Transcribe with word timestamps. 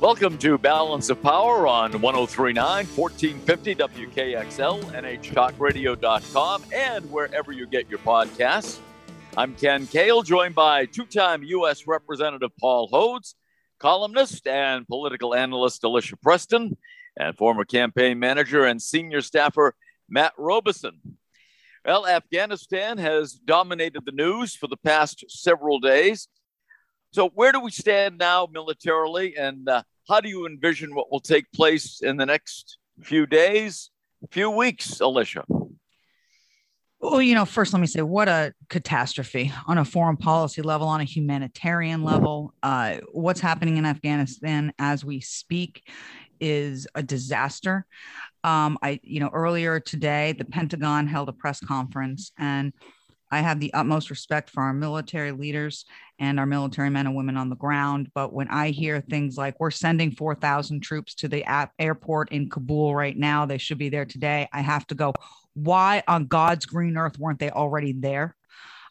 Welcome 0.00 0.38
to 0.38 0.58
Balance 0.58 1.10
of 1.10 1.20
Power 1.20 1.66
on 1.66 2.00
1039 2.00 2.86
1450 2.86 3.74
WKXL, 3.74 4.80
NHTalkRadio.com, 4.92 6.64
and 6.72 7.10
wherever 7.10 7.50
you 7.50 7.66
get 7.66 7.90
your 7.90 7.98
podcasts. 7.98 8.78
I'm 9.36 9.56
Ken 9.56 9.88
Kale, 9.88 10.22
joined 10.22 10.54
by 10.54 10.86
two 10.86 11.04
time 11.04 11.42
U.S. 11.42 11.88
Representative 11.88 12.52
Paul 12.60 12.88
Hodes, 12.88 13.34
columnist 13.80 14.46
and 14.46 14.86
political 14.86 15.34
analyst 15.34 15.82
Alicia 15.82 16.16
Preston, 16.18 16.76
and 17.16 17.36
former 17.36 17.64
campaign 17.64 18.20
manager 18.20 18.66
and 18.66 18.80
senior 18.80 19.20
staffer 19.20 19.74
Matt 20.08 20.32
Robison. 20.38 21.00
Well, 21.84 22.06
Afghanistan 22.06 22.98
has 22.98 23.32
dominated 23.32 24.04
the 24.04 24.12
news 24.12 24.54
for 24.54 24.68
the 24.68 24.76
past 24.76 25.24
several 25.26 25.80
days. 25.80 26.28
So, 27.10 27.30
where 27.30 27.52
do 27.52 27.60
we 27.60 27.70
stand 27.70 28.18
now 28.18 28.48
militarily, 28.52 29.36
and 29.36 29.68
uh, 29.68 29.82
how 30.08 30.20
do 30.20 30.28
you 30.28 30.46
envision 30.46 30.94
what 30.94 31.10
will 31.10 31.20
take 31.20 31.50
place 31.52 32.00
in 32.02 32.16
the 32.16 32.26
next 32.26 32.78
few 33.02 33.26
days, 33.26 33.90
few 34.30 34.50
weeks, 34.50 35.00
Alicia? 35.00 35.44
Well, 37.00 37.22
you 37.22 37.36
know, 37.36 37.44
first 37.44 37.72
let 37.72 37.80
me 37.80 37.86
say 37.86 38.02
what 38.02 38.28
a 38.28 38.52
catastrophe 38.68 39.52
on 39.66 39.78
a 39.78 39.84
foreign 39.84 40.16
policy 40.16 40.62
level, 40.62 40.88
on 40.88 41.00
a 41.00 41.04
humanitarian 41.04 42.02
level. 42.02 42.52
Uh, 42.62 42.96
what's 43.12 43.40
happening 43.40 43.76
in 43.76 43.86
Afghanistan 43.86 44.72
as 44.80 45.04
we 45.04 45.20
speak 45.20 45.88
is 46.40 46.88
a 46.94 47.02
disaster. 47.02 47.86
Um, 48.42 48.78
I, 48.82 48.98
you 49.02 49.20
know, 49.20 49.30
earlier 49.32 49.78
today, 49.78 50.34
the 50.36 50.44
Pentagon 50.44 51.06
held 51.06 51.28
a 51.28 51.32
press 51.32 51.60
conference, 51.60 52.32
and 52.36 52.72
I 53.30 53.40
have 53.40 53.60
the 53.60 53.72
utmost 53.74 54.10
respect 54.10 54.50
for 54.50 54.62
our 54.62 54.72
military 54.72 55.32
leaders 55.32 55.84
and 56.18 56.40
our 56.40 56.46
military 56.46 56.90
men 56.90 57.06
and 57.06 57.16
women 57.16 57.36
on 57.36 57.50
the 57.50 57.56
ground. 57.56 58.10
But 58.14 58.32
when 58.32 58.48
I 58.48 58.70
hear 58.70 59.00
things 59.00 59.36
like 59.36 59.60
we're 59.60 59.70
sending 59.70 60.10
4,000 60.12 60.80
troops 60.80 61.14
to 61.16 61.28
the 61.28 61.44
airport 61.78 62.32
in 62.32 62.48
Kabul 62.48 62.94
right 62.94 63.16
now, 63.16 63.46
they 63.46 63.58
should 63.58 63.78
be 63.78 63.88
there 63.88 64.06
today, 64.06 64.48
I 64.52 64.60
have 64.60 64.86
to 64.88 64.94
go, 64.94 65.12
why 65.54 66.02
on 66.08 66.26
God's 66.26 66.66
green 66.66 66.96
earth 66.96 67.18
weren't 67.18 67.38
they 67.38 67.50
already 67.50 67.92
there? 67.92 68.34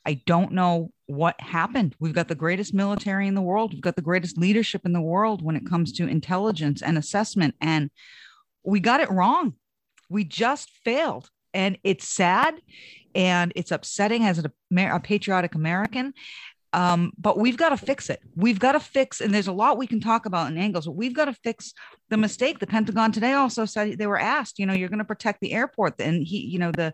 I 0.06 0.22
don't 0.26 0.54
know 0.54 0.92
what 1.08 1.40
happened. 1.42 1.96
We've 2.00 2.14
got 2.14 2.30
the 2.30 2.36
greatest 2.36 2.74
military 2.74 3.28
in 3.28 3.36
the 3.36 3.42
world. 3.42 3.74
We've 3.74 3.82
got 3.82 3.98
the 3.98 4.02
greatest 4.02 4.38
leadership 4.38 4.86
in 4.86 4.94
the 4.94 5.02
world 5.02 5.44
when 5.44 5.58
it 5.58 5.68
comes 5.68 5.92
to 5.94 6.08
intelligence 6.08 6.82
and 6.82 6.98
assessment. 6.98 7.56
And 7.60 7.90
we 8.64 8.80
got 8.80 9.02
it 9.02 9.12
wrong. 9.12 9.56
We 10.10 10.24
just 10.24 10.70
failed. 10.86 11.30
And 11.54 11.78
it's 11.84 12.08
sad 12.08 12.56
and 13.18 13.52
it's 13.56 13.72
upsetting 13.72 14.24
as 14.24 14.40
a, 14.40 14.52
a 14.78 15.00
patriotic 15.02 15.56
American. 15.56 16.14
Um, 16.74 17.12
but 17.18 17.40
we've 17.40 17.58
got 17.58 17.70
to 17.70 17.78
fix 17.78 18.10
it. 18.10 18.20
We've 18.36 18.60
got 18.60 18.74
to 18.74 18.80
fix, 18.80 19.20
and 19.20 19.34
there's 19.34 19.48
a 19.48 19.54
lot 19.54 19.78
we 19.78 19.88
can 19.88 20.00
talk 20.00 20.26
about 20.26 20.52
in 20.52 20.58
angles, 20.58 20.86
but 20.86 20.96
we've 20.96 21.16
got 21.16 21.26
to 21.26 21.34
fix 21.34 21.74
the 22.10 22.18
mistake. 22.18 22.60
The 22.60 22.68
Pentagon 22.68 23.12
today 23.12 23.34
also 23.34 23.66
said 23.66 23.98
they 23.98 24.06
were 24.06 24.20
asked, 24.20 24.60
you 24.60 24.66
know, 24.66 24.74
you're 24.74 24.90
going 24.90 25.00
to 25.00 25.06
protect 25.06 25.42
the 25.42 25.54
airport. 25.54 26.00
And 26.00 26.24
he, 26.24 26.46
you 26.46 26.60
know, 26.60 26.72
the 26.72 26.94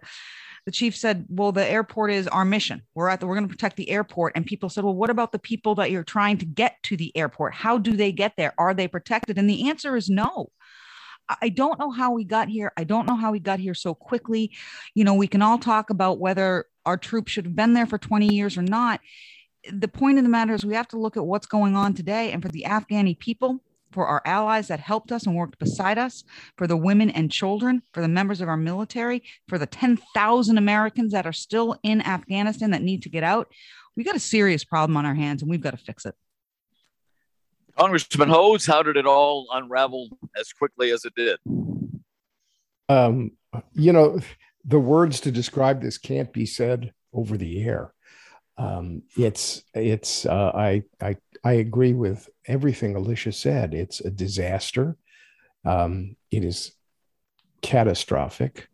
the 0.65 0.71
chief 0.71 0.95
said, 0.95 1.25
well, 1.27 1.51
the 1.51 1.69
airport 1.69 2.11
is 2.11 2.25
our 2.29 2.45
mission. 2.45 2.83
We're 2.95 3.09
at 3.09 3.19
the, 3.19 3.27
we're 3.27 3.35
going 3.35 3.49
to 3.49 3.53
protect 3.53 3.75
the 3.75 3.89
airport. 3.89 4.31
And 4.35 4.45
people 4.45 4.69
said, 4.69 4.85
well, 4.85 4.95
what 4.95 5.09
about 5.09 5.33
the 5.33 5.39
people 5.39 5.75
that 5.75 5.91
you're 5.91 6.05
trying 6.05 6.37
to 6.37 6.45
get 6.45 6.77
to 6.83 6.95
the 6.95 7.11
airport? 7.17 7.53
How 7.53 7.77
do 7.77 7.97
they 7.97 8.13
get 8.13 8.33
there? 8.37 8.53
Are 8.57 8.73
they 8.73 8.87
protected? 8.87 9.37
And 9.37 9.49
the 9.49 9.67
answer 9.67 9.97
is 9.97 10.09
no. 10.09 10.51
I 11.41 11.49
don't 11.49 11.79
know 11.79 11.91
how 11.91 12.11
we 12.11 12.23
got 12.23 12.49
here. 12.49 12.71
I 12.77 12.83
don't 12.83 13.07
know 13.07 13.15
how 13.15 13.31
we 13.31 13.39
got 13.39 13.59
here 13.59 13.73
so 13.73 13.93
quickly. 13.93 14.51
You 14.93 15.03
know, 15.03 15.13
we 15.13 15.27
can 15.27 15.41
all 15.41 15.57
talk 15.57 15.89
about 15.89 16.19
whether 16.19 16.65
our 16.85 16.97
troops 16.97 17.31
should 17.31 17.45
have 17.45 17.55
been 17.55 17.73
there 17.73 17.85
for 17.85 17.97
20 17.97 18.33
years 18.33 18.57
or 18.57 18.61
not. 18.61 18.99
The 19.71 19.87
point 19.87 20.17
of 20.17 20.23
the 20.23 20.29
matter 20.29 20.53
is 20.53 20.65
we 20.65 20.75
have 20.75 20.89
to 20.89 20.99
look 20.99 21.15
at 21.15 21.25
what's 21.25 21.47
going 21.47 21.75
on 21.75 21.93
today. 21.93 22.31
And 22.31 22.41
for 22.41 22.49
the 22.49 22.65
Afghani 22.67 23.17
people, 23.17 23.61
for 23.93 24.07
our 24.07 24.21
allies 24.25 24.67
that 24.67 24.79
helped 24.79 25.11
us 25.11 25.25
and 25.25 25.35
worked 25.35 25.59
beside 25.59 25.97
us, 25.97 26.23
for 26.57 26.67
the 26.67 26.75
women 26.75 27.09
and 27.09 27.31
children, 27.31 27.83
for 27.93 28.01
the 28.01 28.07
members 28.07 28.41
of 28.41 28.49
our 28.49 28.57
military, 28.57 29.23
for 29.47 29.57
the 29.57 29.67
10,000 29.67 30.57
Americans 30.57 31.13
that 31.13 31.25
are 31.25 31.33
still 31.33 31.77
in 31.83 32.01
Afghanistan 32.01 32.71
that 32.71 32.81
need 32.81 33.03
to 33.03 33.09
get 33.09 33.23
out, 33.23 33.51
we 33.95 34.03
got 34.03 34.15
a 34.15 34.19
serious 34.19 34.63
problem 34.63 34.97
on 34.97 35.05
our 35.05 35.13
hands 35.13 35.41
and 35.41 35.49
we've 35.49 35.61
got 35.61 35.71
to 35.71 35.77
fix 35.77 36.05
it. 36.05 36.15
Congressman 37.77 38.29
Hodes, 38.29 38.67
how 38.67 38.83
did 38.83 38.97
it 38.97 39.05
all 39.05 39.47
unravel 39.51 40.09
as 40.39 40.53
quickly 40.53 40.91
as 40.91 41.05
it 41.05 41.13
did? 41.15 41.39
Um, 42.89 43.31
you 43.73 43.93
know, 43.93 44.19
the 44.65 44.79
words 44.79 45.19
to 45.21 45.31
describe 45.31 45.81
this 45.81 45.97
can't 45.97 46.31
be 46.31 46.45
said 46.45 46.93
over 47.11 47.37
the 47.37 47.63
air. 47.63 47.93
Um, 48.57 49.03
it's 49.17 49.63
it's 49.73 50.25
uh, 50.25 50.51
I 50.53 50.83
I 51.01 51.17
I 51.43 51.53
agree 51.53 51.93
with 51.93 52.29
everything 52.45 52.95
Alicia 52.95 53.31
said. 53.31 53.73
It's 53.73 53.99
a 53.99 54.11
disaster. 54.11 54.95
Um, 55.65 56.15
it 56.29 56.43
is 56.43 56.73
catastrophic 57.61 58.67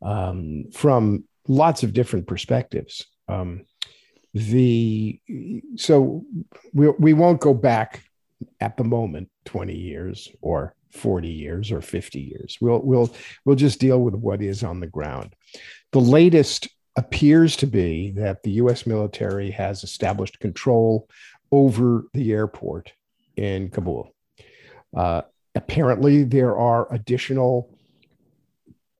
um, 0.00 0.64
from 0.72 1.24
lots 1.46 1.84
of 1.84 1.92
different 1.92 2.26
perspectives. 2.26 3.06
Um, 3.28 3.66
the 4.34 5.20
so 5.76 6.24
we 6.72 6.88
we 6.88 7.12
won't 7.12 7.40
go 7.40 7.54
back 7.54 8.02
at 8.60 8.76
the 8.76 8.84
moment 8.84 9.28
20 9.44 9.74
years 9.74 10.28
or 10.40 10.74
40 10.92 11.28
years 11.28 11.72
or 11.72 11.80
50 11.80 12.20
years. 12.20 12.58
We'll 12.60 12.80
we'll 12.80 13.10
we'll 13.44 13.56
just 13.56 13.80
deal 13.80 14.00
with 14.00 14.14
what 14.14 14.42
is 14.42 14.62
on 14.62 14.80
the 14.80 14.86
ground. 14.86 15.34
The 15.92 16.00
latest 16.00 16.68
appears 16.96 17.56
to 17.56 17.66
be 17.66 18.10
that 18.12 18.42
the 18.42 18.52
US 18.52 18.86
military 18.86 19.50
has 19.52 19.82
established 19.82 20.40
control 20.40 21.08
over 21.50 22.04
the 22.12 22.32
airport 22.32 22.92
in 23.36 23.70
Kabul. 23.70 24.14
Uh, 24.94 25.22
apparently, 25.54 26.24
there 26.24 26.56
are 26.56 26.92
additional 26.92 27.70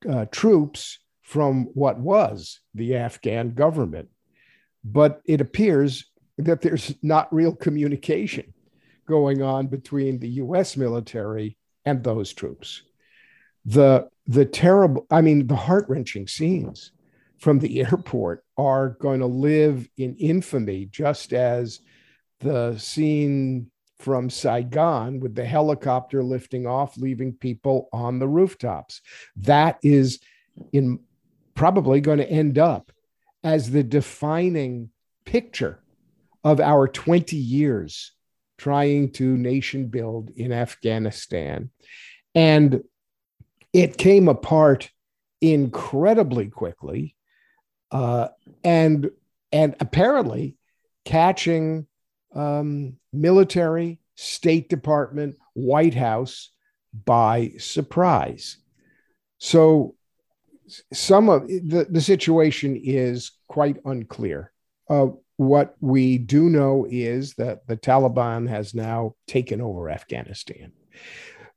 uh, 0.09 0.25
troops 0.25 0.99
from 1.21 1.65
what 1.73 1.99
was 1.99 2.59
the 2.73 2.95
Afghan 2.95 3.53
government, 3.53 4.09
but 4.83 5.21
it 5.25 5.39
appears 5.41 6.11
that 6.37 6.61
there's 6.61 6.93
not 7.01 7.33
real 7.33 7.55
communication 7.55 8.52
going 9.05 9.41
on 9.41 9.67
between 9.67 10.19
the 10.19 10.29
US 10.29 10.77
military 10.77 11.57
and 11.85 12.03
those 12.03 12.33
troops. 12.33 12.83
The, 13.65 14.09
the 14.27 14.45
terrible, 14.45 15.05
I 15.09 15.21
mean, 15.21 15.47
the 15.47 15.55
heart 15.55 15.85
wrenching 15.87 16.27
scenes 16.27 16.91
from 17.39 17.59
the 17.59 17.81
airport 17.81 18.43
are 18.57 18.89
going 18.89 19.19
to 19.19 19.25
live 19.25 19.87
in 19.97 20.15
infamy, 20.15 20.85
just 20.85 21.33
as 21.33 21.79
the 22.39 22.77
scene 22.77 23.69
from 23.99 24.29
Saigon 24.29 25.19
with 25.19 25.35
the 25.35 25.45
helicopter 25.45 26.23
lifting 26.23 26.67
off, 26.67 26.97
leaving 26.97 27.33
people 27.33 27.87
on 27.93 28.19
the 28.19 28.27
rooftops. 28.27 29.01
That 29.37 29.79
is 29.81 30.19
in 30.71 30.99
probably 31.55 32.01
going 32.01 32.17
to 32.17 32.29
end 32.29 32.57
up 32.57 32.91
as 33.43 33.71
the 33.71 33.83
defining 33.83 34.89
picture 35.25 35.81
of 36.43 36.59
our 36.59 36.87
20 36.87 37.35
years 37.35 38.11
trying 38.57 39.11
to 39.11 39.37
nation 39.37 39.87
build 39.87 40.31
in 40.35 40.51
Afghanistan. 40.51 41.69
And 42.35 42.83
it 43.73 43.97
came 43.97 44.27
apart 44.27 44.89
incredibly 45.41 46.47
quickly. 46.49 47.15
Uh, 47.91 48.29
and, 48.63 49.11
and 49.51 49.75
apparently 49.79 50.57
catching 51.05 51.85
um, 52.33 52.97
military, 53.11 53.99
State 54.15 54.69
Department, 54.69 55.35
White 55.53 55.93
House 55.93 56.51
by 57.05 57.53
surprise. 57.57 58.57
So 59.37 59.95
some 60.91 61.29
of 61.29 61.47
the, 61.47 61.85
the 61.89 62.01
situation 62.01 62.79
is 62.81 63.31
quite 63.47 63.77
unclear. 63.85 64.51
Uh, 64.89 65.07
what 65.47 65.75
we 65.79 66.17
do 66.17 66.49
know 66.49 66.85
is 66.89 67.33
that 67.35 67.67
the 67.67 67.77
Taliban 67.77 68.47
has 68.49 68.73
now 68.73 69.15
taken 69.27 69.61
over 69.61 69.89
Afghanistan. 69.89 70.71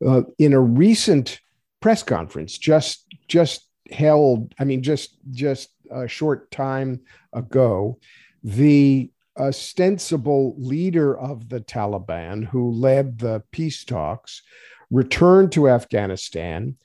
Uh, 0.05 0.23
in 0.38 0.53
a 0.53 0.61
recent 0.61 1.41
press 1.81 2.03
conference, 2.03 2.59
just 2.59 3.06
just 3.29 3.69
held, 3.91 4.55
I 4.59 4.65
mean, 4.65 4.83
just 4.83 5.19
just 5.31 5.71
a 5.91 6.09
short 6.09 6.50
time 6.50 7.00
ago, 7.33 7.99
the 8.43 9.11
ostensible 9.38 10.55
leader 10.59 11.17
of 11.17 11.49
the 11.49 11.61
Taliban, 11.61 12.44
who 12.44 12.71
led 12.73 13.19
the 13.19 13.43
peace 13.50 13.85
talks, 13.85 14.43
returned 14.91 15.53
to 15.53 15.69
Afghanistan, 15.69 16.77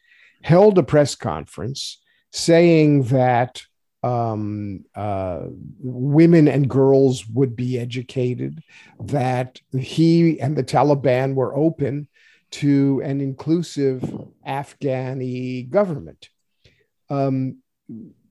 held 0.44 0.78
a 0.78 0.84
press 0.84 1.16
conference 1.16 2.02
saying 2.32 3.04
that 3.04 3.64
um, 4.04 4.86
uh, 4.96 5.48
women 5.80 6.48
and 6.48 6.70
girls 6.70 7.26
would 7.28 7.56
be 7.56 7.80
educated, 7.80 8.64
that 9.00 9.60
he 9.78 10.40
and 10.40 10.56
the 10.56 10.64
Taliban 10.64 11.36
were 11.36 11.56
open 11.56 12.08
to 12.52 13.02
an 13.04 13.22
inclusive 13.22 14.02
Afghani 14.48 15.70
government. 15.70 16.30
Um, 17.10 17.58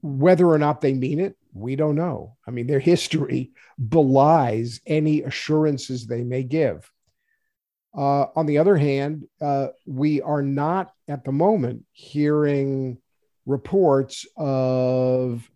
whether 0.03 0.47
or 0.47 0.59
not 0.59 0.81
they 0.81 0.95
mean 0.95 1.21
it, 1.21 1.37
we 1.53 1.77
don't 1.77 1.97
know. 1.97 2.37
I 2.47 2.51
mean, 2.51 2.67
their 2.67 2.81
history 2.81 3.51
belies 3.89 4.81
any 4.87 5.23
assurances 5.23 6.07
they 6.07 6.23
may 6.23 6.43
give. 6.43 6.91
Uh, 7.97 8.27
on 8.37 8.47
the 8.47 8.59
other 8.59 8.77
hand, 8.77 9.27
uh, 9.41 9.69
we 9.87 10.23
are 10.23 10.43
not 10.43 10.93
at 11.09 11.25
the 11.25 11.33
moment 11.33 11.85
hearing 11.93 12.99
reports 13.47 14.27
of 14.37 15.50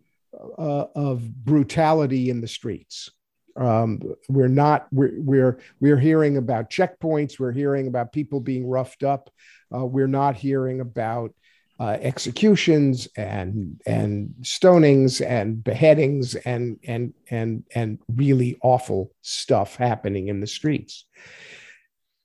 uh, 0.57 0.85
of 0.95 1.45
brutality 1.45 2.29
in 2.29 2.41
the 2.41 2.47
streets. 2.47 3.09
Um, 3.57 4.01
we're 4.27 4.47
not 4.49 4.87
we're, 4.91 5.13
we're 5.17 5.59
we're 5.79 5.99
hearing 5.99 6.37
about 6.37 6.69
checkpoints. 6.69 7.39
We're 7.39 7.53
hearing 7.53 7.87
about 7.87 8.11
people 8.11 8.39
being 8.39 8.67
roughed 8.67 9.03
up. 9.03 9.29
Uh, 9.73 9.85
we're 9.85 10.07
not 10.07 10.35
hearing 10.35 10.81
about 10.81 11.33
uh, 11.79 11.97
executions 12.01 13.07
and 13.17 13.81
and 13.85 14.33
stonings 14.41 15.25
and 15.25 15.63
beheadings 15.63 16.35
and 16.35 16.79
and 16.85 17.13
and 17.29 17.63
and 17.73 17.99
really 18.13 18.57
awful 18.61 19.11
stuff 19.21 19.75
happening 19.75 20.27
in 20.27 20.39
the 20.39 20.47
streets. 20.47 21.05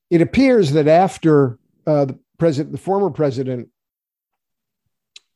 It 0.09 0.21
appears 0.21 0.73
that 0.73 0.89
after 0.89 1.59
uh, 1.87 2.07
the 2.07 2.19
president, 2.39 2.73
the 2.73 2.79
former 2.79 3.11
president 3.11 3.69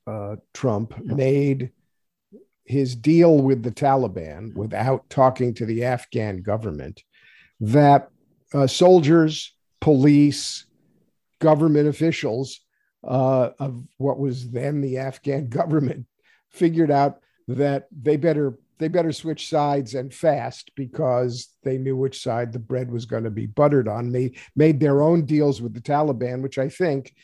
uh, 0.07 0.37
Trump 0.53 0.99
made 1.05 1.71
his 2.64 2.96
deal 2.96 3.38
with 3.38 3.62
the 3.62 3.70
Taliban 3.70 4.55
without 4.55 5.08
talking 5.11 5.55
to 5.55 5.66
the 5.66 5.84
Afghan 5.84 6.43
government, 6.43 7.02
that 7.61 8.08
uh, 8.52 8.66
soldiers, 8.66 9.55
police, 9.81 10.66
government 11.40 11.88
officials 11.88 12.61
uh, 13.06 13.50
of 13.58 13.82
what 13.99 14.19
was 14.19 14.50
then 14.50 14.81
the 14.81 14.99
Afghan 14.99 15.49
government 15.61 16.06
figured 16.50 16.90
out 16.90 17.20
that 17.49 17.87
they 17.93 18.16
better 18.16 18.58
they 18.78 18.88
better 18.88 19.12
switch 19.12 19.49
sides 19.49 19.94
and 19.94 20.12
fast 20.12 20.72
because 20.75 21.55
they 21.62 21.78
knew 21.78 21.96
which 21.96 22.20
side 22.20 22.52
the 22.52 22.58
bread 22.58 22.90
was 22.90 23.06
going 23.06 23.22
to 23.22 23.31
be 23.31 23.46
buttered 23.46 23.87
on. 23.87 24.11
They 24.11 24.32
made 24.56 24.81
their 24.81 25.00
own 25.00 25.25
deals 25.26 25.62
with 25.62 25.75
the 25.75 25.81
Taliban, 25.81 26.43
which 26.43 26.58
I 26.58 26.69
think 26.69 27.14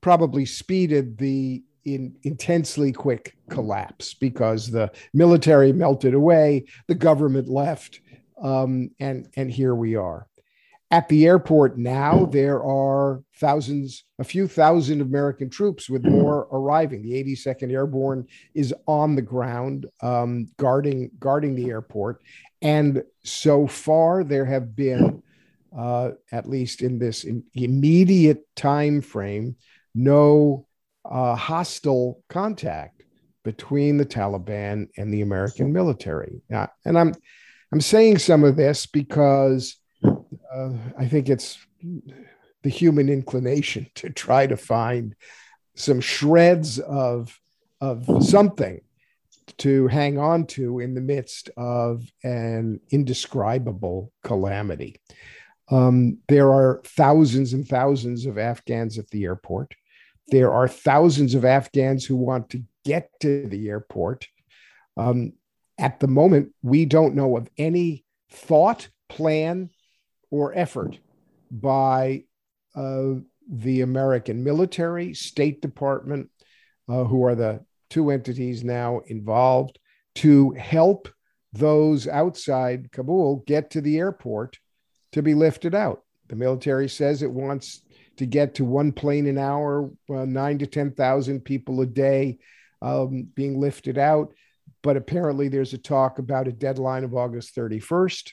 probably 0.00 0.46
speeded 0.46 1.18
the 1.18 1.64
in 1.84 2.16
intensely 2.22 2.92
quick 2.92 3.36
collapse 3.48 4.14
because 4.14 4.70
the 4.70 4.90
military 5.12 5.72
melted 5.72 6.14
away, 6.14 6.64
the 6.86 6.94
government 6.94 7.48
left, 7.48 8.00
um, 8.42 8.90
and 9.00 9.28
and 9.36 9.50
here 9.50 9.74
we 9.74 9.96
are. 9.96 10.26
At 10.92 11.08
the 11.08 11.26
airport 11.26 11.78
now, 11.78 12.26
there 12.26 12.64
are 12.64 13.22
thousands, 13.36 14.02
a 14.18 14.24
few 14.24 14.48
thousand 14.48 15.00
American 15.00 15.48
troops 15.48 15.88
with 15.88 16.04
more 16.04 16.48
arriving. 16.50 17.02
The 17.02 17.12
82nd 17.22 17.70
Airborne 17.70 18.26
is 18.54 18.74
on 18.88 19.14
the 19.14 19.22
ground 19.22 19.86
um, 20.02 20.48
guarding 20.56 21.12
guarding 21.20 21.54
the 21.54 21.70
airport, 21.70 22.20
and 22.60 23.04
so 23.22 23.68
far 23.68 24.24
there 24.24 24.44
have 24.44 24.74
been, 24.74 25.22
uh, 25.76 26.10
at 26.32 26.48
least 26.48 26.82
in 26.82 26.98
this 26.98 27.24
immediate 27.54 28.44
time 28.56 29.00
frame, 29.00 29.54
no 29.94 30.66
uh, 31.10 31.34
hostile 31.34 32.22
contact 32.28 33.02
between 33.42 33.96
the 33.96 34.06
Taliban 34.06 34.88
and 34.96 35.12
the 35.12 35.22
American 35.22 35.72
military. 35.72 36.42
Now, 36.48 36.70
and 36.84 36.98
I'm 36.98 37.14
I'm 37.72 37.80
saying 37.80 38.18
some 38.18 38.44
of 38.44 38.56
this 38.56 38.86
because 38.86 39.76
uh, 40.04 40.72
I 40.98 41.06
think 41.06 41.28
it's 41.28 41.58
the 42.62 42.70
human 42.70 43.08
inclination 43.08 43.86
to 43.96 44.10
try 44.10 44.46
to 44.46 44.56
find 44.56 45.14
some 45.74 46.00
shreds 46.00 46.78
of 46.78 47.38
of 47.80 48.24
something 48.24 48.80
to 49.58 49.86
hang 49.88 50.18
on 50.18 50.46
to 50.46 50.80
in 50.80 50.94
the 50.94 51.00
midst 51.00 51.50
of 51.56 52.04
an 52.22 52.80
indescribable 52.90 54.12
calamity. 54.22 54.96
Um, 55.70 56.18
there 56.28 56.52
are 56.52 56.82
thousands 56.84 57.52
and 57.52 57.66
thousands 57.66 58.26
of 58.26 58.38
Afghans 58.38 58.98
at 58.98 59.08
the 59.08 59.24
airport. 59.24 59.74
There 60.30 60.52
are 60.52 60.68
thousands 60.68 61.34
of 61.34 61.44
Afghans 61.44 62.04
who 62.04 62.16
want 62.16 62.50
to 62.50 62.62
get 62.84 63.10
to 63.20 63.46
the 63.46 63.68
airport. 63.68 64.26
Um, 64.96 65.32
at 65.78 66.00
the 66.00 66.08
moment, 66.08 66.52
we 66.62 66.84
don't 66.84 67.14
know 67.14 67.36
of 67.36 67.48
any 67.58 68.04
thought, 68.30 68.88
plan, 69.08 69.70
or 70.30 70.56
effort 70.56 70.98
by 71.50 72.24
uh, 72.74 73.14
the 73.50 73.80
American 73.80 74.44
military, 74.44 75.14
State 75.14 75.60
Department, 75.60 76.30
uh, 76.88 77.04
who 77.04 77.24
are 77.24 77.34
the 77.34 77.64
two 77.88 78.10
entities 78.10 78.62
now 78.62 79.00
involved, 79.06 79.78
to 80.16 80.52
help 80.52 81.08
those 81.52 82.06
outside 82.06 82.92
Kabul 82.92 83.42
get 83.46 83.70
to 83.70 83.80
the 83.80 83.98
airport 83.98 84.58
to 85.12 85.22
be 85.22 85.34
lifted 85.34 85.74
out. 85.74 86.02
The 86.28 86.36
military 86.36 86.88
says 86.88 87.22
it 87.22 87.30
wants 87.30 87.82
to 88.20 88.26
get 88.26 88.56
to 88.56 88.66
one 88.66 88.92
plane 88.92 89.26
an 89.26 89.38
hour, 89.38 89.90
uh, 90.10 90.26
nine 90.26 90.58
to 90.58 90.66
10,000 90.66 91.40
people 91.40 91.80
a 91.80 91.86
day 91.86 92.38
um, 92.82 93.26
being 93.34 93.58
lifted 93.58 93.96
out. 93.96 94.34
But 94.82 94.98
apparently, 94.98 95.48
there's 95.48 95.72
a 95.72 95.78
talk 95.78 96.18
about 96.18 96.46
a 96.46 96.52
deadline 96.52 97.02
of 97.04 97.14
August 97.14 97.56
31st. 97.56 98.32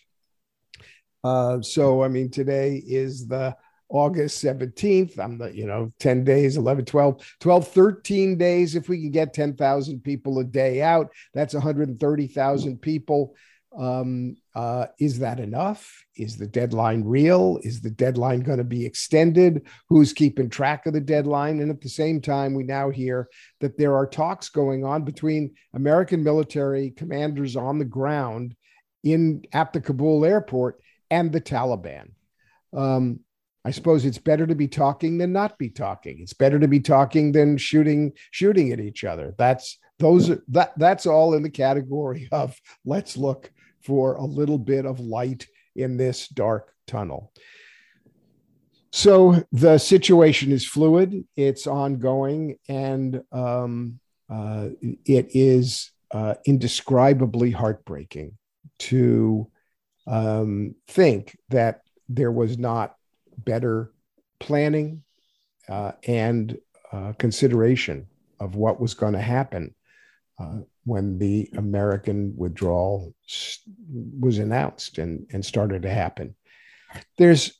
Uh, 1.23 1.61
so, 1.61 2.03
I 2.03 2.09
mean, 2.09 2.29
today 2.29 2.83
is 2.85 3.27
the 3.27 3.55
August 3.87 4.43
17th. 4.43 5.17
I'm 5.19 5.37
the, 5.37 5.55
you 5.55 5.65
know, 5.65 5.93
10 5.99 6.25
days, 6.25 6.57
11, 6.57 6.83
12, 6.83 7.25
12, 7.39 7.67
13 7.69 8.37
days. 8.37 8.75
If 8.75 8.89
we 8.89 8.99
can 8.99 9.11
get 9.11 9.33
10,000 9.33 10.03
people 10.03 10.39
a 10.39 10.43
day 10.43 10.81
out, 10.81 11.13
that's 11.33 11.53
130,000 11.53 12.81
people. 12.81 13.35
Um, 13.77 14.37
uh, 14.55 14.87
is 14.99 15.19
that 15.19 15.39
enough? 15.39 16.05
Is 16.15 16.37
the 16.37 16.47
deadline 16.47 17.03
real? 17.03 17.59
Is 17.63 17.81
the 17.81 17.89
deadline 17.89 18.41
going 18.41 18.57
to 18.57 18.63
be 18.63 18.85
extended? 18.85 19.67
Who's 19.89 20.13
keeping 20.13 20.49
track 20.49 20.85
of 20.85 20.93
the 20.93 21.01
deadline? 21.01 21.59
And 21.59 21.69
at 21.69 21.81
the 21.81 21.89
same 21.89 22.21
time, 22.21 22.53
we 22.53 22.63
now 22.63 22.89
hear 22.89 23.29
that 23.59 23.77
there 23.77 23.95
are 23.95 24.07
talks 24.07 24.49
going 24.49 24.83
on 24.83 25.03
between 25.03 25.53
American 25.73 26.23
military 26.23 26.91
commanders 26.91 27.55
on 27.55 27.77
the 27.77 27.85
ground 27.85 28.55
in 29.03 29.43
at 29.53 29.73
the 29.73 29.81
Kabul 29.81 30.25
airport 30.25 30.79
and 31.09 31.31
the 31.31 31.41
Taliban. 31.41 32.11
Um, 32.73 33.19
I 33.63 33.71
suppose 33.71 34.05
it's 34.05 34.17
better 34.17 34.47
to 34.47 34.55
be 34.55 34.67
talking 34.67 35.17
than 35.17 35.33
not 35.33 35.57
be 35.57 35.69
talking. 35.69 36.19
It's 36.21 36.33
better 36.33 36.57
to 36.57 36.69
be 36.69 36.79
talking 36.79 37.33
than 37.33 37.57
shooting 37.57 38.13
shooting 38.31 38.71
at 38.71 38.79
each 38.79 39.03
other. 39.03 39.35
That's 39.37 39.77
those 39.99 40.31
that 40.47 40.71
that's 40.77 41.05
all 41.05 41.33
in 41.33 41.43
the 41.43 41.49
category 41.49 42.29
of 42.31 42.57
let's 42.85 43.17
look 43.17 43.51
for 43.87 44.15
a 44.15 44.25
little 44.25 44.57
bit 44.57 44.85
of 44.85 44.99
light 44.99 45.47
in 45.77 45.95
this 45.95 46.27
dark 46.27 46.73
tunnel. 46.87 47.31
So 48.91 49.43
the 49.53 49.77
situation 49.77 50.51
is 50.51 50.67
fluid, 50.67 51.25
it's 51.37 51.67
ongoing, 51.67 52.57
and 52.67 53.21
um, 53.31 53.99
uh, 54.29 54.69
it 55.05 55.29
is 55.33 55.91
uh, 56.11 56.35
indescribably 56.45 57.51
heartbreaking 57.51 58.37
to 58.79 59.49
um, 60.05 60.75
think 60.89 61.37
that 61.49 61.81
there 62.09 62.31
was 62.31 62.57
not 62.57 62.95
better 63.37 63.93
planning 64.39 65.03
uh, 65.69 65.93
and 66.05 66.57
uh, 66.91 67.13
consideration 67.13 68.07
of 68.39 68.55
what 68.55 68.81
was 68.81 68.93
going 68.93 69.13
to 69.13 69.21
happen 69.21 69.73
uh, 70.39 70.59
when 70.87 71.19
the 71.19 71.49
American 71.57 72.33
withdrawal 72.37 73.13
was 74.19 74.39
announced 74.39 74.97
and, 74.99 75.27
and 75.33 75.45
started 75.45 75.81
to 75.81 75.89
happen. 75.89 76.33
There's 77.17 77.59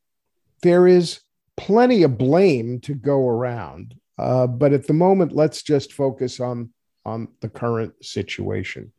there 0.63 0.87
is 0.87 1.19
plenty 1.57 2.03
of 2.03 2.17
blame 2.17 2.79
to 2.81 2.93
go 2.93 3.27
around, 3.27 3.95
uh, 4.17 4.47
but 4.47 4.71
at 4.71 4.87
the 4.87 4.93
moment, 4.93 5.33
let's 5.33 5.61
just 5.61 5.91
focus 5.91 6.39
on 6.39 6.71
on 7.05 7.27
the 7.41 7.49
current 7.49 7.93
situation. 8.01 8.93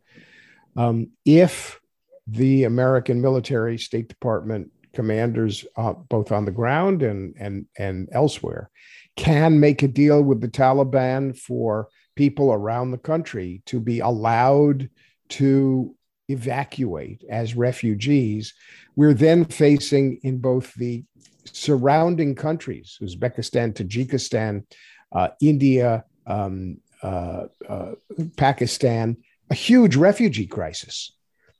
Um, 0.76 1.10
if 1.24 1.80
the 2.26 2.64
American 2.64 3.22
military, 3.22 3.78
State 3.78 4.08
Department 4.08 4.70
commanders, 4.92 5.64
uh, 5.76 5.94
both 5.94 6.32
on 6.32 6.44
the 6.44 6.50
ground 6.52 7.02
and 7.02 7.34
and 7.40 7.64
and 7.78 8.10
elsewhere, 8.12 8.70
can 9.16 9.58
make 9.58 9.82
a 9.82 9.88
deal 9.88 10.22
with 10.22 10.42
the 10.42 10.48
Taliban 10.48 11.36
for 11.36 11.88
people 12.18 12.52
around 12.52 12.90
the 12.90 12.98
country 12.98 13.62
to 13.64 13.78
be 13.78 14.00
allowed 14.00 14.90
to 15.28 15.94
evacuate 16.28 17.22
as 17.30 17.54
refugees, 17.54 18.54
we're 18.96 19.14
then 19.14 19.44
facing 19.44 20.18
in 20.24 20.38
both 20.38 20.74
the 20.74 21.04
surrounding 21.44 22.34
countries, 22.34 22.98
Uzbekistan, 23.00 23.72
Tajikistan, 23.72 24.64
uh, 25.12 25.28
India, 25.40 26.04
um, 26.26 26.78
uh, 27.04 27.44
uh, 27.68 27.92
Pakistan, 28.36 29.16
a 29.50 29.54
huge 29.54 29.94
refugee 29.94 30.48
crisis 30.48 31.12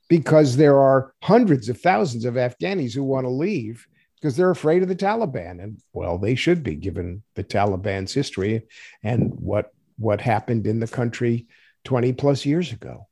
because 0.09 0.57
there 0.57 0.77
are 0.77 1.13
hundreds 1.23 1.69
of 1.69 1.79
thousands 1.79 2.25
of 2.25 2.33
Afghanis 2.33 2.93
who 2.93 3.05
want 3.05 3.23
to 3.23 3.29
leave 3.29 3.87
because 4.15 4.35
they're 4.35 4.51
afraid 4.51 4.81
of 4.83 4.89
the 4.89 4.95
Taliban. 5.07 5.63
And 5.63 5.81
well, 5.93 6.17
they 6.17 6.35
should 6.35 6.63
be 6.63 6.75
given 6.75 7.23
the 7.35 7.45
Taliban's 7.45 8.13
history 8.13 8.67
and 9.03 9.33
what 9.39 9.71
what 9.99 10.21
happened 10.21 10.65
in 10.65 10.79
the 10.79 10.87
country 10.87 11.47
20 11.83 12.13
plus 12.13 12.45
years 12.45 12.71
ago. 12.71 13.07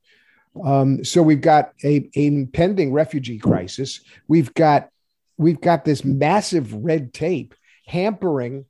Um, 0.64 1.04
so 1.04 1.22
we've 1.22 1.42
got 1.42 1.74
a, 1.84 2.10
a 2.16 2.28
impending 2.28 2.92
refugee 2.92 3.38
crisis. 3.38 4.02
We've 4.28 4.54
got 4.54 4.90
we've 5.38 5.62
got 5.62 5.86
this 5.86 6.04
massive 6.04 6.74
red 6.74 7.14
tape 7.14 7.54
hampering 7.86 8.66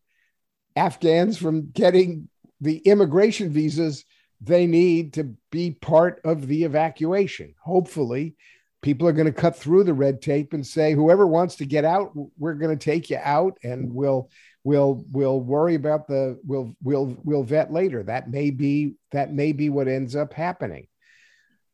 Afghans 0.75 1.37
from 1.37 1.69
getting 1.71 2.27
the 2.59 2.77
immigration 2.79 3.51
visas 3.51 4.03
they 4.41 4.67
need 4.67 5.13
to 5.13 5.35
be 5.51 5.71
part 5.71 6.21
of 6.23 6.47
the 6.47 6.63
evacuation. 6.63 7.55
Hopefully, 7.63 8.35
people 8.81 9.07
are 9.07 9.13
going 9.13 9.25
to 9.25 9.31
cut 9.33 9.55
through 9.55 9.83
the 9.83 9.93
red 9.93 10.21
tape 10.21 10.53
and 10.53 10.65
say, 10.65 10.93
whoever 10.93 11.25
wants 11.25 11.55
to 11.55 11.65
get 11.65 11.85
out, 11.85 12.11
we're 12.37 12.53
going 12.53 12.77
to 12.77 12.83
take 12.83 13.09
you 13.09 13.17
out, 13.21 13.57
and 13.63 13.91
we'll 13.91 14.29
we'll 14.67 15.01
we'll 15.13 15.39
worry 15.39 15.75
about 15.75 16.09
the 16.09 16.37
we'll 16.45 16.75
we'll 16.83 17.17
we'll 17.23 17.43
vet 17.43 17.71
later. 17.71 18.03
That 18.03 18.29
may 18.29 18.51
be 18.51 18.95
that 19.13 19.33
may 19.33 19.53
be 19.53 19.69
what 19.69 19.87
ends 19.87 20.13
up 20.13 20.33
happening. 20.33 20.87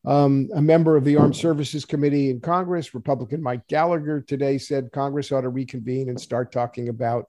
Um, 0.05 0.49
a 0.53 0.61
member 0.61 0.95
of 0.95 1.03
the 1.03 1.17
Armed 1.17 1.35
Services 1.35 1.85
Committee 1.85 2.29
in 2.29 2.39
Congress, 2.39 2.93
Republican 2.93 3.41
Mike 3.41 3.67
Gallagher, 3.67 4.21
today 4.21 4.59
said 4.59 4.91
Congress 4.91 5.31
ought 5.31 5.41
to 5.41 5.49
reconvene 5.49 6.09
and 6.09 6.21
start 6.21 6.51
talking 6.51 6.89
about 6.89 7.25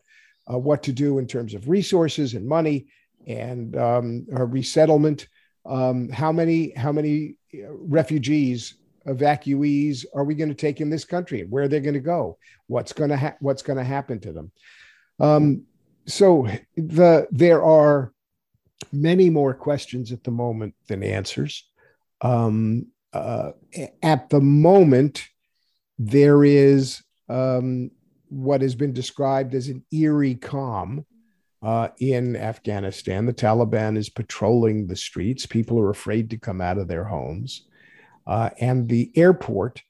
uh, 0.52 0.59
what 0.59 0.83
to 0.83 0.92
do 0.92 1.18
in 1.18 1.26
terms 1.26 1.54
of 1.54 1.66
resources 1.66 2.35
and 2.35 2.47
money 2.47 2.87
and 3.26 3.75
um, 3.78 4.26
resettlement. 4.28 5.28
Um, 5.64 6.11
how 6.11 6.30
many 6.30 6.75
how 6.75 6.92
many 6.92 7.38
uh, 7.54 7.73
refugees, 7.73 8.75
evacuees 9.06 10.04
are 10.14 10.25
we 10.25 10.35
going 10.35 10.50
to 10.50 10.54
take 10.66 10.83
in 10.83 10.90
this 10.90 11.06
country? 11.06 11.47
Where 11.49 11.64
are 11.64 11.68
they're 11.68 11.80
going 11.80 11.94
to 11.94 12.00
go? 12.00 12.37
What's 12.66 12.92
going 12.92 13.11
to 13.11 13.16
ha- 13.16 13.38
what's 13.40 13.62
going 13.62 13.78
to 13.78 13.85
happen 13.85 14.21
to 14.21 14.33
them? 14.33 14.52
Um, 15.21 15.64
so 16.06 16.49
the 16.76 17.26
there 17.30 17.62
are 17.62 18.12
many 18.92 19.30
more 19.30 19.54
questions 19.54 20.12
at 20.12 20.25
the 20.25 20.30
moment 20.30 20.75
than 20.88 21.02
answers. 21.02 21.68
Um, 22.21 22.87
uh, 23.12 23.52
at 24.02 24.28
the 24.28 24.40
moment, 24.40 25.26
there 25.99 26.44
is 26.44 27.02
um, 27.28 27.90
what 28.28 28.62
has 28.62 28.75
been 28.75 28.92
described 28.92 29.54
as 29.54 29.68
an 29.68 29.85
eerie 29.92 30.35
calm 30.35 31.06
uh, 31.62 31.88
in 31.99 32.37
Afghanistan. 32.37 33.26
The 33.26 33.33
Taliban 33.33 33.97
is 33.97 34.09
patrolling 34.09 34.87
the 34.87 34.97
streets. 34.97 35.47
People 35.47 35.78
are 35.78 35.90
afraid 35.90 36.30
to 36.30 36.38
come 36.38 36.61
out 36.61 36.78
of 36.78 36.88
their 36.88 37.04
homes. 37.04 37.66
Uh, 38.26 38.50
and 38.61 38.88
the 38.88 39.11
airport 39.14 39.83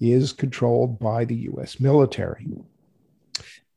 is 0.00 0.32
controlled 0.32 0.98
by 0.98 1.24
the 1.24 1.48
US 1.50 1.80
military. 1.80 2.46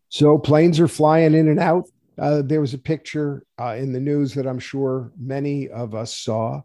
So 0.10 0.38
planes 0.38 0.80
are 0.80 0.88
flying 0.88 1.36
in 1.36 1.48
and 1.48 1.60
out. 1.60 1.86
Uh, 2.18 2.42
there 2.42 2.62
was 2.62 2.74
a 2.74 2.80
picture 2.80 3.46
uh, 3.60 3.76
in 3.78 3.94
the 3.94 4.00
news 4.00 4.34
that 4.34 4.46
I'm 4.46 4.60
sure 4.60 5.12
many 5.18 5.70
of 5.70 5.96
us 5.96 6.18
saw 6.18 6.62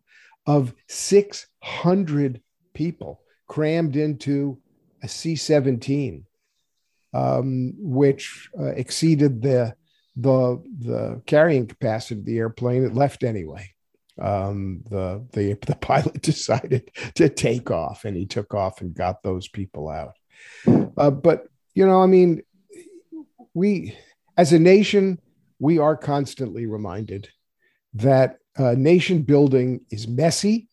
of 0.47 0.75
600 0.89 2.41
people 2.73 3.21
crammed 3.47 3.97
into 3.97 4.59
a 5.03 5.09
C 5.09 5.37
17, 5.37 6.25
um, 7.13 7.75
which 7.79 8.49
uh, 8.59 8.73
exceeded 8.73 9.43
the, 9.43 9.75
the, 10.17 10.63
the 10.81 11.23
carrying 11.27 11.67
capacity 11.67 12.19
of 12.19 12.27
the 12.27 12.39
airplane. 12.39 12.85
It 12.85 12.95
left 12.95 13.23
anyway. 13.23 13.71
Um, 14.21 14.83
the, 14.91 15.25
the, 15.33 15.59
the 15.67 15.77
pilot 15.77 16.23
decided 16.23 16.91
to 17.15 17.29
take 17.29 17.71
off 17.71 18.05
and 18.05 18.17
he 18.17 18.27
took 18.27 18.55
off 18.55 18.81
and 18.81 18.95
got 18.95 19.23
those 19.23 19.49
people 19.49 19.89
out. 19.89 20.17
Uh, 20.97 21.11
but, 21.11 21.47
you 21.75 21.87
know, 21.87 22.03
I 22.03 22.07
mean, 22.07 22.43
we, 23.55 23.97
as 24.37 24.53
a 24.53 24.59
nation, 24.59 25.21
we 25.59 25.79
are 25.79 25.97
constantly 25.97 26.67
reminded 26.67 27.29
that 27.95 28.39
uh, 28.59 28.75
nation 28.77 29.23
building 29.23 29.81
is 29.91 30.07
messy. 30.07 30.69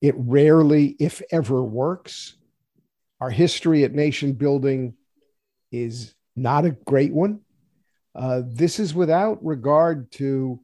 It 0.00 0.14
rarely, 0.16 0.96
if 0.98 1.20
ever, 1.30 1.62
works. 1.62 2.36
Our 3.20 3.30
history 3.30 3.84
at 3.84 3.92
nation 3.92 4.32
building 4.32 4.94
is 5.70 6.14
not 6.36 6.64
a 6.64 6.70
great 6.70 7.12
one. 7.12 7.40
Uh, 8.14 8.42
this 8.46 8.80
is 8.80 8.94
without 8.94 9.44
regard 9.44 10.10
to 10.12 10.60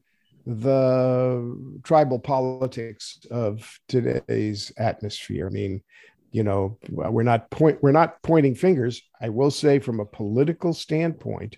the 0.47 1.81
tribal 1.83 2.19
politics 2.19 3.19
of 3.31 3.79
today's 3.89 4.73
atmosphere. 4.79 5.49
I 5.49 5.51
mean, 5.51 5.83
you 6.31 6.43
know, 6.43 6.79
we're 6.91 7.23
not 7.23 7.51
point 7.51 7.79
we're 7.83 7.93
not 7.93 8.23
pointing 8.23 8.55
fingers. 8.55 9.03
I 9.21 9.29
will 9.29 9.51
say, 9.51 9.79
from 9.79 10.01
a 10.01 10.05
political 10.05 10.75
standpoint, 10.75 11.57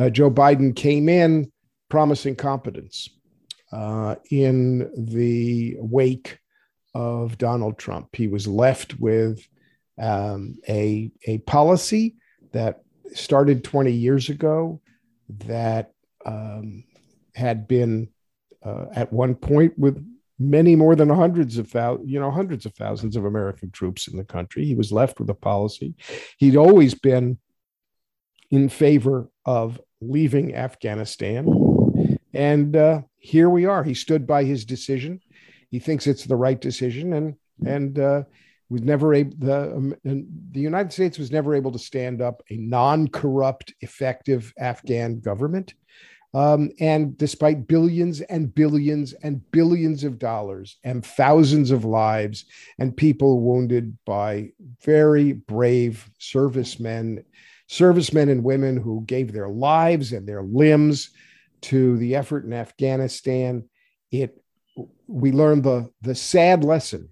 uh, 0.00 0.10
Joe 0.10 0.30
Biden 0.30 0.74
came 0.74 1.08
in 1.08 1.52
promising 1.88 2.36
competence 2.36 3.08
uh, 3.72 4.16
in 4.30 4.90
the 4.96 5.76
wake 5.78 6.38
of 6.94 7.38
Donald 7.38 7.78
Trump. 7.78 8.08
He 8.14 8.28
was 8.28 8.46
left 8.46 8.98
with 8.98 9.46
um, 10.00 10.56
a, 10.68 11.10
a 11.26 11.38
policy 11.38 12.16
that 12.52 12.80
started 13.14 13.64
20 13.64 13.92
years 13.92 14.28
ago 14.28 14.80
that 15.28 15.92
um, 16.24 16.84
had 17.34 17.68
been 17.68 18.08
uh, 18.64 18.86
at 18.94 19.12
one 19.12 19.34
point 19.34 19.78
with 19.78 20.04
many 20.38 20.76
more 20.76 20.94
than 20.94 21.08
hundreds 21.08 21.58
of 21.58 21.72
you 22.04 22.20
know, 22.20 22.30
hundreds 22.30 22.66
of 22.66 22.74
thousands 22.74 23.16
of 23.16 23.24
American 23.24 23.70
troops 23.70 24.08
in 24.08 24.16
the 24.16 24.24
country. 24.24 24.64
He 24.64 24.74
was 24.74 24.92
left 24.92 25.18
with 25.18 25.30
a 25.30 25.34
policy. 25.34 25.94
He'd 26.38 26.56
always 26.56 26.94
been 26.94 27.38
in 28.50 28.68
favor 28.68 29.30
of 29.44 29.80
leaving 30.00 30.54
Afghanistan. 30.54 31.48
And 32.34 32.76
uh, 32.76 33.02
here 33.16 33.48
we 33.48 33.64
are. 33.64 33.82
He 33.82 33.94
stood 33.94 34.26
by 34.26 34.44
his 34.44 34.64
decision. 34.64 35.20
He 35.70 35.78
thinks 35.78 36.06
it's 36.06 36.24
the 36.24 36.36
right 36.36 36.60
decision, 36.60 37.14
and 37.14 37.34
and 37.66 37.98
uh, 37.98 38.22
was 38.68 38.82
never 38.82 39.14
able. 39.14 39.34
The 39.38 39.74
um, 39.74 39.94
the 40.04 40.60
United 40.60 40.92
States 40.92 41.18
was 41.18 41.32
never 41.32 41.54
able 41.54 41.72
to 41.72 41.78
stand 41.78 42.20
up 42.20 42.42
a 42.50 42.56
non-corrupt, 42.56 43.74
effective 43.80 44.52
Afghan 44.58 45.20
government. 45.20 45.74
Um, 46.34 46.70
and 46.80 47.16
despite 47.16 47.66
billions 47.66 48.20
and 48.20 48.54
billions 48.54 49.14
and 49.14 49.48
billions 49.52 50.04
of 50.04 50.18
dollars 50.18 50.76
and 50.84 51.04
thousands 51.04 51.70
of 51.70 51.84
lives 51.84 52.44
and 52.78 52.96
people 52.96 53.40
wounded 53.40 53.96
by 54.04 54.50
very 54.84 55.32
brave 55.32 56.10
servicemen, 56.18 57.24
servicemen 57.68 58.28
and 58.28 58.44
women 58.44 58.76
who 58.76 59.04
gave 59.06 59.32
their 59.32 59.48
lives 59.48 60.12
and 60.12 60.28
their 60.28 60.42
limbs 60.42 61.10
to 61.62 61.96
the 61.98 62.16
effort 62.16 62.44
in 62.44 62.52
Afghanistan, 62.52 63.68
it 64.10 64.40
we 65.06 65.32
learned 65.32 65.64
the 65.64 65.90
the 66.02 66.14
sad 66.14 66.64
lesson 66.64 67.08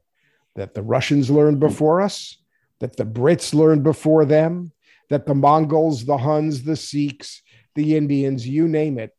that 0.55 0.75
the 0.75 0.83
Russians 0.83 1.31
learned 1.31 1.61
before 1.61 2.01
us, 2.01 2.37
that 2.81 2.97
the 2.97 3.07
Brits 3.07 3.55
learned 3.55 3.83
before 3.83 4.25
them, 4.25 4.73
that 5.11 5.27
the 5.27 5.35
Mongols, 5.35 6.05
the 6.05 6.19
Huns, 6.19 6.63
the 6.63 6.77
Sikhs, 6.77 7.43
the 7.75 7.97
Indians, 7.97 8.47
you 8.47 8.69
name 8.69 8.99
it, 8.99 9.13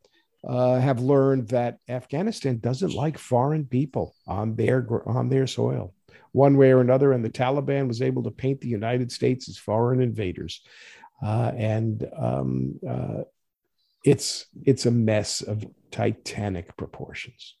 uh, 0.46 0.78
have 0.78 1.00
learned 1.00 1.48
that 1.48 1.78
Afghanistan 1.88 2.58
doesn't 2.58 2.94
like 2.94 3.18
foreign 3.18 3.64
people 3.64 4.14
on 4.26 4.54
their 4.54 4.86
on 5.08 5.28
their 5.28 5.46
soil, 5.46 5.92
one 6.32 6.56
way 6.56 6.70
or 6.70 6.80
another. 6.80 7.12
And 7.12 7.24
the 7.24 7.30
Taliban 7.30 7.88
was 7.88 8.02
able 8.02 8.22
to 8.24 8.30
paint 8.30 8.60
the 8.60 8.68
United 8.68 9.10
States 9.10 9.48
as 9.48 9.58
foreign 9.58 10.00
invaders, 10.00 10.62
uh, 11.24 11.52
and 11.56 12.08
um, 12.16 12.78
uh, 12.88 13.22
it's 14.04 14.46
it's 14.64 14.86
a 14.86 14.90
mess 14.90 15.42
of 15.42 15.64
titanic 15.90 16.76
proportions. 16.76 17.56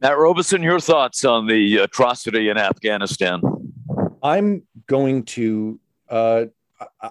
Matt 0.00 0.18
Robison, 0.18 0.62
your 0.62 0.80
thoughts 0.80 1.24
on 1.24 1.46
the 1.46 1.78
atrocity 1.78 2.48
in 2.48 2.56
Afghanistan? 2.56 3.42
I'm 4.22 4.62
going 4.86 5.24
to 5.24 5.78
uh, 6.08 6.44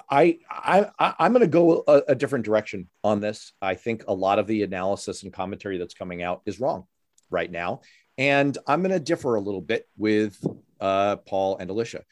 I, 0.10 0.40
I, 0.50 0.90
I 0.98 1.26
am 1.26 1.34
going 1.34 1.42
to 1.42 1.48
go 1.48 1.84
a, 1.88 2.02
a, 2.10 2.16
different 2.16 2.46
direction 2.46 2.90
on 3.04 3.20
this. 3.20 3.54
I 3.62 3.76
think 3.76 4.04
a 4.08 4.14
lot 4.14 4.40
of 4.40 4.48
the 4.48 4.64
analysis 4.64 5.24
and 5.24 5.32
commentary 5.32 5.78
that's 5.78 5.94
coming 5.94 6.24
out 6.24 6.42
is 6.46 6.60
wrong 6.60 6.86
right 7.30 7.52
now, 7.52 7.82
and 8.18 8.58
I'm 8.68 8.82
going 8.82 8.92
to 8.92 9.00
differ 9.00 9.36
a 9.36 9.42
little 9.42 9.62
bit 9.62 9.88
with 9.96 10.44
uh, 10.80 11.18
Paul 11.18 11.58
and 11.58 11.70
Alicia. 11.70 12.04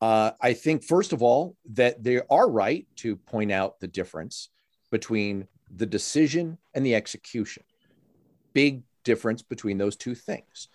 Uh, 0.00 0.32
I 0.40 0.54
think 0.54 0.84
first 0.84 1.12
of 1.12 1.22
all 1.22 1.56
that 1.72 2.02
they 2.02 2.20
are 2.30 2.50
right 2.50 2.86
to 2.96 3.16
point 3.16 3.52
out 3.52 3.80
the 3.80 3.88
difference 3.88 4.48
between 4.90 5.46
the 5.74 5.86
decision 5.86 6.58
and 6.74 6.84
the 6.84 6.94
execution. 6.94 7.62
Big 8.52 8.82
difference 9.04 9.42
between 9.42 9.78
those 9.78 9.96
two 9.96 10.14
things. 10.14 10.68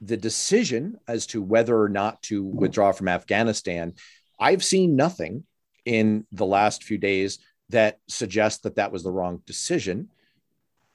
The 0.00 0.16
decision 0.16 0.98
as 1.06 1.26
to 1.28 1.40
whether 1.40 1.80
or 1.80 1.88
not 1.88 2.22
to 2.24 2.42
withdraw 2.42 2.92
from 2.92 3.08
Afghanistan, 3.08 3.94
I've 4.38 4.64
seen 4.64 4.96
nothing 4.96 5.44
in 5.84 6.26
the 6.32 6.46
last 6.46 6.84
few 6.84 6.98
days 6.98 7.38
that 7.70 7.98
suggest 8.08 8.62
that 8.62 8.76
that 8.76 8.92
was 8.92 9.02
the 9.02 9.10
wrong 9.10 9.42
decision. 9.46 10.08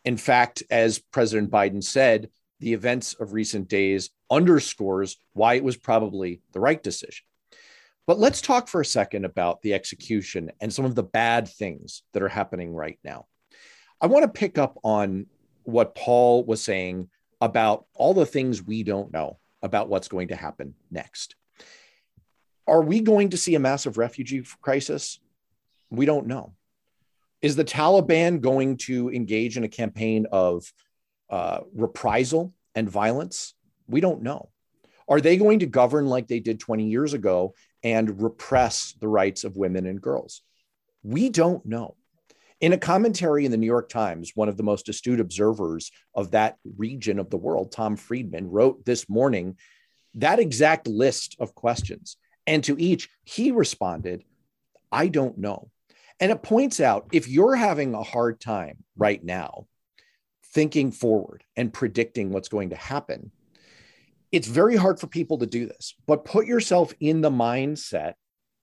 In 0.05 0.17
fact, 0.17 0.63
as 0.69 0.99
President 0.99 1.51
Biden 1.51 1.83
said, 1.83 2.29
the 2.59 2.73
events 2.73 3.13
of 3.13 3.33
recent 3.33 3.67
days 3.67 4.09
underscores 4.29 5.17
why 5.33 5.55
it 5.55 5.63
was 5.63 5.77
probably 5.77 6.41
the 6.51 6.59
right 6.59 6.81
decision. 6.81 7.25
But 8.05 8.19
let's 8.19 8.41
talk 8.41 8.67
for 8.67 8.81
a 8.81 8.85
second 8.85 9.25
about 9.25 9.61
the 9.61 9.73
execution 9.73 10.51
and 10.59 10.73
some 10.73 10.85
of 10.85 10.95
the 10.95 11.03
bad 11.03 11.47
things 11.47 12.03
that 12.13 12.23
are 12.23 12.29
happening 12.29 12.73
right 12.73 12.99
now. 13.03 13.27
I 14.01 14.07
want 14.07 14.23
to 14.23 14.39
pick 14.39 14.57
up 14.57 14.79
on 14.83 15.27
what 15.63 15.95
Paul 15.95 16.43
was 16.43 16.63
saying 16.63 17.09
about 17.41 17.85
all 17.93 18.13
the 18.13 18.25
things 18.25 18.63
we 18.63 18.83
don't 18.83 19.13
know 19.13 19.39
about 19.61 19.89
what's 19.89 20.07
going 20.07 20.29
to 20.29 20.35
happen 20.35 20.73
next 20.89 21.35
Are 22.69 22.81
we 22.81 23.01
going 23.01 23.29
to 23.29 23.37
see 23.37 23.55
a 23.55 23.59
massive 23.59 23.97
refugee 23.97 24.43
crisis? 24.61 25.19
We 25.89 26.05
don't 26.05 26.27
know. 26.27 26.53
Is 27.41 27.55
the 27.55 27.65
Taliban 27.65 28.41
going 28.41 28.77
to 28.77 29.09
engage 29.09 29.57
in 29.57 29.63
a 29.63 29.69
campaign 29.69 30.27
of 30.31 30.71
uh, 31.29 31.61
reprisal 31.73 32.53
and 32.75 32.89
violence? 32.89 33.55
We 33.87 34.01
don't 34.01 34.21
know. 34.21 34.49
Are 35.07 35.19
they 35.19 35.37
going 35.37 35.59
to 35.59 35.65
govern 35.65 36.05
like 36.05 36.27
they 36.27 36.39
did 36.39 36.59
20 36.59 36.85
years 36.85 37.13
ago 37.13 37.55
and 37.83 38.21
repress 38.21 38.93
the 38.99 39.07
rights 39.07 39.43
of 39.43 39.57
women 39.57 39.87
and 39.87 39.99
girls? 39.99 40.43
We 41.01 41.29
don't 41.29 41.65
know. 41.65 41.95
In 42.61 42.73
a 42.73 42.77
commentary 42.77 43.45
in 43.45 43.51
the 43.51 43.57
New 43.57 43.65
York 43.65 43.89
Times, 43.89 44.33
one 44.35 44.49
of 44.49 44.57
the 44.57 44.63
most 44.63 44.89
astute 44.89 45.21
observers 45.21 45.91
of 46.13 46.31
that 46.31 46.57
region 46.77 47.17
of 47.17 47.29
the 47.29 47.37
world, 47.37 47.71
Tom 47.71 47.95
Friedman, 47.95 48.51
wrote 48.51 48.85
this 48.85 49.09
morning 49.09 49.57
that 50.15 50.39
exact 50.39 50.87
list 50.87 51.37
of 51.39 51.55
questions. 51.55 52.17
And 52.49 52.63
to 52.63 52.75
each, 52.81 53.09
he 53.23 53.51
responded, 53.51 54.23
I 54.91 55.07
don't 55.07 55.37
know. 55.37 55.69
And 56.19 56.31
it 56.31 56.41
points 56.41 56.79
out 56.79 57.05
if 57.13 57.27
you're 57.27 57.55
having 57.55 57.93
a 57.93 58.01
hard 58.01 58.41
time 58.41 58.83
right 58.97 59.23
now 59.23 59.67
thinking 60.51 60.91
forward 60.91 61.43
and 61.55 61.71
predicting 61.71 62.31
what's 62.31 62.49
going 62.49 62.71
to 62.71 62.75
happen, 62.75 63.31
it's 64.31 64.47
very 64.47 64.75
hard 64.75 64.99
for 64.99 65.05
people 65.05 65.37
to 65.37 65.45
do 65.45 65.67
this. 65.67 65.93
But 66.07 66.25
put 66.25 66.47
yourself 66.47 66.91
in 66.99 67.21
the 67.21 67.29
mindset 67.29 68.13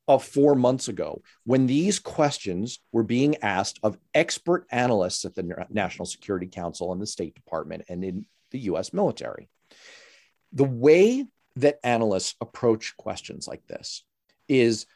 of 0.08 0.24
four 0.24 0.56
months 0.56 0.88
ago 0.88 1.22
when 1.44 1.68
these 1.68 2.00
questions 2.00 2.80
were 2.90 3.04
being 3.04 3.36
asked 3.36 3.78
of 3.84 3.98
expert 4.14 4.66
analysts 4.72 5.24
at 5.24 5.36
the 5.36 5.64
National 5.70 6.06
Security 6.06 6.48
Council 6.48 6.92
and 6.92 7.00
the 7.00 7.06
State 7.06 7.36
Department 7.36 7.84
and 7.88 8.02
in 8.04 8.26
the 8.50 8.58
US 8.60 8.92
military. 8.92 9.48
The 10.52 10.64
way 10.64 11.26
that 11.56 11.80
analysts 11.82 12.34
approach 12.40 12.96
questions 12.96 13.48
like 13.48 13.66
this 13.66 14.04
is 14.48 14.86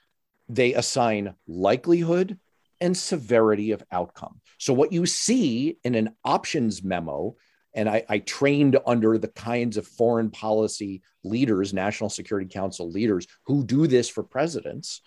they 0.48 0.74
assign 0.74 1.34
likelihood 1.46 2.38
and 2.80 2.96
severity 2.96 3.72
of 3.72 3.82
outcome. 3.92 4.40
So, 4.58 4.72
what 4.72 4.92
you 4.92 5.06
see 5.06 5.78
in 5.84 5.94
an 5.94 6.14
options 6.24 6.82
memo, 6.82 7.36
and 7.74 7.88
I, 7.88 8.04
I, 8.08 8.18
trained 8.18 8.78
under 8.86 9.16
the 9.16 9.28
kinds 9.28 9.76
of 9.76 9.86
foreign 9.86 10.30
policy 10.30 11.02
leaders, 11.22 11.72
National 11.72 12.10
Security 12.10 12.48
Council 12.48 12.90
leaders 12.90 13.26
who 13.44 13.64
do 13.64 13.86
this 13.86 14.08
for 14.08 14.22
presidents 14.22 15.02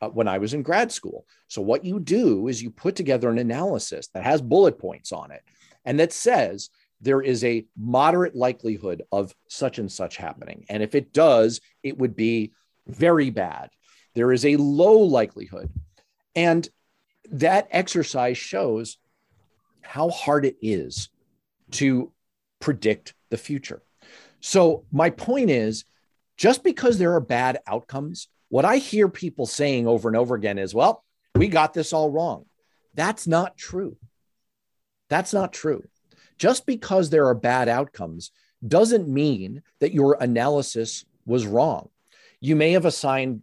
uh, 0.00 0.08
when 0.08 0.28
I 0.28 0.38
was 0.38 0.54
in 0.54 0.62
grad 0.62 0.92
school. 0.92 1.26
So, 1.48 1.62
what 1.62 1.84
you 1.84 1.98
do 1.98 2.48
is 2.48 2.62
you 2.62 2.70
put 2.70 2.94
together 2.94 3.30
an 3.30 3.38
analysis 3.38 4.08
that 4.08 4.24
has 4.24 4.40
bullet 4.40 4.78
points 4.78 5.12
on 5.12 5.30
it 5.30 5.42
and 5.84 5.98
that 6.00 6.12
says, 6.12 6.70
there 7.04 7.20
is 7.20 7.44
a 7.44 7.66
moderate 7.76 8.34
likelihood 8.34 9.02
of 9.12 9.34
such 9.48 9.78
and 9.78 9.92
such 9.92 10.16
happening. 10.16 10.64
And 10.70 10.82
if 10.82 10.94
it 10.94 11.12
does, 11.12 11.60
it 11.82 11.98
would 11.98 12.16
be 12.16 12.52
very 12.86 13.30
bad. 13.30 13.68
There 14.14 14.32
is 14.32 14.46
a 14.46 14.56
low 14.56 14.98
likelihood. 15.00 15.70
And 16.34 16.66
that 17.30 17.68
exercise 17.70 18.38
shows 18.38 18.96
how 19.82 20.08
hard 20.08 20.46
it 20.46 20.56
is 20.62 21.10
to 21.72 22.10
predict 22.58 23.14
the 23.28 23.36
future. 23.36 23.82
So, 24.40 24.84
my 24.90 25.10
point 25.10 25.50
is 25.50 25.84
just 26.36 26.64
because 26.64 26.98
there 26.98 27.14
are 27.14 27.20
bad 27.20 27.58
outcomes, 27.66 28.28
what 28.48 28.64
I 28.64 28.76
hear 28.76 29.08
people 29.08 29.46
saying 29.46 29.86
over 29.86 30.08
and 30.08 30.16
over 30.16 30.34
again 30.34 30.58
is, 30.58 30.74
well, 30.74 31.04
we 31.34 31.48
got 31.48 31.74
this 31.74 31.92
all 31.92 32.10
wrong. 32.10 32.46
That's 32.94 33.26
not 33.26 33.56
true. 33.56 33.96
That's 35.10 35.32
not 35.32 35.52
true. 35.52 35.84
Just 36.38 36.66
because 36.66 37.10
there 37.10 37.26
are 37.26 37.34
bad 37.34 37.68
outcomes 37.68 38.30
doesn't 38.66 39.08
mean 39.08 39.62
that 39.80 39.94
your 39.94 40.16
analysis 40.20 41.04
was 41.26 41.46
wrong. 41.46 41.88
You 42.40 42.56
may 42.56 42.72
have 42.72 42.84
assigned 42.84 43.42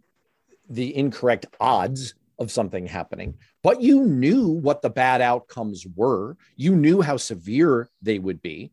the 0.68 0.94
incorrect 0.96 1.46
odds 1.60 2.14
of 2.38 2.50
something 2.50 2.86
happening, 2.86 3.34
but 3.62 3.80
you 3.80 4.04
knew 4.04 4.48
what 4.48 4.82
the 4.82 4.90
bad 4.90 5.20
outcomes 5.20 5.86
were. 5.94 6.36
You 6.56 6.74
knew 6.76 7.00
how 7.00 7.16
severe 7.16 7.88
they 8.00 8.18
would 8.18 8.42
be. 8.42 8.72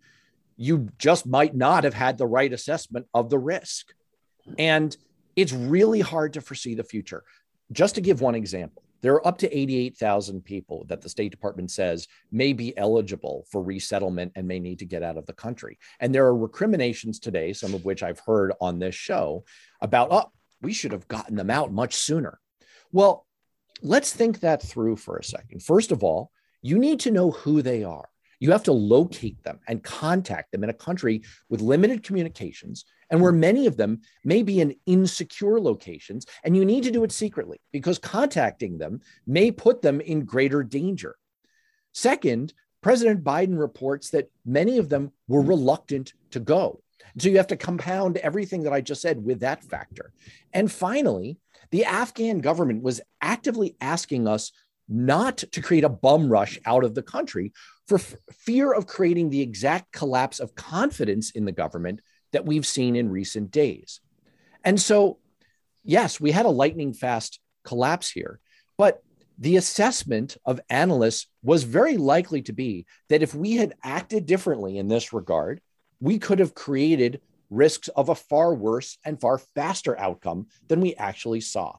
You 0.58 0.90
just 0.98 1.26
might 1.26 1.56
not 1.56 1.84
have 1.84 1.94
had 1.94 2.18
the 2.18 2.28
right 2.28 2.52
assessment 2.52 3.08
of 3.14 3.30
the 3.30 3.40
risk. 3.40 3.94
And 4.58 4.96
it's 5.36 5.54
really 5.54 6.02
hard 6.02 6.34
to 6.34 6.42
foresee 6.42 6.76
the 6.76 6.84
future. 6.84 7.24
Just 7.72 7.96
to 7.96 8.02
give 8.02 8.22
one 8.22 8.36
example, 8.36 8.84
there 9.02 9.14
are 9.14 9.28
up 9.28 9.38
to 9.40 9.58
88,000 9.58 10.44
people 10.44 10.86
that 10.88 11.02
the 11.02 11.10
State 11.10 11.32
Department 11.32 11.72
says 11.72 12.08
may 12.32 12.54
be 12.54 12.78
eligible 12.78 13.46
for 13.52 13.64
resettlement 13.64 14.34
and 14.36 14.48
may 14.48 14.60
need 14.60 14.80
to 14.80 14.86
get 14.86 15.04
out 15.04 15.18
of 15.18 15.26
the 15.26 15.34
country. 15.34 15.78
And 16.00 16.14
there 16.14 16.26
are 16.26 16.36
recriminations 16.36 17.20
today, 17.20 17.54
some 17.54 17.74
of 17.74 17.86
which 17.86 18.04
I've 18.04 18.20
heard 18.20 18.54
on 18.60 18.80
this 18.80 18.96
show, 18.96 19.46
about, 19.82 20.10
oh, 20.12 20.32
we 20.62 20.74
should 20.74 20.92
have 20.92 21.08
gotten 21.08 21.36
them 21.36 21.50
out 21.50 21.72
much 21.72 21.96
sooner. 21.96 22.40
Well, 22.92 23.26
let's 23.82 24.12
think 24.12 24.42
that 24.42 24.62
through 24.62 24.98
for 24.98 25.18
a 25.18 25.24
second. 25.24 25.64
First 25.64 25.92
of 25.92 26.04
all, 26.04 26.32
you 26.62 26.78
need 26.78 27.00
to 27.02 27.12
know 27.12 27.32
who 27.32 27.62
they 27.62 27.84
are. 27.84 28.10
You 28.42 28.52
have 28.52 28.64
to 28.64 28.74
locate 28.74 29.44
them 29.44 29.60
and 29.68 29.84
contact 29.84 30.52
them 30.52 30.64
in 30.64 30.70
a 30.70 30.74
country 30.74 31.24
with 31.50 31.62
limited 31.62 32.04
communications 32.04 32.86
and 33.10 33.22
where 33.22 33.32
many 33.32 33.66
of 33.68 33.78
them 33.78 34.02
may 34.24 34.44
be 34.44 34.62
in 34.62 34.76
insecure 34.86 35.60
locations. 35.60 36.26
And 36.44 36.56
you 36.56 36.66
need 36.66 36.84
to 36.84 36.92
do 36.92 37.04
it 37.04 37.12
secretly 37.12 37.60
because 37.72 37.98
contacting 37.98 38.78
them 38.78 39.02
may 39.26 39.52
put 39.52 39.82
them 39.82 40.02
in 40.02 40.26
greater 40.26 40.64
danger. 40.64 41.16
Second, 41.94 42.54
President 42.82 43.24
Biden 43.24 43.60
reports 43.60 44.12
that 44.12 44.32
many 44.46 44.78
of 44.78 44.90
them 44.90 45.12
were 45.28 45.42
reluctant 45.42 46.14
to 46.32 46.40
go. 46.40 46.82
So 47.18 47.30
you 47.30 47.38
have 47.38 47.48
to 47.48 47.58
compound 47.58 48.18
everything 48.18 48.64
that 48.64 48.74
I 48.74 48.82
just 48.82 49.02
said 49.02 49.24
with 49.24 49.40
that 49.42 49.64
factor. 49.64 50.14
And 50.54 50.72
finally, 50.72 51.38
the 51.72 51.86
Afghan 51.86 52.40
government 52.40 52.84
was 52.84 53.02
actively 53.22 53.76
asking 53.82 54.28
us 54.28 54.52
not 54.88 55.38
to 55.38 55.62
create 55.62 55.84
a 55.84 55.90
bum 55.90 56.30
rush 56.32 56.60
out 56.66 56.84
of 56.84 56.96
the 56.96 57.04
country 57.04 57.54
for 57.88 58.00
f- 58.00 58.16
fear 58.32 58.74
of 58.74 58.88
creating 58.88 59.30
the 59.30 59.42
exact 59.42 59.92
collapse 59.92 60.40
of 60.40 60.56
confidence 60.56 61.32
in 61.32 61.46
the 61.46 61.52
government 61.52 62.02
that 62.32 62.46
we've 62.46 62.66
seen 62.66 62.96
in 62.96 63.10
recent 63.10 63.52
days. 63.52 64.02
And 64.64 64.80
so, 64.80 65.20
yes, 65.84 66.20
we 66.20 66.32
had 66.32 66.46
a 66.46 66.50
lightning 66.50 66.94
fast 66.94 67.40
collapse 67.64 68.10
here, 68.10 68.40
but 68.78 69.04
the 69.38 69.56
assessment 69.56 70.38
of 70.46 70.60
analysts 70.70 71.28
was 71.44 71.64
very 71.64 71.98
likely 71.98 72.42
to 72.44 72.54
be 72.54 72.86
that 73.08 73.24
if 73.24 73.34
we 73.34 73.56
had 73.56 73.76
acted 73.84 74.26
differently 74.26 74.78
in 74.78 74.90
this 74.90 75.14
regard, 75.14 75.62
we 76.02 76.20
could 76.20 76.40
have 76.40 76.54
created 76.54 77.22
risks 77.50 77.88
of 77.90 78.10
a 78.10 78.16
far 78.16 78.54
worse 78.54 78.98
and 79.06 79.20
far 79.20 79.38
faster 79.38 79.98
outcome 79.98 80.48
than 80.68 80.82
we 80.82 80.94
actually 80.96 81.42
saw. 81.42 81.76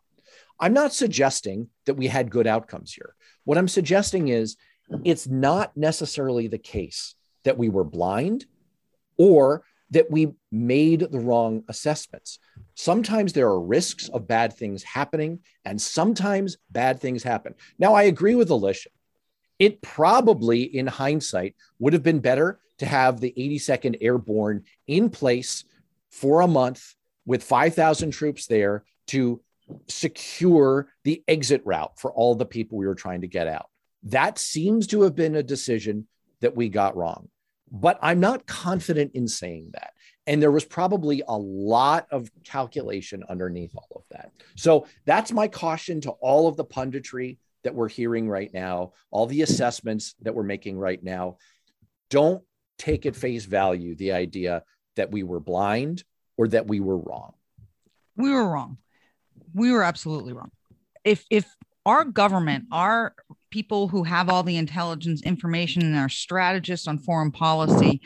I'm 0.59 0.73
not 0.73 0.93
suggesting 0.93 1.69
that 1.87 1.95
we 1.95 2.07
had 2.07 2.31
good 2.31 2.47
outcomes 2.47 2.93
here. 2.93 3.15
What 3.45 3.59
I'm 3.59 3.69
suggesting 3.69 4.29
is 4.29 4.57
it's 5.05 5.27
not 5.27 5.77
necessarily 5.77 6.49
the 6.49 6.59
case 6.59 7.15
that 7.45 7.59
we 7.59 7.69
were 7.69 7.85
blind 7.85 8.47
or 9.17 9.65
that 9.91 10.11
we 10.11 10.33
made 10.53 11.01
the 11.01 11.19
wrong 11.19 11.65
assessments. 11.69 12.39
Sometimes 12.75 13.33
there 13.33 13.49
are 13.49 13.61
risks 13.61 14.09
of 14.09 14.29
bad 14.29 14.53
things 14.53 14.83
happening, 14.83 15.41
and 15.65 15.81
sometimes 15.81 16.57
bad 16.71 17.01
things 17.01 17.23
happen. 17.23 17.55
Now, 17.79 17.95
I 17.95 18.05
agree 18.05 18.35
with 18.35 18.51
Alicia. 18.51 18.91
It 19.59 19.83
probably, 19.83 20.63
in 20.63 20.87
hindsight, 20.87 21.55
would 21.79 21.93
have 21.93 22.03
been 22.03 22.21
better 22.21 22.61
to 22.79 22.87
have 22.87 23.21
the 23.21 23.35
82nd 23.37 23.99
Airborne 24.01 24.65
in 24.87 25.11
place 25.11 25.65
for 26.11 26.41
a 26.41 26.49
month 26.49 26.95
with 27.27 27.45
5,000 27.45 28.11
troops 28.11 28.47
there 28.47 28.85
to 29.09 29.43
secure 29.87 30.89
the 31.05 31.23
exit 31.29 31.63
route 31.65 31.99
for 31.99 32.13
all 32.13 32.35
the 32.35 32.47
people 32.47 32.79
we 32.79 32.87
were 32.87 32.95
trying 32.95 33.21
to 33.21 33.29
get 33.29 33.47
out. 33.47 33.69
That 34.05 34.39
seems 34.39 34.87
to 34.89 35.03
have 35.03 35.15
been 35.15 35.37
a 35.37 35.43
decision 35.43 36.07
that 36.41 36.57
we 36.57 36.69
got 36.69 36.97
wrong. 36.97 37.29
But 37.71 37.99
I'm 38.03 38.21
not 38.21 38.47
confident 38.47 39.13
in 39.15 39.29
saying 39.29 39.71
that. 39.75 39.93
And 40.27 40.43
there 40.43 40.51
was 40.51 40.65
probably 40.65 41.23
a 41.27 41.37
lot 41.37 42.07
of 42.11 42.31
calculation 42.45 43.25
underneath 43.29 43.75
all 43.75 43.89
of 43.97 44.03
that. 44.11 44.33
So 44.57 44.87
that's 45.05 45.33
my 45.33 45.49
caution 45.49 46.01
to 46.03 46.11
all 46.11 46.49
of 46.49 46.57
the 46.57 46.65
punditry 46.65 47.39
that 47.63 47.75
we're 47.75 47.89
hearing 47.89 48.29
right 48.29 48.53
now, 48.53 48.93
all 49.11 49.27
the 49.27 49.43
assessments 49.43 50.15
that 50.23 50.35
we're 50.35 50.43
making 50.43 50.79
right 50.79 51.03
now. 51.03 51.37
Don't 52.11 52.43
take 52.79 53.07
at 53.07 53.17
face 53.17 53.45
value 53.45 53.95
the 53.95 54.13
idea 54.13 54.65
that 54.97 55.11
we 55.11 55.23
were 55.23 55.41
blind 55.41 56.03
or 56.37 56.49
that 56.49 56.67
we 56.67 56.81
were 56.81 56.99
wrong. 56.99 57.35
We 58.17 58.31
were 58.31 58.49
wrong. 58.49 58.79
We 59.55 59.73
were 59.73 59.83
absolutely 59.83 60.33
wrong. 60.33 60.51
If 61.05 61.25
if 61.31 61.47
our 61.87 62.05
government, 62.05 62.67
our 62.73 63.15
people 63.51 63.89
who 63.89 64.05
have 64.05 64.29
all 64.29 64.43
the 64.43 64.57
intelligence 64.57 65.23
information 65.23 65.83
and 65.83 65.97
are 65.97 66.09
strategists 66.09 66.87
on 66.87 66.99
foreign 66.99 67.31
policy 67.31 68.01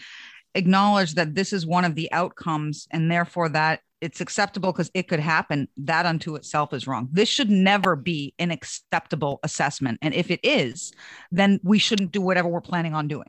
acknowledge 0.55 1.15
that 1.15 1.35
this 1.35 1.53
is 1.53 1.67
one 1.67 1.85
of 1.85 1.95
the 1.95 2.11
outcomes 2.13 2.87
and 2.91 3.11
therefore 3.11 3.49
that 3.49 3.81
it's 4.01 4.21
acceptable 4.21 4.71
because 4.71 4.91
it 4.95 5.09
could 5.09 5.21
happen 5.21 5.69
that 5.77 6.07
unto 6.07 6.37
itself 6.37 6.73
is 6.73 6.87
wrong 6.87 7.09
this 7.13 7.29
should 7.29 7.51
never 7.51 7.97
be 7.97 8.35
an 8.39 8.51
acceptable 8.51 9.41
assessment 9.43 9.99
and 10.03 10.15
if 10.15 10.31
it 10.31 10.41
is 10.43 10.93
then 11.33 11.59
we 11.63 11.79
shouldn't 11.79 12.13
do 12.13 12.21
whatever 12.21 12.49
we're 12.49 12.61
planning 12.61 12.95
on 12.95 13.09
doing 13.09 13.29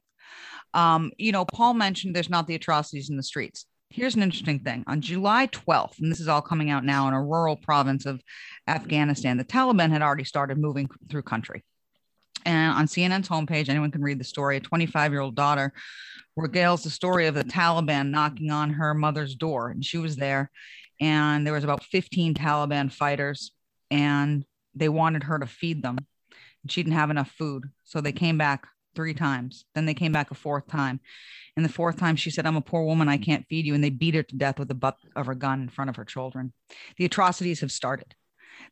um, 0.74 1.12
you 1.18 1.32
know 1.32 1.46
paul 1.46 1.74
mentioned 1.74 2.16
there's 2.16 2.30
not 2.30 2.48
the 2.48 2.56
atrocities 2.56 3.10
in 3.10 3.18
the 3.18 3.24
streets 3.24 3.66
Here's 3.92 4.16
an 4.16 4.24
interesting 4.24 4.60
thing. 4.60 4.84
On 4.88 5.00
July 5.00 5.48
12th, 5.48 6.00
and 6.02 6.12
this 6.12 6.20
is 6.20 6.28
all 6.28 6.42
coming 6.42 6.70
out 6.70 6.84
now 6.84 7.08
in 7.08 7.14
a 7.14 7.24
rural 7.24 7.56
province 7.56 8.06
of 8.06 8.22
Afghanistan, 8.68 9.38
the 9.38 9.46
Taliban 9.46 9.92
had 9.92 10.02
already 10.02 10.24
started 10.24 10.58
moving 10.58 10.90
through 11.10 11.22
country. 11.22 11.64
And 12.46 12.74
on 12.74 12.86
CNN's 12.86 13.28
homepage, 13.28 13.70
anyone 13.70 13.92
can 13.92 14.04
read 14.04 14.20
the 14.20 14.24
story. 14.24 14.58
A 14.58 14.62
25 14.62 15.12
year 15.12 15.22
old 15.22 15.36
daughter 15.36 15.74
regales 16.38 16.84
the 16.84 16.90
story 16.90 17.28
of 17.28 17.36
the 17.36 17.44
Taliban 17.44 18.10
knocking 18.10 18.52
on 18.52 18.72
her 18.72 18.94
mother's 18.94 19.36
door, 19.36 19.70
and 19.70 19.84
she 19.84 19.98
was 19.98 20.16
there. 20.16 20.52
And 21.02 21.46
there 21.46 21.54
was 21.54 21.64
about 21.64 21.84
15 21.84 22.34
Taliban 22.36 22.92
fighters, 22.92 23.52
and 23.92 24.46
they 24.74 24.90
wanted 24.90 25.24
her 25.24 25.40
to 25.40 25.46
feed 25.46 25.82
them. 25.82 25.98
She 26.68 26.82
didn't 26.82 26.98
have 26.98 27.12
enough 27.12 27.32
food, 27.32 27.66
so 27.84 28.02
they 28.02 28.12
came 28.12 28.38
back 28.38 28.68
three 28.96 29.14
times. 29.14 29.66
Then 29.76 29.86
they 29.86 29.94
came 29.94 30.12
back 30.12 30.32
a 30.32 30.36
fourth 30.36 30.68
time. 30.68 31.00
And 31.56 31.64
the 31.64 31.70
fourth 31.70 31.98
time, 31.98 32.16
she 32.16 32.32
said, 32.32 32.46
I'm 32.46 32.56
a 32.56 32.62
poor 32.62 32.84
woman. 32.84 33.08
I 33.08 33.18
can't 33.18 33.46
feed 33.50 33.66
you. 33.66 33.76
And 33.76 33.84
they 33.84 33.90
beat 33.90 34.16
her 34.16 34.24
to 34.24 34.36
death 34.36 34.60
with 34.60 34.68
the 34.68 34.74
butt 34.74 34.98
of 35.16 35.26
her 35.28 35.36
gun 35.36 35.62
in 35.62 35.70
front 35.70 35.90
of 35.90 35.96
her 35.96 36.06
children. 36.06 36.54
The 36.98 37.06
atrocities 37.06 37.62
have 37.62 37.72
started. 37.72 38.16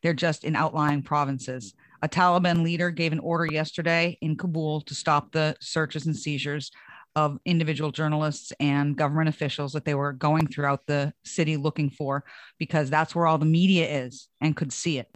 They're 0.02 0.14
just 0.14 0.44
in 0.44 0.56
outlying 0.56 1.04
provinces. 1.04 1.74
A 2.04 2.10
Taliban 2.10 2.64
leader 2.64 2.92
gave 2.92 3.14
an 3.14 3.20
order 3.20 3.46
yesterday 3.46 4.18
in 4.20 4.36
Kabul 4.36 4.82
to 4.82 4.94
stop 4.94 5.32
the 5.32 5.56
searches 5.62 6.06
and 6.06 6.16
seizures 6.16 6.70
of 7.16 7.40
individual 7.46 7.92
journalists 7.92 8.52
and 8.60 8.98
government 8.98 9.30
officials 9.30 9.72
that 9.72 9.86
they 9.86 9.96
were 9.96 10.12
going 10.12 10.48
throughout 10.48 10.86
the 10.86 11.14
city 11.24 11.56
looking 11.56 11.90
for 11.90 12.26
because 12.60 12.90
that's 12.90 13.16
where 13.16 13.26
all 13.26 13.38
the 13.38 13.46
media 13.46 13.88
is 13.88 14.28
and 14.42 14.58
could 14.58 14.74
see 14.74 14.98
it. 15.00 15.08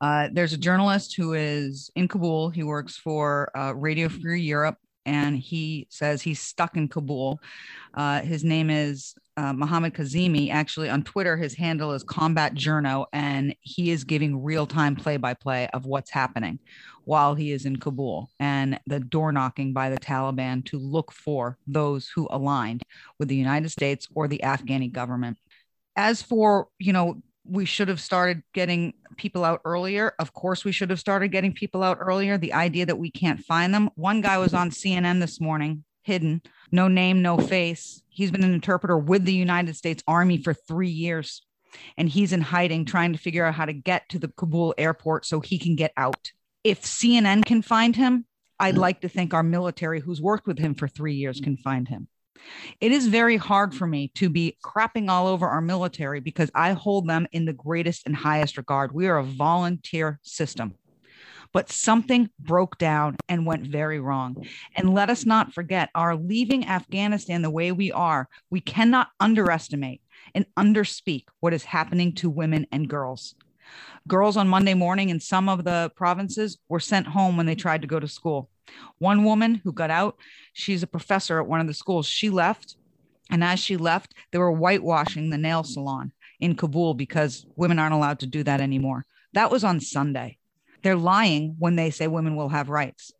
Uh, 0.00 0.28
there's 0.32 0.54
a 0.54 0.58
journalist 0.58 1.14
who 1.14 1.34
is 1.34 1.88
in 1.94 2.08
Kabul. 2.08 2.50
He 2.50 2.64
works 2.64 2.96
for 2.96 3.56
uh, 3.56 3.76
Radio 3.76 4.08
Free 4.08 4.42
Europe, 4.42 4.78
and 5.06 5.38
he 5.38 5.86
says 5.88 6.20
he's 6.20 6.40
stuck 6.40 6.76
in 6.76 6.88
Kabul. 6.88 7.38
Uh, 7.94 8.22
his 8.22 8.42
name 8.42 8.70
is 8.70 9.14
uh, 9.36 9.52
Muhammad 9.52 9.94
Kazemi. 9.94 10.50
Actually, 10.50 10.88
on 10.88 11.02
Twitter, 11.02 11.36
his 11.36 11.54
handle 11.54 11.92
is 11.92 12.02
Combat 12.02 12.54
Journo, 12.54 13.06
and 13.12 13.54
he 13.60 13.90
is 13.90 14.04
giving 14.04 14.42
real 14.42 14.66
time 14.66 14.96
play 14.96 15.16
by 15.16 15.34
play 15.34 15.68
of 15.72 15.86
what's 15.86 16.10
happening 16.10 16.58
while 17.04 17.34
he 17.34 17.52
is 17.52 17.66
in 17.66 17.76
Kabul 17.76 18.30
and 18.40 18.80
the 18.86 19.00
door 19.00 19.32
knocking 19.32 19.72
by 19.72 19.90
the 19.90 19.98
Taliban 19.98 20.64
to 20.66 20.78
look 20.78 21.12
for 21.12 21.58
those 21.66 22.08
who 22.08 22.26
aligned 22.30 22.82
with 23.18 23.28
the 23.28 23.36
United 23.36 23.70
States 23.70 24.08
or 24.14 24.26
the 24.26 24.40
Afghani 24.42 24.90
government. 24.90 25.38
As 25.96 26.22
for, 26.22 26.68
you 26.78 26.92
know, 26.92 27.22
we 27.46 27.66
should 27.66 27.88
have 27.88 28.00
started 28.00 28.42
getting 28.54 28.94
people 29.16 29.44
out 29.44 29.60
earlier. 29.64 30.14
Of 30.18 30.32
course, 30.32 30.64
we 30.64 30.72
should 30.72 30.90
have 30.90 30.98
started 30.98 31.28
getting 31.28 31.52
people 31.52 31.82
out 31.82 31.98
earlier. 32.00 32.38
The 32.38 32.54
idea 32.54 32.86
that 32.86 32.96
we 32.96 33.10
can't 33.10 33.40
find 33.40 33.74
them. 33.74 33.90
One 33.96 34.20
guy 34.22 34.38
was 34.38 34.54
on 34.54 34.70
CNN 34.70 35.20
this 35.20 35.40
morning, 35.40 35.84
hidden, 36.04 36.42
no 36.70 36.88
name, 36.88 37.22
no 37.22 37.38
face. 37.38 38.02
He's 38.08 38.30
been 38.30 38.44
an 38.44 38.54
interpreter 38.54 38.96
with 38.96 39.24
the 39.24 39.34
United 39.34 39.76
States 39.76 40.02
Army 40.06 40.38
for 40.38 40.54
three 40.54 40.88
years. 40.88 41.42
And 41.96 42.08
he's 42.08 42.32
in 42.32 42.40
hiding, 42.40 42.84
trying 42.84 43.12
to 43.12 43.18
figure 43.18 43.44
out 43.44 43.54
how 43.54 43.64
to 43.64 43.72
get 43.72 44.08
to 44.10 44.18
the 44.18 44.28
Kabul 44.28 44.74
airport 44.78 45.26
so 45.26 45.40
he 45.40 45.58
can 45.58 45.74
get 45.74 45.92
out. 45.96 46.30
If 46.62 46.82
CNN 46.82 47.44
can 47.44 47.62
find 47.62 47.96
him, 47.96 48.26
I'd 48.60 48.78
like 48.78 49.00
to 49.00 49.08
think 49.08 49.34
our 49.34 49.42
military, 49.42 50.00
who's 50.00 50.22
worked 50.22 50.46
with 50.46 50.58
him 50.58 50.74
for 50.74 50.86
three 50.86 51.14
years, 51.14 51.40
can 51.40 51.56
find 51.56 51.88
him. 51.88 52.06
It 52.80 52.92
is 52.92 53.06
very 53.06 53.36
hard 53.36 53.74
for 53.74 53.86
me 53.86 54.12
to 54.16 54.28
be 54.28 54.56
crapping 54.64 55.08
all 55.08 55.26
over 55.26 55.48
our 55.48 55.60
military 55.60 56.20
because 56.20 56.50
I 56.54 56.72
hold 56.72 57.08
them 57.08 57.26
in 57.32 57.44
the 57.44 57.52
greatest 57.52 58.06
and 58.06 58.14
highest 58.14 58.56
regard. 58.56 58.92
We 58.92 59.06
are 59.08 59.18
a 59.18 59.24
volunteer 59.24 60.20
system. 60.22 60.74
But 61.54 61.70
something 61.70 62.28
broke 62.38 62.76
down 62.78 63.16
and 63.28 63.46
went 63.46 63.66
very 63.66 64.00
wrong. 64.00 64.44
And 64.76 64.92
let 64.92 65.08
us 65.08 65.24
not 65.24 65.54
forget 65.54 65.88
our 65.94 66.16
leaving 66.16 66.66
Afghanistan 66.66 67.42
the 67.42 67.50
way 67.50 67.70
we 67.70 67.92
are, 67.92 68.28
we 68.50 68.60
cannot 68.60 69.08
underestimate 69.20 70.02
and 70.34 70.46
underspeak 70.58 71.24
what 71.38 71.54
is 71.54 71.62
happening 71.62 72.12
to 72.16 72.28
women 72.28 72.66
and 72.72 72.88
girls. 72.88 73.36
Girls 74.08 74.36
on 74.36 74.48
Monday 74.48 74.74
morning 74.74 75.08
in 75.10 75.20
some 75.20 75.48
of 75.48 75.62
the 75.62 75.92
provinces 75.94 76.58
were 76.68 76.80
sent 76.80 77.06
home 77.06 77.36
when 77.36 77.46
they 77.46 77.54
tried 77.54 77.82
to 77.82 77.88
go 77.88 78.00
to 78.00 78.08
school. 78.08 78.50
One 78.98 79.24
woman 79.24 79.60
who 79.62 79.72
got 79.72 79.90
out, 79.90 80.16
she's 80.52 80.82
a 80.82 80.88
professor 80.88 81.38
at 81.38 81.46
one 81.46 81.60
of 81.60 81.68
the 81.68 81.74
schools. 81.74 82.06
She 82.06 82.30
left. 82.30 82.76
And 83.30 83.42
as 83.44 83.60
she 83.60 83.76
left, 83.76 84.12
they 84.32 84.38
were 84.38 84.52
whitewashing 84.52 85.30
the 85.30 85.38
nail 85.38 85.62
salon 85.62 86.12
in 86.40 86.56
Kabul 86.56 86.94
because 86.94 87.46
women 87.56 87.78
aren't 87.78 87.94
allowed 87.94 88.18
to 88.20 88.26
do 88.26 88.42
that 88.42 88.60
anymore. 88.60 89.06
That 89.32 89.50
was 89.50 89.64
on 89.64 89.80
Sunday. 89.80 90.38
They're 90.84 90.96
lying 90.96 91.56
when 91.58 91.76
they 91.76 91.90
say 91.90 92.06
women 92.06 92.36
will 92.36 92.50
have 92.50 92.68
rights. 92.68 93.10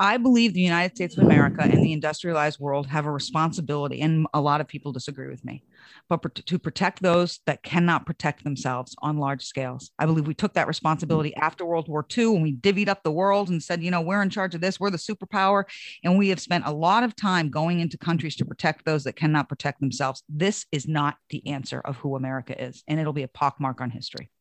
I 0.00 0.16
believe 0.16 0.52
the 0.52 0.60
United 0.60 0.96
States 0.96 1.16
of 1.16 1.24
America 1.24 1.62
and 1.62 1.84
the 1.84 1.92
industrialized 1.92 2.58
world 2.58 2.88
have 2.88 3.06
a 3.06 3.12
responsibility, 3.12 4.00
and 4.00 4.26
a 4.34 4.40
lot 4.40 4.60
of 4.60 4.66
people 4.66 4.90
disagree 4.90 5.28
with 5.28 5.44
me, 5.44 5.62
but 6.08 6.34
to 6.34 6.58
protect 6.58 7.00
those 7.00 7.38
that 7.46 7.62
cannot 7.62 8.04
protect 8.04 8.42
themselves 8.42 8.96
on 8.98 9.18
large 9.18 9.44
scales. 9.44 9.92
I 10.00 10.06
believe 10.06 10.26
we 10.26 10.34
took 10.34 10.54
that 10.54 10.66
responsibility 10.66 11.32
after 11.36 11.64
World 11.64 11.88
War 11.88 12.04
II 12.18 12.26
when 12.26 12.42
we 12.42 12.56
divvied 12.56 12.88
up 12.88 13.04
the 13.04 13.12
world 13.12 13.48
and 13.48 13.62
said, 13.62 13.84
you 13.84 13.92
know, 13.92 14.00
we're 14.00 14.20
in 14.20 14.30
charge 14.30 14.56
of 14.56 14.60
this, 14.60 14.80
we're 14.80 14.90
the 14.90 14.96
superpower. 14.96 15.62
And 16.02 16.18
we 16.18 16.30
have 16.30 16.40
spent 16.40 16.66
a 16.66 16.72
lot 16.72 17.04
of 17.04 17.14
time 17.14 17.48
going 17.48 17.78
into 17.78 17.96
countries 17.96 18.34
to 18.36 18.44
protect 18.44 18.84
those 18.84 19.04
that 19.04 19.14
cannot 19.14 19.48
protect 19.48 19.78
themselves. 19.78 20.24
This 20.28 20.66
is 20.72 20.88
not 20.88 21.18
the 21.30 21.46
answer 21.46 21.80
of 21.80 21.96
who 21.98 22.16
America 22.16 22.60
is, 22.60 22.82
and 22.88 22.98
it'll 22.98 23.12
be 23.12 23.22
a 23.22 23.28
pockmark 23.28 23.80
on 23.80 23.90
history. 23.90 24.32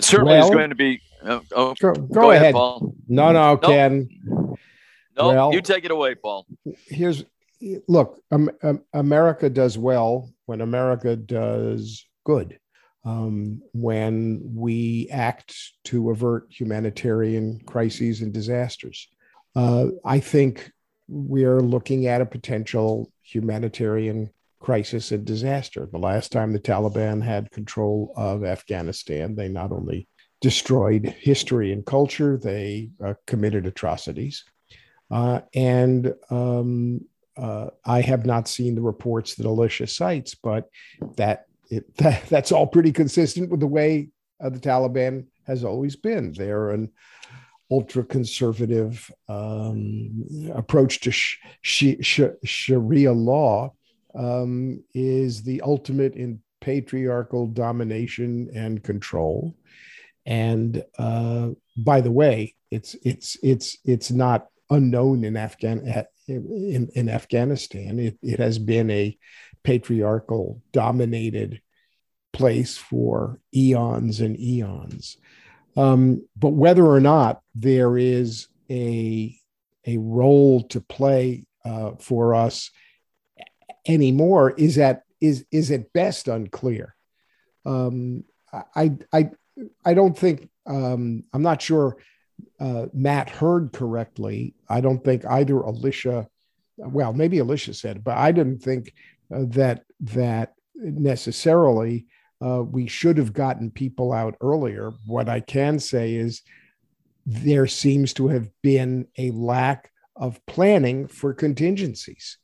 Certainly 0.00 0.34
well, 0.34 0.48
is 0.48 0.50
going 0.50 0.70
to 0.70 0.76
be. 0.76 1.00
Uh, 1.22 1.40
oh, 1.54 1.74
go, 1.80 1.92
go, 1.92 2.02
go, 2.06 2.30
ahead, 2.30 2.42
ahead, 2.42 2.54
Paul. 2.54 2.94
No, 3.08 3.32
no, 3.32 3.56
Ken. 3.56 4.08
No, 5.16 5.28
well, 5.28 5.52
you 5.52 5.60
take 5.60 5.84
it 5.84 5.90
away, 5.90 6.14
Paul. 6.14 6.46
Here's 6.86 7.24
look. 7.88 8.20
Um, 8.30 8.50
um, 8.62 8.82
America 8.92 9.48
does 9.48 9.78
well 9.78 10.30
when 10.46 10.60
America 10.60 11.16
does 11.16 12.04
good. 12.24 12.58
Um, 13.04 13.62
when 13.72 14.40
we 14.54 15.08
act 15.12 15.54
to 15.84 16.10
avert 16.10 16.46
humanitarian 16.48 17.60
crises 17.66 18.22
and 18.22 18.32
disasters. 18.32 19.08
Uh, 19.54 19.88
I 20.04 20.20
think 20.20 20.72
we 21.06 21.44
are 21.44 21.60
looking 21.60 22.06
at 22.06 22.22
a 22.22 22.26
potential 22.26 23.12
humanitarian 23.22 24.30
crisis 24.64 25.12
and 25.12 25.26
disaster. 25.26 25.86
The 25.92 25.98
last 25.98 26.32
time 26.32 26.54
the 26.54 26.58
Taliban 26.58 27.22
had 27.22 27.50
control 27.50 28.14
of 28.16 28.44
Afghanistan, 28.44 29.34
they 29.34 29.46
not 29.46 29.72
only 29.72 30.08
destroyed 30.40 31.04
history 31.20 31.70
and 31.70 31.84
culture, 31.84 32.38
they 32.38 32.88
uh, 33.04 33.12
committed 33.26 33.66
atrocities. 33.66 34.42
Uh, 35.10 35.42
and 35.54 36.14
um, 36.30 37.02
uh, 37.36 37.66
I 37.84 38.00
have 38.00 38.24
not 38.24 38.48
seen 38.48 38.74
the 38.74 38.80
reports 38.80 39.34
that 39.34 39.44
Alicia 39.44 39.86
cites, 39.86 40.34
but 40.34 40.70
that, 41.16 41.44
it, 41.70 41.94
that 41.98 42.24
that's 42.30 42.50
all 42.50 42.66
pretty 42.66 42.90
consistent 42.92 43.50
with 43.50 43.60
the 43.60 43.66
way 43.66 44.08
uh, 44.42 44.48
the 44.48 44.60
Taliban 44.60 45.26
has 45.46 45.62
always 45.62 45.94
been. 45.94 46.32
They're 46.32 46.70
an 46.70 46.90
ultra 47.70 48.02
conservative 48.02 49.10
um, 49.28 50.24
approach 50.54 51.00
to 51.00 51.10
sh- 51.10 51.36
sh- 51.60 52.00
sh- 52.00 52.38
Sharia 52.44 53.12
law 53.12 53.74
um, 54.14 54.82
is 54.94 55.42
the 55.42 55.60
ultimate 55.62 56.14
in 56.14 56.40
patriarchal 56.60 57.46
domination 57.46 58.50
and 58.54 58.82
control. 58.82 59.54
And 60.26 60.82
uh, 60.98 61.50
by 61.76 62.00
the 62.00 62.10
way, 62.10 62.54
it's 62.70 62.96
it's 63.02 63.36
it's 63.42 63.76
it's 63.84 64.10
not 64.10 64.48
unknown 64.70 65.24
in 65.24 65.36
Afghan 65.36 66.06
in, 66.26 66.88
in 66.94 67.08
Afghanistan. 67.08 67.98
It, 67.98 68.18
it 68.22 68.38
has 68.38 68.58
been 68.58 68.90
a 68.90 69.16
patriarchal 69.62 70.62
dominated 70.72 71.60
place 72.32 72.76
for 72.76 73.40
eons 73.54 74.20
and 74.20 74.38
eons. 74.40 75.18
Um, 75.76 76.26
but 76.36 76.50
whether 76.50 76.86
or 76.86 77.00
not 77.00 77.42
there 77.54 77.98
is 77.98 78.48
a 78.70 79.36
a 79.86 79.98
role 79.98 80.62
to 80.68 80.80
play 80.80 81.44
uh, 81.64 81.92
for 82.00 82.34
us 82.34 82.70
anymore 83.86 84.52
is 84.52 84.78
at 84.78 85.02
is 85.20 85.44
is 85.50 85.70
at 85.70 85.92
best 85.92 86.28
unclear. 86.28 86.94
Um, 87.64 88.24
I 88.74 88.92
I 89.12 89.30
I 89.84 89.94
don't 89.94 90.16
think 90.16 90.48
um, 90.66 91.24
I'm 91.32 91.42
not 91.42 91.62
sure 91.62 91.96
uh, 92.60 92.86
Matt 92.92 93.30
heard 93.30 93.72
correctly. 93.72 94.54
I 94.68 94.80
don't 94.80 95.02
think 95.04 95.24
either 95.24 95.60
Alicia, 95.60 96.28
well, 96.76 97.12
maybe 97.12 97.38
Alicia 97.38 97.74
said, 97.74 98.04
but 98.04 98.16
I 98.16 98.32
didn't 98.32 98.62
think 98.62 98.92
uh, 99.34 99.44
that 99.48 99.84
that 100.00 100.54
necessarily 100.74 102.06
uh, 102.44 102.62
we 102.62 102.86
should 102.86 103.16
have 103.16 103.32
gotten 103.32 103.70
people 103.70 104.12
out 104.12 104.36
earlier. 104.40 104.92
What 105.06 105.28
I 105.28 105.40
can 105.40 105.78
say 105.78 106.14
is 106.14 106.42
there 107.26 107.66
seems 107.66 108.12
to 108.14 108.28
have 108.28 108.50
been 108.62 109.06
a 109.16 109.30
lack 109.30 109.90
of 110.16 110.44
planning 110.46 111.06
for 111.06 111.32
contingencies. 111.32 112.38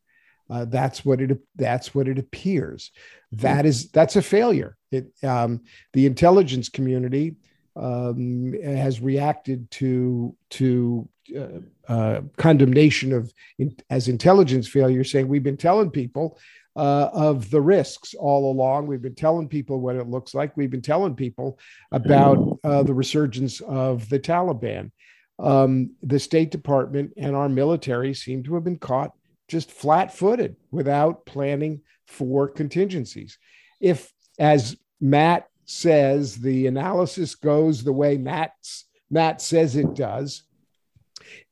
Uh, 0.51 0.65
that's 0.65 1.05
what 1.05 1.21
it 1.21 1.39
that's 1.57 1.95
what 1.95 2.09
it 2.09 2.19
appears. 2.19 2.91
That 3.33 3.67
is 3.67 3.91
that's 3.91 4.17
a 4.17 4.23
failure. 4.23 4.77
It, 4.91 5.13
um, 5.23 5.63
the 5.93 6.07
intelligence 6.07 6.69
community 6.69 7.37
um, 7.77 8.55
has 8.63 9.01
reacted 9.01 9.71
to 9.73 10.37
to 10.51 11.09
uh, 11.37 11.93
uh, 11.93 12.21
condemnation 12.37 13.13
of 13.13 13.33
in, 13.59 13.77
as 13.89 14.09
intelligence 14.09 14.67
failure, 14.67 15.05
saying 15.05 15.29
we've 15.29 15.43
been 15.43 15.57
telling 15.57 15.91
people 15.91 16.39
uh, 16.77 17.11
of 17.13 17.51
the 17.51 17.61
risks 17.61 18.15
all 18.15 18.51
along. 18.51 18.87
We've 18.87 19.03
been 19.03 19.15
telling 19.15 19.49
people 19.49 19.81
what 19.81 19.97
it 19.97 20.09
looks 20.09 20.35
like. 20.35 20.57
We've 20.57 20.71
been 20.71 20.83
telling 20.83 21.15
people 21.15 21.59
about 21.93 22.59
uh, 22.65 22.83
the 22.83 22.95
resurgence 22.95 23.61
of 23.61 24.09
the 24.09 24.19
Taliban. 24.19 24.91
Um, 25.39 25.93
the 26.03 26.19
State 26.19 26.51
Department 26.51 27.13
and 27.17 27.35
our 27.35 27.49
military 27.49 28.15
seem 28.15 28.43
to 28.45 28.55
have 28.55 28.65
been 28.65 28.79
caught 28.79 29.13
just 29.51 29.73
flat 29.73 30.15
footed 30.15 30.55
without 30.71 31.27
planning 31.27 31.83
for 32.07 32.49
contingencies. 32.49 33.37
If, 33.81 34.13
as 34.39 34.77
Matt 35.01 35.49
says, 35.65 36.37
the 36.37 36.69
analysis 36.69 37.35
goes 37.35 37.83
the 37.83 37.93
way 37.93 38.17
Matt's, 38.17 38.87
Matt 39.11 39.43
says 39.43 39.75
it 39.75 39.95
does, 39.95 40.45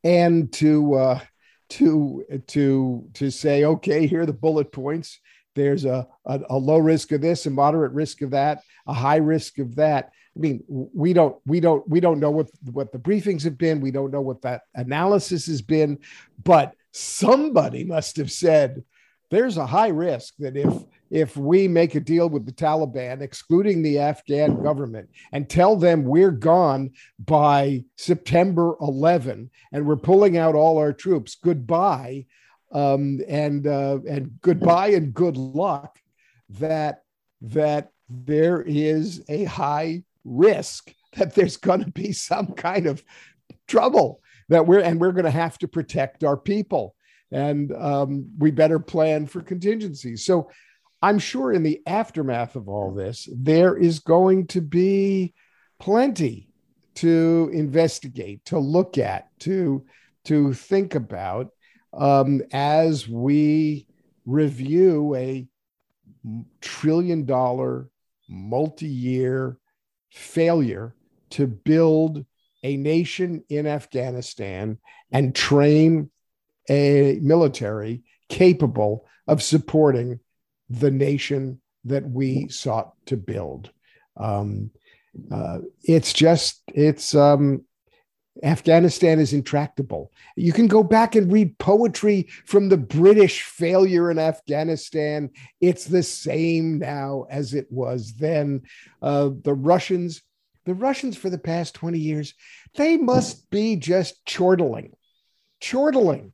and 0.04 0.52
to 0.54 0.94
uh, 0.94 1.20
to 1.70 2.24
to 2.46 3.08
to 3.14 3.30
say, 3.30 3.64
okay, 3.64 4.06
here 4.06 4.22
are 4.22 4.26
the 4.26 4.32
bullet 4.32 4.70
points. 4.70 5.18
There's 5.56 5.84
a, 5.84 6.06
a, 6.24 6.40
a 6.50 6.56
low 6.56 6.78
risk 6.78 7.10
of 7.10 7.20
this, 7.20 7.46
a 7.46 7.50
moderate 7.50 7.92
risk 7.92 8.22
of 8.22 8.30
that, 8.30 8.62
a 8.86 8.92
high 8.92 9.16
risk 9.16 9.58
of 9.58 9.74
that. 9.74 10.12
I 10.36 10.38
mean, 10.38 10.62
we 10.68 11.12
don't 11.12 11.36
we 11.46 11.58
don't 11.58 11.88
we 11.88 11.98
don't 11.98 12.20
know 12.20 12.30
what 12.30 12.48
what 12.70 12.92
the 12.92 12.98
briefings 12.98 13.42
have 13.42 13.58
been. 13.58 13.80
We 13.80 13.90
don't 13.90 14.12
know 14.12 14.20
what 14.20 14.42
that 14.42 14.62
analysis 14.76 15.46
has 15.46 15.62
been, 15.62 15.98
but 16.44 16.74
somebody 16.92 17.84
must 17.84 18.16
have 18.16 18.30
said 18.30 18.82
there's 19.30 19.56
a 19.56 19.66
high 19.66 19.88
risk 19.88 20.34
that 20.38 20.56
if 20.56 20.84
if 21.10 21.36
we 21.36 21.68
make 21.68 21.94
a 21.94 22.00
deal 22.00 22.28
with 22.28 22.44
the 22.44 22.52
Taliban, 22.52 23.22
excluding 23.22 23.82
the 23.82 23.98
Afghan 23.98 24.62
government, 24.62 25.08
and 25.32 25.48
tell 25.48 25.74
them 25.74 26.04
we're 26.04 26.30
gone 26.30 26.90
by 27.18 27.82
September 27.96 28.76
11 28.82 29.50
and 29.72 29.86
we're 29.86 29.96
pulling 29.96 30.36
out 30.36 30.54
all 30.54 30.76
our 30.76 30.92
troops, 30.92 31.34
goodbye, 31.42 32.26
um, 32.72 33.20
and 33.26 33.66
uh, 33.66 33.98
and 34.08 34.38
goodbye 34.42 34.88
and 34.88 35.14
good 35.14 35.36
luck, 35.36 35.98
that 36.50 37.04
that 37.40 37.90
there 38.10 38.62
is 38.62 39.22
a 39.28 39.44
high 39.44 40.02
risk 40.24 40.94
that 41.16 41.34
there's 41.34 41.56
going 41.56 41.84
to 41.84 41.90
be 41.90 42.12
some 42.12 42.48
kind 42.48 42.86
of 42.86 43.02
trouble 43.66 44.20
that 44.48 44.66
we're 44.66 44.80
and 44.80 45.00
we're 45.00 45.12
going 45.12 45.24
to 45.24 45.30
have 45.30 45.58
to 45.58 45.68
protect 45.68 46.24
our 46.24 46.36
people. 46.36 46.94
And 47.30 47.72
um, 47.74 48.30
we 48.38 48.50
better 48.50 48.78
plan 48.78 49.26
for 49.26 49.42
contingencies 49.42 50.24
so 50.24 50.48
i'm 51.02 51.18
sure 51.18 51.52
in 51.52 51.62
the 51.62 51.80
aftermath 51.86 52.56
of 52.56 52.68
all 52.68 52.92
this 52.92 53.28
there 53.36 53.76
is 53.76 53.98
going 53.98 54.46
to 54.46 54.60
be 54.60 55.34
plenty 55.78 56.48
to 56.94 57.50
investigate 57.52 58.44
to 58.46 58.58
look 58.58 58.98
at 58.98 59.28
to 59.38 59.84
to 60.24 60.52
think 60.52 60.94
about 60.94 61.50
um, 61.92 62.42
as 62.52 63.08
we 63.08 63.86
review 64.26 65.14
a 65.14 65.46
trillion 66.60 67.24
dollar 67.24 67.88
multi-year 68.28 69.58
failure 70.10 70.94
to 71.30 71.46
build 71.46 72.24
a 72.62 72.76
nation 72.76 73.44
in 73.48 73.66
Afghanistan 73.66 74.78
and 75.10 75.34
train 75.34 76.10
a 76.68 77.18
military 77.22 78.02
capable 78.28 79.06
of 79.26 79.42
supporting 79.42 80.20
the 80.68 80.90
nation 80.90 81.60
that 81.84 82.08
we 82.08 82.48
sought 82.48 82.92
to 83.06 83.16
build. 83.16 83.70
Um, 84.16 84.70
uh, 85.30 85.58
it's 85.82 86.12
just, 86.12 86.62
it's, 86.68 87.14
um, 87.14 87.64
Afghanistan 88.42 89.18
is 89.18 89.32
intractable. 89.32 90.12
You 90.36 90.52
can 90.52 90.68
go 90.68 90.82
back 90.84 91.16
and 91.16 91.32
read 91.32 91.58
poetry 91.58 92.28
from 92.44 92.68
the 92.68 92.76
British 92.76 93.42
failure 93.42 94.10
in 94.10 94.18
Afghanistan. 94.18 95.30
It's 95.60 95.86
the 95.86 96.02
same 96.02 96.78
now 96.78 97.26
as 97.30 97.54
it 97.54 97.66
was 97.70 98.14
then. 98.14 98.62
Uh, 99.02 99.30
the 99.42 99.54
Russians, 99.54 100.22
the 100.68 100.74
Russians 100.74 101.16
for 101.16 101.30
the 101.30 101.38
past 101.38 101.74
20 101.74 101.98
years, 101.98 102.34
they 102.76 102.96
must 102.96 103.48
be 103.50 103.76
just 103.76 104.24
chortling, 104.26 104.92
chortling. 105.60 106.32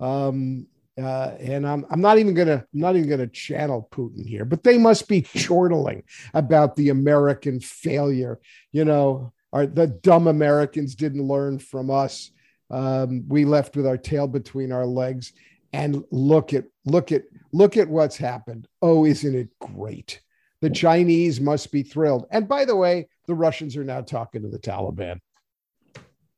Um, 0.00 0.66
uh, 1.00 1.34
and 1.38 1.66
I'm, 1.66 1.86
I'm 1.88 2.00
not 2.00 2.18
even 2.18 2.34
gonna 2.34 2.64
I'm 2.74 2.80
not 2.80 2.96
even 2.96 3.08
gonna 3.08 3.28
channel 3.28 3.88
Putin 3.90 4.26
here, 4.26 4.44
but 4.44 4.64
they 4.64 4.76
must 4.76 5.08
be 5.08 5.22
chortling 5.22 6.02
about 6.34 6.76
the 6.76 6.88
American 6.88 7.60
failure. 7.60 8.40
You 8.72 8.84
know, 8.84 9.32
our, 9.52 9.66
the 9.66 9.86
dumb 9.86 10.26
Americans 10.26 10.94
didn't 10.94 11.26
learn 11.26 11.58
from 11.58 11.90
us. 11.90 12.32
Um, 12.70 13.24
we 13.28 13.44
left 13.44 13.76
with 13.76 13.86
our 13.86 13.96
tail 13.96 14.26
between 14.26 14.72
our 14.72 14.86
legs. 14.86 15.32
And 15.72 16.04
look 16.10 16.52
at 16.52 16.64
look 16.84 17.12
at 17.12 17.22
look 17.52 17.76
at 17.76 17.88
what's 17.88 18.16
happened. 18.16 18.66
Oh, 18.82 19.06
isn't 19.06 19.36
it 19.36 19.50
great? 19.60 20.20
The 20.60 20.70
Chinese 20.70 21.40
must 21.40 21.72
be 21.72 21.82
thrilled. 21.82 22.26
And 22.30 22.46
by 22.46 22.64
the 22.64 22.76
way, 22.76 23.08
the 23.26 23.34
Russians 23.34 23.76
are 23.76 23.84
now 23.84 24.02
talking 24.02 24.42
to 24.42 24.48
the 24.48 24.58
Taliban. 24.58 25.20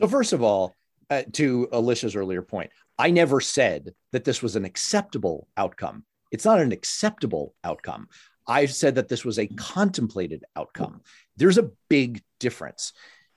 So 0.01 0.09
first 0.09 0.33
of 0.33 0.43
all, 0.43 0.77
uh, 1.11 1.23
to 1.33 1.69
Alicia's 1.73 2.17
earlier 2.17 2.43
point, 2.43 2.71
I 2.99 3.11
never 3.11 3.41
said 3.41 3.95
that 4.13 4.25
this 4.25 4.43
was 4.43 4.57
an 4.57 4.65
acceptable 4.65 5.49
outcome. 5.57 6.05
It's 6.31 6.45
not 6.45 6.61
an 6.61 6.73
acceptable 6.73 7.55
outcome. 7.65 8.09
I 8.47 8.67
said 8.67 8.95
that 8.97 9.09
this 9.09 9.25
was 9.25 9.39
a 9.39 9.47
contemplated 9.47 10.45
outcome. 10.57 11.03
There's 11.37 11.59
a 11.59 11.71
big 11.89 12.23
difference. 12.41 12.93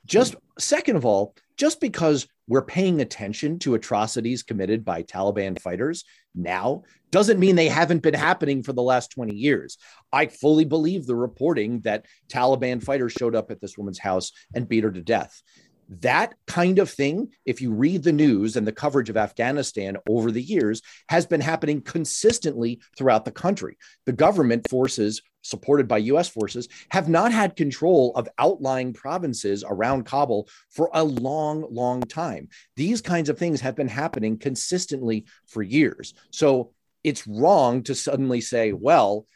Just 0.06 0.36
second 0.60 0.96
of 0.96 1.06
all, 1.06 1.36
just 1.58 1.80
because 1.80 2.28
we're 2.48 2.62
paying 2.62 3.02
attention 3.02 3.60
to 3.60 3.74
atrocities 3.74 4.44
committed 4.44 4.86
by 4.86 5.04
Taliban 5.04 5.60
fighters 5.60 6.04
now 6.36 6.84
doesn't 7.12 7.39
mean 7.39 7.56
they 7.56 7.70
haven't 7.70 8.04
been 8.04 8.13
happening 8.13 8.62
for 8.62 8.74
the 8.74 8.84
last 8.84 9.12
20 9.12 9.34
years. 9.34 9.78
I 10.12 10.28
fully 10.28 10.65
believe 10.65 11.06
the 11.06 11.15
reporting 11.15 11.80
that 11.82 12.06
Taliban 12.30 12.84
fighters 12.84 13.13
showed 13.13 13.36
up 13.36 13.52
at 13.52 13.62
this 13.62 13.78
woman's 13.78 14.00
house 14.00 14.32
and 14.54 14.68
beat 14.68 14.84
her 14.84 14.91
to 14.91 15.02
death 15.02 15.41
that 15.89 16.34
kind 16.48 16.80
of 16.80 16.89
thing, 16.89 17.30
if 17.46 17.62
you 17.62 17.72
read 17.72 18.04
the 18.04 18.12
news 18.12 18.56
and 18.56 18.65
the 18.65 18.72
coverage 18.72 19.10
of 19.10 19.18
Afghanistan 19.18 19.98
over 20.10 20.32
the 20.32 20.41
years, 20.41 20.82
has 21.10 21.26
been 21.26 21.41
happening 21.41 21.82
consistently 21.82 22.82
throughout 22.98 23.26
the 23.26 23.32
country. 23.32 23.78
The 24.06 24.13
government 24.13 24.70
forces, 24.70 25.22
supported 25.45 25.88
by 25.88 25.99
US 25.99 26.27
forces, 26.27 26.67
have 26.89 27.08
not 27.08 27.31
had 27.31 27.55
control 27.55 28.12
of 28.15 28.27
outlying 28.39 28.93
provinces 28.93 29.63
around 29.67 30.05
Kabul 30.05 30.49
for 30.71 30.89
a 30.93 31.03
long, 31.03 31.67
long 31.71 32.01
time. 32.01 32.49
These 32.75 33.01
kinds 33.01 33.29
of 33.29 33.38
things 33.38 33.62
have 33.62 33.75
been 33.75 33.88
happening 33.88 34.38
consistently 34.38 35.25
for 35.45 35.62
years. 35.62 36.15
So 36.31 36.71
it's 37.03 37.27
wrong 37.27 37.84
to 37.84 37.93
suddenly 37.93 38.41
say, 38.41 38.73
well, 38.73 39.27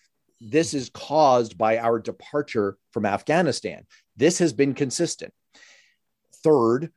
this 0.41 0.73
is 0.73 0.89
caused 0.89 1.57
by 1.57 1.77
our 1.77 1.99
departure 1.99 2.77
from 2.91 3.05
Afghanistan. 3.05 3.85
This 4.17 4.39
has 4.39 4.51
been 4.51 4.73
consistent. 4.73 5.33
Third, 6.43 6.91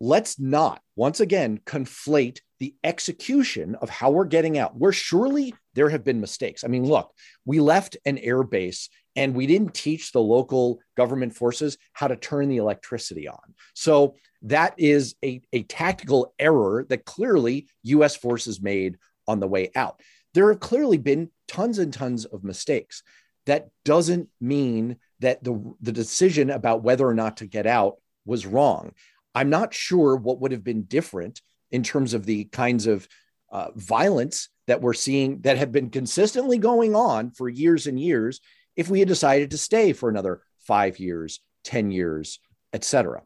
let's 0.00 0.38
not 0.38 0.80
once 0.94 1.20
again 1.20 1.60
conflate 1.64 2.40
the 2.58 2.74
execution 2.84 3.74
of 3.76 3.90
how 3.90 4.10
we're 4.10 4.24
getting 4.24 4.58
out. 4.58 4.76
Where 4.76 4.92
surely 4.92 5.54
there 5.74 5.90
have 5.90 6.04
been 6.04 6.20
mistakes. 6.20 6.64
I 6.64 6.68
mean 6.68 6.84
look 6.84 7.12
we 7.44 7.60
left 7.60 7.96
an 8.04 8.18
air 8.18 8.42
base 8.42 8.88
and 9.16 9.34
we 9.34 9.46
didn't 9.46 9.74
teach 9.74 10.12
the 10.12 10.20
local 10.20 10.80
government 10.96 11.34
forces 11.34 11.78
how 11.94 12.08
to 12.08 12.16
turn 12.16 12.48
the 12.48 12.58
electricity 12.58 13.26
on. 13.26 13.54
So 13.74 14.16
that 14.42 14.74
is 14.76 15.16
a, 15.24 15.40
a 15.52 15.62
tactical 15.64 16.34
error 16.38 16.84
that 16.90 17.06
clearly 17.06 17.68
us 17.84 18.14
forces 18.14 18.60
made 18.60 18.98
on 19.26 19.40
the 19.40 19.48
way 19.48 19.70
out. 19.74 20.00
There 20.34 20.50
have 20.50 20.60
clearly 20.60 20.98
been 20.98 21.30
tons 21.48 21.78
and 21.78 21.92
tons 21.92 22.26
of 22.26 22.44
mistakes. 22.44 23.02
That 23.46 23.68
doesn't 23.84 24.28
mean 24.40 24.96
that 25.20 25.42
the, 25.42 25.74
the 25.80 25.92
decision 25.92 26.50
about 26.50 26.82
whether 26.82 27.06
or 27.06 27.14
not 27.14 27.38
to 27.38 27.46
get 27.46 27.66
out 27.66 27.96
was 28.26 28.44
wrong. 28.44 28.92
I'm 29.36 29.50
not 29.50 29.74
sure 29.74 30.16
what 30.16 30.40
would 30.40 30.52
have 30.52 30.64
been 30.64 30.84
different 30.84 31.42
in 31.70 31.82
terms 31.82 32.14
of 32.14 32.24
the 32.24 32.44
kinds 32.44 32.86
of 32.86 33.06
uh, 33.52 33.68
violence 33.76 34.48
that 34.66 34.80
we're 34.80 34.94
seeing 34.94 35.42
that 35.42 35.58
have 35.58 35.70
been 35.70 35.90
consistently 35.90 36.56
going 36.56 36.94
on 36.94 37.30
for 37.32 37.46
years 37.46 37.86
and 37.86 38.00
years 38.00 38.40
if 38.76 38.88
we 38.88 38.98
had 38.98 39.08
decided 39.08 39.50
to 39.50 39.58
stay 39.58 39.92
for 39.92 40.08
another 40.08 40.40
five 40.60 40.98
years, 40.98 41.40
10 41.64 41.90
years, 41.90 42.40
etc. 42.72 43.22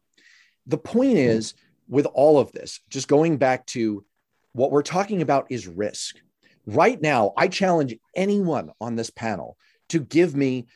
The 0.67 0.77
point 0.77 1.17
is, 1.17 1.53
with 1.87 2.05
all 2.07 2.39
of 2.39 2.51
this, 2.51 2.81
just 2.89 3.07
going 3.07 3.37
back 3.37 3.65
to 3.67 4.03
what 4.51 4.69
we're 4.69 4.83
talking 4.83 5.21
about 5.21 5.47
is 5.49 5.65
risk. 5.65 6.17
Right 6.65 7.01
now, 7.01 7.31
I 7.37 7.47
challenge 7.47 7.95
anyone 8.17 8.71
on 8.81 8.97
this 8.97 9.09
panel 9.09 9.55
to 9.89 10.01
give 10.01 10.35
me 10.35 10.67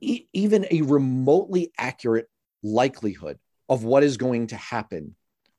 e- 0.00 0.26
even 0.32 0.66
a 0.72 0.82
remotely 0.82 1.72
accurate 1.78 2.28
likelihood 2.64 3.38
of 3.72 3.84
what 3.84 4.02
is 4.02 4.18
going 4.18 4.46
to 4.48 4.56
happen 4.56 5.16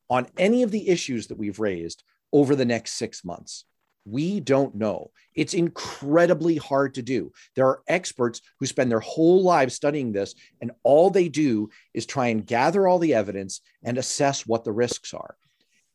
on 0.08 0.28
any 0.38 0.62
of 0.62 0.70
the 0.70 0.88
issues 0.88 1.26
that 1.26 1.38
we've 1.40 1.60
raised 1.60 2.04
over 2.32 2.56
the 2.56 2.64
next 2.64 2.92
six 2.92 3.26
months. 3.26 3.66
We 4.06 4.40
don't 4.40 4.76
know. 4.76 5.10
It's 5.34 5.56
incredibly 5.56 6.58
hard 6.58 6.94
to 6.94 7.02
do. 7.02 7.32
There 7.56 7.66
are 7.66 7.82
experts 7.88 8.40
who 8.60 8.68
spend 8.68 8.92
their 8.92 9.00
whole 9.00 9.42
lives 9.42 9.74
studying 9.74 10.12
this, 10.12 10.36
and 10.62 10.74
all 10.84 11.10
they 11.10 11.28
do 11.28 11.72
is 11.96 12.06
try 12.06 12.28
and 12.28 12.46
gather 12.46 12.88
all 12.88 13.00
the 13.00 13.16
evidence 13.16 13.62
and 13.84 13.98
assess 13.98 14.46
what 14.46 14.64
the 14.64 14.72
risks 14.72 15.16
are. 15.16 15.36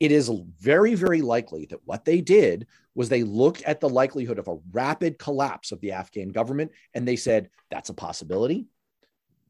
it 0.01 0.13
is 0.13 0.31
very, 0.61 0.95
very 0.95 1.23
likely 1.23 1.67
that 1.67 1.81
what 1.85 2.05
they 2.05 2.21
did 2.21 2.67
was 2.95 3.09
they 3.09 3.23
looked 3.23 3.63
at 3.63 3.81
the 3.81 3.89
likelihood 3.89 4.39
of 4.39 4.49
a 4.49 4.59
rapid 4.73 5.19
collapse 5.19 5.73
of 5.73 5.81
the 5.81 5.93
Afghan 5.93 6.31
government 6.31 6.73
and 6.95 7.07
they 7.07 7.17
said, 7.17 7.51
that's 7.71 7.91
a 7.91 7.95
possibility. 7.95 8.67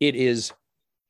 It 0.01 0.15
is 0.17 0.53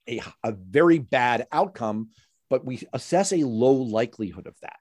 a, 0.08 0.20
a 0.44 0.52
very 0.52 0.98
bad 0.98 1.46
outcome, 1.52 2.10
but 2.50 2.64
we 2.64 2.82
assess 2.92 3.32
a 3.32 3.44
low 3.44 3.72
likelihood 3.72 4.46
of 4.46 4.54
that. 4.62 4.78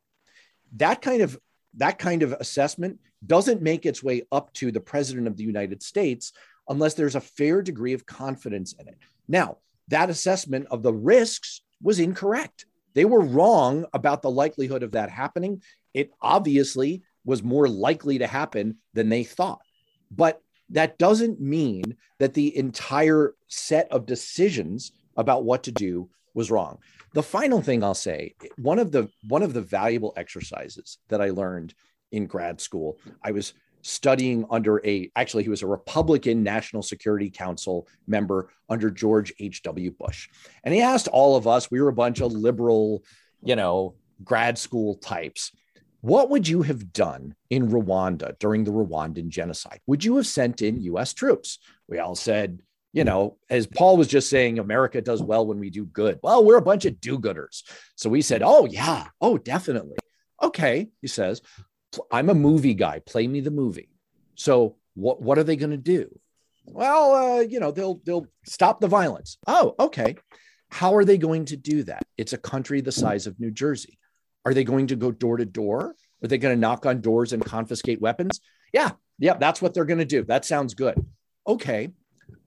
That 0.77 1.01
kind 1.01 1.21
of 1.21 1.37
that 1.75 1.99
kind 1.99 2.23
of 2.23 2.33
assessment 2.33 2.99
doesn't 3.25 3.61
make 3.61 3.85
its 3.85 4.03
way 4.03 4.23
up 4.31 4.51
to 4.53 4.71
the 4.71 4.79
president 4.79 5.27
of 5.27 5.37
the 5.37 5.43
United 5.43 5.83
States 5.83 6.33
unless 6.69 6.95
there's 6.95 7.15
a 7.15 7.21
fair 7.21 7.61
degree 7.61 7.93
of 7.93 8.05
confidence 8.05 8.73
in 8.73 8.87
it. 8.87 8.97
Now, 9.27 9.57
that 9.89 10.09
assessment 10.09 10.67
of 10.71 10.83
the 10.83 10.93
risks 10.93 11.61
was 11.81 11.99
incorrect. 11.99 12.65
They 12.93 13.05
were 13.05 13.21
wrong 13.21 13.85
about 13.93 14.21
the 14.21 14.31
likelihood 14.31 14.83
of 14.83 14.93
that 14.93 15.09
happening. 15.09 15.61
It 15.93 16.11
obviously 16.21 17.03
was 17.25 17.43
more 17.43 17.67
likely 17.67 18.17
to 18.19 18.27
happen 18.27 18.77
than 18.93 19.09
they 19.09 19.23
thought. 19.23 19.61
But 20.09 20.41
that 20.69 20.97
doesn't 20.97 21.39
mean 21.39 21.95
that 22.19 22.33
the 22.33 22.57
entire 22.57 23.35
set 23.47 23.91
of 23.91 24.05
decisions 24.05 24.91
about 25.17 25.43
what 25.43 25.63
to 25.63 25.71
do 25.71 26.09
was 26.33 26.51
wrong. 26.51 26.77
The 27.13 27.23
final 27.23 27.61
thing 27.61 27.83
I'll 27.83 27.93
say, 27.93 28.35
one 28.57 28.79
of 28.79 28.91
the 28.91 29.09
one 29.27 29.43
of 29.43 29.53
the 29.53 29.61
valuable 29.61 30.13
exercises 30.15 30.99
that 31.09 31.21
I 31.21 31.31
learned 31.31 31.73
in 32.11 32.27
grad 32.27 32.61
school, 32.61 32.99
I 33.23 33.31
was 33.31 33.53
studying 33.81 34.45
under 34.49 34.85
a 34.85 35.09
actually 35.15 35.43
he 35.43 35.49
was 35.49 35.63
a 35.63 35.67
Republican 35.67 36.43
National 36.43 36.83
Security 36.83 37.29
Council 37.29 37.87
member 38.05 38.49
under 38.69 38.91
George 38.91 39.33
H.W. 39.39 39.91
Bush. 39.91 40.29
And 40.63 40.73
he 40.73 40.81
asked 40.81 41.07
all 41.07 41.35
of 41.35 41.47
us, 41.47 41.71
we 41.71 41.81
were 41.81 41.89
a 41.89 41.93
bunch 41.93 42.21
of 42.21 42.31
liberal, 42.31 43.03
you 43.41 43.55
know, 43.55 43.95
grad 44.23 44.57
school 44.57 44.95
types. 44.95 45.51
What 46.01 46.29
would 46.29 46.47
you 46.47 46.61
have 46.61 46.93
done 46.93 47.35
in 47.49 47.69
Rwanda 47.69 48.37
during 48.39 48.63
the 48.63 48.71
Rwandan 48.71 49.29
genocide? 49.29 49.79
Would 49.87 50.03
you 50.03 50.17
have 50.17 50.27
sent 50.27 50.61
in 50.61 50.81
US 50.81 51.13
troops? 51.13 51.59
We 51.87 51.99
all 51.99 52.15
said, 52.15 52.59
you 52.97 53.03
know, 53.03 53.37
as 53.47 53.67
Paul 53.67 53.95
was 53.95 54.07
just 54.07 54.27
saying, 54.27 54.57
America 54.57 55.01
does 55.03 55.21
well 55.21 55.45
when 55.45 55.59
we 55.59 55.69
do 55.69 55.85
good. 55.85 56.19
Well, 56.23 56.43
we're 56.43 56.57
a 56.57 56.63
bunch 56.63 56.85
of 56.85 56.99
do 56.99 57.19
gooders. 57.19 57.61
So 57.95 58.09
we 58.09 58.23
said, 58.23 58.41
oh, 58.43 58.65
yeah, 58.65 59.05
oh, 59.21 59.37
definitely. 59.37 59.97
Okay, 60.41 60.89
he 60.99 61.07
says, 61.07 61.43
I'm 62.11 62.31
a 62.31 62.33
movie 62.33 62.73
guy. 62.73 62.97
Play 63.05 63.27
me 63.27 63.41
the 63.41 63.51
movie. 63.51 63.89
So 64.33 64.77
what 64.95 65.21
what 65.21 65.37
are 65.37 65.43
they 65.43 65.57
going 65.57 65.71
to 65.71 65.77
do? 65.77 66.09
Well, 66.65 67.13
uh, 67.13 67.41
you 67.41 67.59
know, 67.59 67.69
they'll 67.69 68.01
they'll 68.03 68.25
stop 68.45 68.81
the 68.81 68.87
violence. 68.87 69.37
Oh, 69.45 69.75
okay. 69.79 70.15
How 70.71 70.95
are 70.95 71.05
they 71.05 71.19
going 71.19 71.45
to 71.45 71.55
do 71.55 71.83
that? 71.83 72.01
It's 72.17 72.33
a 72.33 72.37
country 72.37 72.81
the 72.81 72.91
size 72.91 73.27
of 73.27 73.39
New 73.39 73.51
Jersey. 73.51 73.99
Are 74.43 74.55
they 74.55 74.63
going 74.63 74.87
to 74.87 74.95
go 74.95 75.11
door 75.11 75.37
to 75.37 75.45
door? 75.45 75.93
Are 76.23 76.27
they 76.27 76.39
going 76.39 76.55
to 76.55 76.59
knock 76.59 76.87
on 76.87 77.01
doors 77.01 77.31
and 77.31 77.45
confiscate 77.45 78.01
weapons? 78.01 78.41
Yeah, 78.73 78.91
yeah, 79.19 79.35
that's 79.35 79.61
what 79.61 79.75
they're 79.75 79.85
going 79.85 79.99
to 79.99 80.05
do. 80.05 80.23
That 80.23 80.45
sounds 80.45 80.73
good. 80.73 81.05
Okay, 81.47 81.89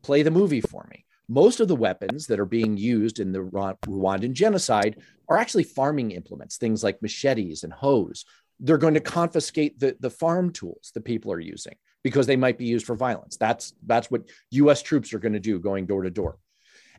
play 0.02 0.22
the 0.22 0.30
movie 0.30 0.60
for 0.60 0.86
me. 0.90 1.04
Most 1.28 1.60
of 1.60 1.68
the 1.68 1.76
weapons 1.76 2.26
that 2.26 2.40
are 2.40 2.46
being 2.46 2.76
used 2.76 3.20
in 3.20 3.32
the 3.32 3.38
Rwandan 3.38 4.32
genocide 4.32 5.00
are 5.28 5.36
actually 5.36 5.62
farming 5.62 6.10
implements, 6.10 6.56
things 6.56 6.82
like 6.82 7.02
machetes 7.02 7.62
and 7.62 7.72
hoes, 7.72 8.24
they're 8.60 8.78
going 8.78 8.94
to 8.94 9.00
confiscate 9.00 9.78
the, 9.80 9.96
the 10.00 10.10
farm 10.10 10.52
tools 10.52 10.90
that 10.94 11.04
people 11.04 11.32
are 11.32 11.40
using 11.40 11.74
because 12.02 12.26
they 12.26 12.36
might 12.36 12.58
be 12.58 12.66
used 12.66 12.86
for 12.86 12.94
violence. 12.94 13.36
That's 13.36 13.72
that's 13.86 14.10
what 14.10 14.28
US 14.50 14.82
troops 14.82 15.12
are 15.14 15.18
going 15.18 15.32
to 15.32 15.40
do 15.40 15.58
going 15.58 15.86
door 15.86 16.02
to 16.02 16.10
door. 16.10 16.38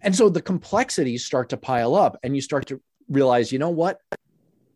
And 0.02 0.16
so 0.16 0.30
the 0.30 0.42
complexities 0.42 1.26
start 1.26 1.50
to 1.50 1.58
pile 1.58 1.96
up 1.96 2.18
and 2.24 2.36
you 2.36 2.42
start 2.42 2.66
to 2.68 2.82
realize, 3.08 3.52
you 3.52 3.60
know 3.60 3.70
what? 3.70 4.00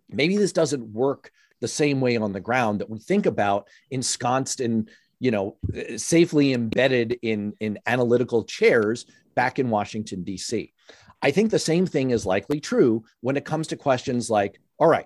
Maybe 0.10 0.38
this 0.38 0.54
doesn't 0.54 0.94
work 0.94 1.32
the 1.62 1.68
same 1.68 2.02
way 2.02 2.18
on 2.18 2.32
the 2.32 2.40
ground 2.40 2.82
that 2.82 2.90
we 2.90 3.00
think 3.00 3.26
about 3.26 3.68
ensconced 3.90 4.60
in, 4.60 4.88
you 5.20 5.32
know, 5.32 5.58
eh, 5.74 5.98
safely 5.98 6.54
embedded 6.54 7.18
in 7.22 7.54
in 7.60 7.80
analytical 7.86 8.44
chairs 8.44 9.06
back 9.36 9.60
in 9.60 9.70
Washington 9.70 10.24
D.C. 10.24 10.74
I 11.22 11.32
think 11.32 11.52
the 11.52 11.60
same 11.60 11.86
thing 11.86 12.12
is 12.12 12.26
likely 12.26 12.60
true 12.60 13.04
when 13.22 13.38
it 13.38 13.46
comes 13.46 13.68
to 13.68 13.78
questions 13.78 14.30
like, 14.30 14.60
all 14.78 14.88
right, 14.88 15.06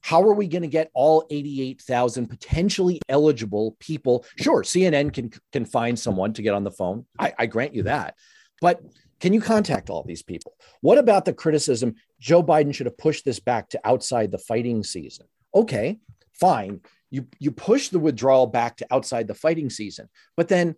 how 0.00 0.22
are 0.22 0.34
we 0.34 0.48
going 0.48 0.62
to 0.62 0.68
get 0.68 0.90
all 0.94 1.26
88,000 1.30 2.26
potentially 2.26 3.00
eligible 3.08 3.76
people? 3.78 4.24
Sure, 4.36 4.62
CNN 4.62 5.12
can, 5.12 5.32
can 5.52 5.64
find 5.64 5.98
someone 5.98 6.32
to 6.34 6.42
get 6.42 6.54
on 6.54 6.64
the 6.64 6.70
phone. 6.70 7.06
I, 7.18 7.32
I 7.38 7.46
grant 7.46 7.74
you 7.74 7.84
that. 7.84 8.16
But 8.60 8.80
can 9.20 9.32
you 9.32 9.40
contact 9.40 9.90
all 9.90 10.02
these 10.02 10.22
people? 10.22 10.56
What 10.80 10.98
about 10.98 11.24
the 11.24 11.32
criticism 11.32 11.94
Joe 12.18 12.42
Biden 12.42 12.74
should 12.74 12.86
have 12.86 12.98
pushed 12.98 13.24
this 13.24 13.38
back 13.38 13.68
to 13.70 13.80
outside 13.84 14.30
the 14.30 14.38
fighting 14.38 14.82
season? 14.82 15.26
Okay, 15.54 15.98
fine. 16.32 16.80
You, 17.12 17.26
you 17.38 17.52
push 17.52 17.90
the 17.90 17.98
withdrawal 17.98 18.46
back 18.46 18.78
to 18.78 18.86
outside 18.90 19.28
the 19.28 19.34
fighting 19.34 19.68
season, 19.68 20.08
but 20.34 20.48
then 20.48 20.76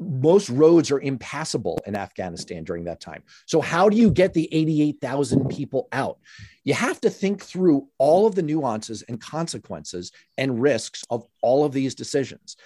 most 0.00 0.48
roads 0.48 0.90
are 0.90 0.98
impassable 0.98 1.78
in 1.86 1.94
Afghanistan 1.94 2.64
during 2.64 2.84
that 2.84 3.00
time. 3.00 3.22
So, 3.44 3.60
how 3.60 3.90
do 3.90 3.96
you 3.96 4.10
get 4.10 4.32
the 4.32 4.48
88,000 4.50 5.48
people 5.48 5.88
out? 5.92 6.18
You 6.64 6.72
have 6.72 7.00
to 7.02 7.10
think 7.10 7.42
through 7.42 7.88
all 7.98 8.26
of 8.26 8.34
the 8.34 8.42
nuances 8.42 9.02
and 9.02 9.20
consequences 9.20 10.10
and 10.38 10.60
risks 10.60 11.04
of 11.10 11.26
all 11.42 11.64
of 11.64 11.72
these 11.72 11.94
decisions. 11.94 12.56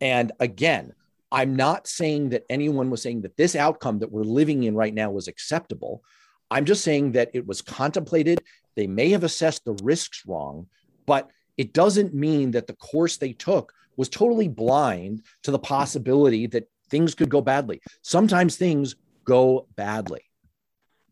And 0.00 0.32
again, 0.40 0.94
I'm 1.30 1.54
not 1.54 1.86
saying 1.86 2.30
that 2.30 2.44
anyone 2.48 2.88
was 2.88 3.02
saying 3.02 3.22
that 3.22 3.36
this 3.36 3.54
outcome 3.54 3.98
that 3.98 4.10
we're 4.10 4.22
living 4.22 4.64
in 4.64 4.74
right 4.74 4.94
now 4.94 5.10
was 5.10 5.28
acceptable. 5.28 6.02
I'm 6.50 6.64
just 6.64 6.82
saying 6.82 7.12
that 7.12 7.30
it 7.34 7.46
was 7.46 7.62
contemplated. 7.62 8.42
They 8.76 8.86
may 8.86 9.10
have 9.10 9.24
assessed 9.24 9.64
the 9.64 9.78
risks 9.82 10.24
wrong, 10.26 10.66
but 11.06 11.30
it 11.56 11.72
doesn't 11.72 12.14
mean 12.14 12.52
that 12.52 12.66
the 12.66 12.74
course 12.74 13.16
they 13.16 13.32
took 13.32 13.72
was 13.96 14.08
totally 14.08 14.48
blind 14.48 15.22
to 15.42 15.50
the 15.50 15.58
possibility 15.58 16.46
that 16.46 16.68
things 16.90 17.14
could 17.14 17.28
go 17.28 17.40
badly. 17.40 17.80
Sometimes 18.02 18.56
things 18.56 18.96
go 19.24 19.66
badly. 19.76 20.22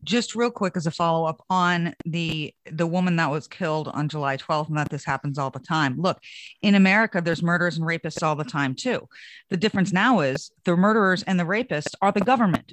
Just 0.03 0.33
real 0.33 0.49
quick 0.49 0.77
as 0.77 0.87
a 0.87 0.91
follow 0.91 1.25
up 1.25 1.43
on 1.49 1.93
the 2.05 2.53
the 2.71 2.87
woman 2.87 3.17
that 3.17 3.31
was 3.31 3.47
killed 3.47 3.89
on 3.89 4.07
July 4.07 4.37
12th 4.37 4.69
and 4.69 4.77
that 4.77 4.89
this 4.89 5.03
happens 5.03 5.37
all 5.37 5.49
the 5.49 5.59
time. 5.59 5.99
Look, 5.99 6.19
in 6.61 6.75
America 6.75 7.21
there's 7.21 7.43
murderers 7.43 7.77
and 7.77 7.85
rapists 7.85 8.23
all 8.23 8.35
the 8.35 8.45
time 8.45 8.75
too. 8.75 9.09
The 9.49 9.57
difference 9.57 9.91
now 9.91 10.21
is 10.21 10.51
the 10.63 10.77
murderers 10.77 11.23
and 11.23 11.37
the 11.37 11.43
rapists 11.43 11.95
are 12.01 12.13
the 12.13 12.21
government 12.21 12.71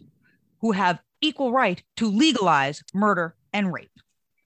who 0.61 0.73
have 0.73 1.01
equal 1.21 1.53
right 1.53 1.83
to 1.97 2.09
legalize 2.09 2.83
murder 2.95 3.35
and 3.53 3.73
rape. 3.73 3.91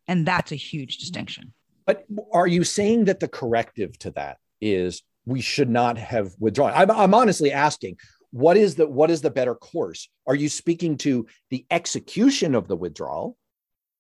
And 0.09 0.27
that's 0.27 0.53
a 0.53 0.57
huge 0.57 0.99
distinction. 0.99 1.53
But 1.91 2.05
are 2.33 2.47
you 2.47 2.63
saying 2.63 3.07
that 3.07 3.19
the 3.19 3.27
corrective 3.27 3.99
to 3.99 4.13
that 4.13 4.39
is 4.61 5.03
we 5.27 5.41
should 5.41 5.69
not 5.69 5.99
have 5.99 6.33
withdrawn? 6.39 6.73
I'm, 6.73 6.89
I'm 6.89 7.15
honestly 7.15 7.51
asking 7.51 7.97
what 8.31 8.57
is 8.57 8.77
the 8.77 8.87
what 8.87 9.11
is 9.11 9.23
the 9.23 9.31
better 9.31 9.57
course? 9.57 10.09
Are 10.29 10.37
you 10.37 10.49
speaking 10.49 10.97
to 10.99 11.27
the 11.51 11.67
execution 11.69 12.55
of 12.55 12.69
the 12.69 12.77
withdrawal 12.77 13.37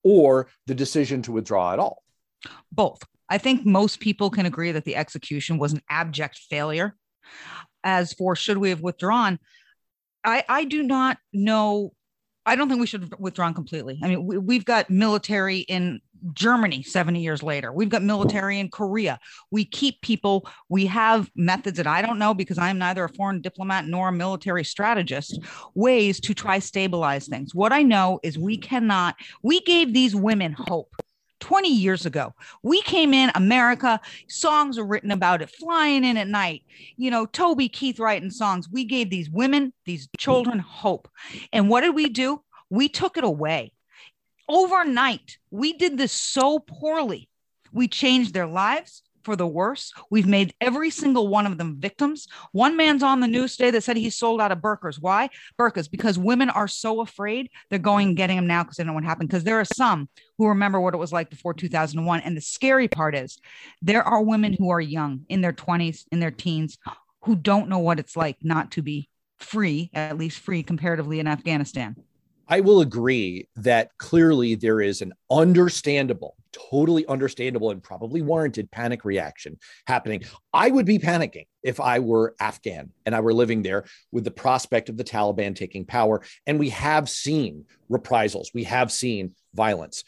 or 0.05 0.47
the 0.69 0.75
decision 0.77 1.21
to 1.23 1.33
withdraw 1.33 1.73
at 1.73 1.81
all? 1.81 2.05
Both. 2.71 3.03
I 3.29 3.39
think 3.39 3.67
most 3.67 3.99
people 3.99 4.31
can 4.31 4.47
agree 4.47 4.71
that 4.71 4.85
the 4.85 4.95
execution 4.95 5.59
was 5.59 5.73
an 5.73 5.83
abject 5.91 6.39
failure. 6.49 6.95
As 7.83 8.13
for 8.13 8.37
should 8.37 8.59
we 8.59 8.71
have 8.71 8.83
withdrawn 8.83 9.41
i 10.23 10.45
i 10.49 10.65
do 10.65 10.85
not 10.85 11.19
know. 11.33 11.93
I 12.47 12.55
don't 12.55 12.69
think 12.69 12.81
we 12.81 12.87
should 12.87 13.03
have 13.03 13.15
withdrawn 13.19 13.53
completely. 13.53 13.99
I 14.01 14.09
mean, 14.09 14.25
we, 14.25 14.55
have 14.55 14.65
got 14.65 14.91
military 14.91 15.59
in 15.59 16.01
Germany 16.33 16.83
70 16.83 17.21
years 17.21 17.43
later. 17.43 17.73
We've 17.73 17.89
got 17.89 18.03
military 18.03 18.59
in 18.59 18.69
Korea. 18.69 19.19
We 19.51 19.65
keep 19.65 20.01
people, 20.01 20.49
we 20.69 20.87
have 20.87 21.31
methods 21.35 21.77
that 21.79 21.87
I 21.87 22.03
don't 22.03 22.19
know 22.19 22.35
because 22.35 22.59
I'm 22.59 22.79
neither 22.79 23.05
a 23.05 23.09
foreign 23.09 23.41
diplomat 23.41 23.87
nor 23.87 24.09
a 24.09 24.13
military 24.13 24.65
strategist, 24.65 25.41
ways 25.75 26.21
to 26.21 26.35
try 26.35 26.59
stabilize 26.59 27.27
things. 27.27 27.55
What 27.55 27.73
I 27.73 27.83
know 27.83 28.21
is 28.23 28.39
we 28.39 28.57
cannot, 28.57 29.17
we 29.43 29.61
gave 29.61 29.93
these 29.93 30.15
women 30.15 30.53
hope. 30.53 30.95
20 31.41 31.75
years 31.75 32.05
ago. 32.05 32.35
We 32.63 32.83
came 32.83 33.15
in 33.15 33.33
America, 33.35 33.99
songs 34.29 34.77
were 34.77 34.85
written 34.85 35.11
about 35.11 35.41
it, 35.41 35.51
flying 35.51 36.05
in 36.05 36.19
at 36.19 36.29
night. 36.29 36.65
You 36.97 37.11
know, 37.11 37.25
Toby 37.25 37.69
Keith 37.69 37.99
writing 37.99 38.31
songs. 38.31 38.69
We 38.71 38.85
gave 38.85 39.09
these 39.09 39.31
women, 39.31 39.73
these 39.87 40.09
children 40.19 40.59
hope. 40.59 41.09
And 41.53 41.71
what 41.71 41.81
did 41.81 41.95
we 41.95 42.11
do? 42.11 42.43
We 42.69 42.91
took 42.91 43.17
it 43.17 43.25
away 43.25 43.73
overnight. 44.51 45.39
We 45.51 45.73
did 45.75 45.97
this 45.97 46.13
so 46.13 46.59
poorly. 46.59 47.29
We 47.73 47.89
changed 47.89 48.35
their 48.35 48.47
lives 48.47 49.03
for 49.23 49.37
the 49.37 49.47
worse. 49.47 49.93
We've 50.11 50.27
made 50.27 50.55
every 50.61 50.91
single 50.91 51.29
one 51.29 51.47
of 51.47 51.59
them 51.59 51.77
victims. 51.79 52.27
One 52.53 52.77
man's 52.77 53.03
on 53.03 53.21
the 53.21 53.29
news 53.29 53.57
today 53.57 53.71
that 53.71 53.83
said 53.83 53.97
he 53.97 54.11
sold 54.11 54.41
out 54.41 54.53
of 54.53 54.59
burkas. 54.59 55.01
Why? 55.01 55.29
Burkas, 55.59 55.91
because 55.91 56.19
women 56.19 56.51
are 56.51 56.69
so 56.69 57.01
afraid 57.01 57.51
they're 57.69 57.79
going 57.79 58.09
and 58.09 58.17
getting 58.17 58.37
them 58.37 58.47
now 58.47 58.63
because 58.63 58.77
they 58.77 58.83
don't 58.83 58.89
know 58.89 58.95
what 58.95 59.05
happened. 59.05 59.29
Because 59.29 59.45
there 59.45 59.61
are 59.61 59.65
some 59.65 60.09
who 60.39 60.49
remember 60.49 60.81
what 60.81 60.95
it 60.95 60.99
was 60.99 61.13
like 61.13 61.31
before 61.31 61.55
2001. 61.55 62.21
And 62.21 62.37
the 62.37 62.41
scary 62.41 62.89
part 62.89 63.15
is 63.15 63.39
there 63.83 64.03
are 64.03 64.23
women 64.23 64.55
who 64.59 64.71
are 64.71 64.81
young 64.81 65.27
in 65.29 65.43
their 65.43 65.53
20s, 65.53 66.05
in 66.11 66.21
their 66.21 66.31
teens, 66.31 66.79
who 67.25 67.37
don't 67.37 67.69
know 67.69 67.79
what 67.79 68.01
it's 68.01 68.17
like 68.17 68.39
not 68.43 68.73
to 68.73 68.83
be 68.83 69.09
free, 69.39 69.91
at 69.95 70.19
least 70.19 70.41
free 70.41 70.63
comparatively 70.63 71.21
in 71.21 71.27
Afghanistan. 71.27 71.97
I 72.51 72.61
will 72.61 72.81
agree 72.81 73.47
that 73.57 73.97
clearly 73.97 74.57
there 74.57 74.81
is 74.81 75.03
an 75.03 75.13
understandable, 75.31 76.35
totally 76.51 77.07
understandable, 77.07 77.71
and 77.71 77.81
probably 77.81 78.23
warranted 78.23 78.73
panic 78.73 79.05
reaction 79.05 79.57
happening. 79.87 80.25
I 80.53 80.69
would 80.73 80.85
be 80.85 80.99
panicking 80.99 81.47
if 81.63 81.79
I 81.79 82.01
were 82.01 82.35
Afghan 82.41 82.91
and 83.07 83.15
I 83.15 83.21
were 83.21 83.33
living 83.33 83.63
there 83.63 83.85
with 84.11 84.25
the 84.25 84.33
prospect 84.33 84.89
of 84.89 84.97
the 84.97 85.05
Taliban 85.05 85.55
taking 85.55 85.85
power. 85.85 86.23
And 86.45 86.59
we 86.59 86.71
have 86.71 87.09
seen 87.09 87.67
reprisals, 87.89 88.51
we 88.53 88.65
have 88.65 88.91
seen 88.91 89.37
violence, 89.55 90.03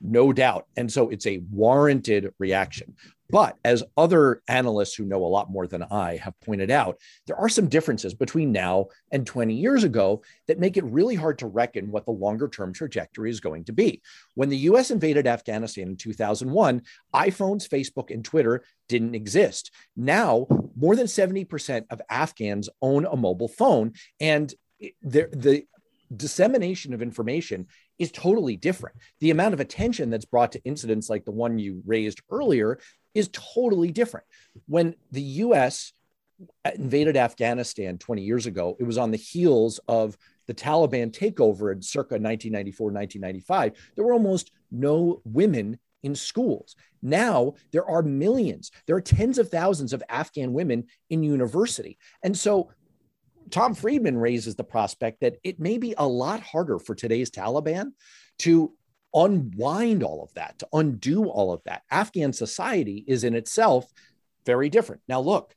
no 0.00 0.32
doubt. 0.32 0.66
And 0.76 0.92
so 0.92 1.08
it's 1.08 1.26
a 1.26 1.42
warranted 1.50 2.32
reaction. 2.38 2.94
But 3.30 3.56
as 3.64 3.82
other 3.96 4.42
analysts 4.48 4.94
who 4.94 5.04
know 5.04 5.24
a 5.24 5.26
lot 5.26 5.50
more 5.50 5.66
than 5.66 5.82
I 5.82 6.16
have 6.16 6.38
pointed 6.40 6.70
out, 6.70 6.98
there 7.26 7.36
are 7.36 7.48
some 7.48 7.68
differences 7.68 8.14
between 8.14 8.52
now 8.52 8.86
and 9.12 9.26
20 9.26 9.54
years 9.54 9.84
ago 9.84 10.22
that 10.46 10.58
make 10.58 10.76
it 10.76 10.84
really 10.84 11.14
hard 11.14 11.38
to 11.40 11.46
reckon 11.46 11.90
what 11.90 12.06
the 12.06 12.12
longer 12.12 12.48
term 12.48 12.72
trajectory 12.72 13.30
is 13.30 13.40
going 13.40 13.64
to 13.64 13.72
be. 13.72 14.00
When 14.34 14.48
the 14.48 14.56
US 14.58 14.90
invaded 14.90 15.26
Afghanistan 15.26 15.88
in 15.88 15.96
2001, 15.96 16.82
iPhones, 17.14 17.68
Facebook, 17.68 18.10
and 18.10 18.24
Twitter 18.24 18.64
didn't 18.88 19.14
exist. 19.14 19.72
Now, 19.96 20.46
more 20.76 20.96
than 20.96 21.06
70% 21.06 21.84
of 21.90 22.00
Afghans 22.08 22.68
own 22.80 23.04
a 23.04 23.16
mobile 23.16 23.48
phone. 23.48 23.92
And 24.20 24.52
the, 25.02 25.28
the 25.32 25.64
dissemination 26.14 26.94
of 26.94 27.02
information 27.02 27.66
is 27.98 28.12
totally 28.12 28.56
different. 28.56 28.96
The 29.20 29.30
amount 29.30 29.54
of 29.54 29.60
attention 29.60 30.10
that's 30.10 30.24
brought 30.24 30.52
to 30.52 30.64
incidents 30.64 31.10
like 31.10 31.24
the 31.24 31.32
one 31.32 31.58
you 31.58 31.82
raised 31.84 32.22
earlier 32.30 32.78
is 33.14 33.30
totally 33.32 33.90
different. 33.90 34.26
When 34.66 34.94
the 35.10 35.22
US 35.22 35.92
invaded 36.74 37.16
Afghanistan 37.16 37.98
20 37.98 38.22
years 38.22 38.46
ago, 38.46 38.76
it 38.78 38.84
was 38.84 38.98
on 38.98 39.10
the 39.10 39.16
heels 39.16 39.80
of 39.88 40.16
the 40.46 40.54
Taliban 40.54 41.10
takeover 41.10 41.72
in 41.72 41.82
circa 41.82 42.14
1994, 42.14 42.86
1995. 42.86 43.72
There 43.96 44.04
were 44.04 44.12
almost 44.12 44.50
no 44.70 45.20
women 45.24 45.78
in 46.02 46.14
schools. 46.14 46.76
Now 47.02 47.54
there 47.72 47.88
are 47.88 48.02
millions, 48.02 48.70
there 48.86 48.96
are 48.96 49.00
tens 49.00 49.38
of 49.38 49.50
thousands 49.50 49.92
of 49.92 50.02
Afghan 50.08 50.52
women 50.52 50.86
in 51.10 51.22
university. 51.22 51.98
And 52.22 52.36
so 52.36 52.70
Tom 53.50 53.74
Friedman 53.74 54.16
raises 54.16 54.54
the 54.54 54.64
prospect 54.64 55.20
that 55.20 55.36
it 55.42 55.58
may 55.58 55.78
be 55.78 55.94
a 55.96 56.06
lot 56.06 56.40
harder 56.40 56.78
for 56.78 56.94
today's 56.94 57.30
Taliban 57.30 57.92
to 58.40 58.72
unwind 59.14 60.02
all 60.02 60.22
of 60.22 60.32
that, 60.34 60.58
to 60.58 60.68
undo 60.72 61.26
all 61.26 61.52
of 61.52 61.62
that. 61.64 61.82
Afghan 61.90 62.32
society 62.32 63.04
is 63.06 63.24
in 63.24 63.34
itself 63.34 63.90
very 64.44 64.68
different. 64.68 65.02
Now, 65.08 65.20
look, 65.20 65.54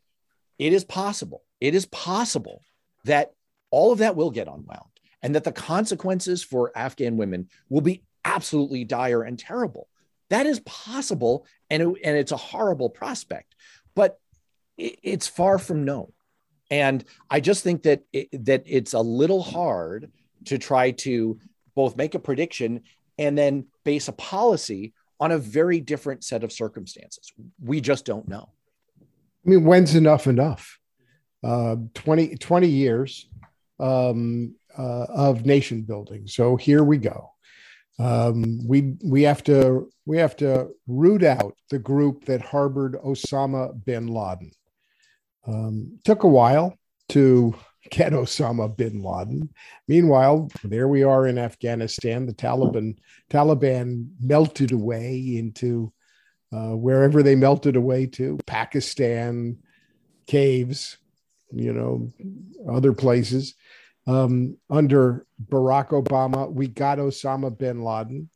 it 0.57 0.73
is 0.73 0.83
possible, 0.83 1.43
it 1.59 1.75
is 1.75 1.85
possible 1.85 2.61
that 3.05 3.33
all 3.71 3.91
of 3.91 3.99
that 3.99 4.15
will 4.15 4.31
get 4.31 4.47
unwound 4.47 4.89
and 5.21 5.35
that 5.35 5.43
the 5.43 5.51
consequences 5.51 6.43
for 6.43 6.71
Afghan 6.75 7.17
women 7.17 7.49
will 7.69 7.81
be 7.81 8.03
absolutely 8.25 8.83
dire 8.83 9.23
and 9.23 9.37
terrible. 9.37 9.87
That 10.29 10.45
is 10.45 10.59
possible, 10.61 11.45
and, 11.69 11.81
it, 11.81 11.87
and 12.03 12.17
it's 12.17 12.31
a 12.31 12.37
horrible 12.37 12.89
prospect, 12.89 13.55
but 13.95 14.19
it, 14.77 14.99
it's 15.03 15.27
far 15.27 15.57
from 15.57 15.83
known. 15.83 16.11
And 16.69 17.03
I 17.29 17.41
just 17.41 17.63
think 17.63 17.83
that 17.83 18.03
it, 18.13 18.45
that 18.45 18.63
it's 18.65 18.93
a 18.93 19.01
little 19.01 19.43
hard 19.43 20.11
to 20.45 20.57
try 20.57 20.91
to 20.91 21.37
both 21.75 21.97
make 21.97 22.15
a 22.15 22.19
prediction 22.19 22.83
and 23.17 23.37
then 23.37 23.65
base 23.83 24.07
a 24.07 24.13
policy 24.13 24.93
on 25.19 25.31
a 25.31 25.37
very 25.37 25.79
different 25.79 26.23
set 26.23 26.43
of 26.43 26.51
circumstances. 26.51 27.31
We 27.63 27.81
just 27.81 28.05
don't 28.05 28.27
know. 28.27 28.49
I 29.45 29.49
mean, 29.49 29.63
when's 29.63 29.95
enough 29.95 30.27
enough? 30.27 30.79
Uh, 31.43 31.77
20, 31.93 32.35
20 32.37 32.67
years 32.67 33.27
um, 33.79 34.55
uh, 34.77 35.05
of 35.09 35.45
nation 35.45 35.81
building. 35.81 36.27
So 36.27 36.55
here 36.55 36.83
we 36.83 36.97
go. 36.97 37.31
Um, 37.99 38.67
we 38.67 38.95
we 39.03 39.23
have 39.23 39.43
to 39.43 39.91
we 40.05 40.17
have 40.17 40.35
to 40.37 40.69
root 40.87 41.23
out 41.23 41.55
the 41.69 41.77
group 41.77 42.25
that 42.25 42.41
harbored 42.41 42.95
Osama 42.95 43.73
bin 43.85 44.07
Laden. 44.07 44.51
Um, 45.45 45.99
took 46.03 46.23
a 46.23 46.27
while 46.27 46.75
to 47.09 47.53
get 47.89 48.13
Osama 48.13 48.75
bin 48.75 49.01
Laden. 49.01 49.49
Meanwhile, 49.87 50.49
there 50.63 50.87
we 50.87 51.03
are 51.03 51.27
in 51.27 51.37
Afghanistan. 51.37 52.25
The 52.25 52.33
Taliban 52.33 52.97
Taliban 53.29 54.09
melted 54.19 54.71
away 54.71 55.37
into 55.37 55.91
uh, 56.53 56.75
wherever 56.75 57.23
they 57.23 57.35
melted 57.35 57.75
away 57.75 58.05
to 58.05 58.37
Pakistan, 58.45 59.57
caves, 60.27 60.97
you 61.51 61.73
know, 61.73 62.11
other 62.69 62.93
places. 62.93 63.55
Um, 64.07 64.57
under 64.69 65.25
Barack 65.43 65.89
Obama, 65.89 66.51
we 66.51 66.67
got 66.67 66.97
Osama 66.97 67.55
bin 67.55 67.83
Laden. 67.83 68.29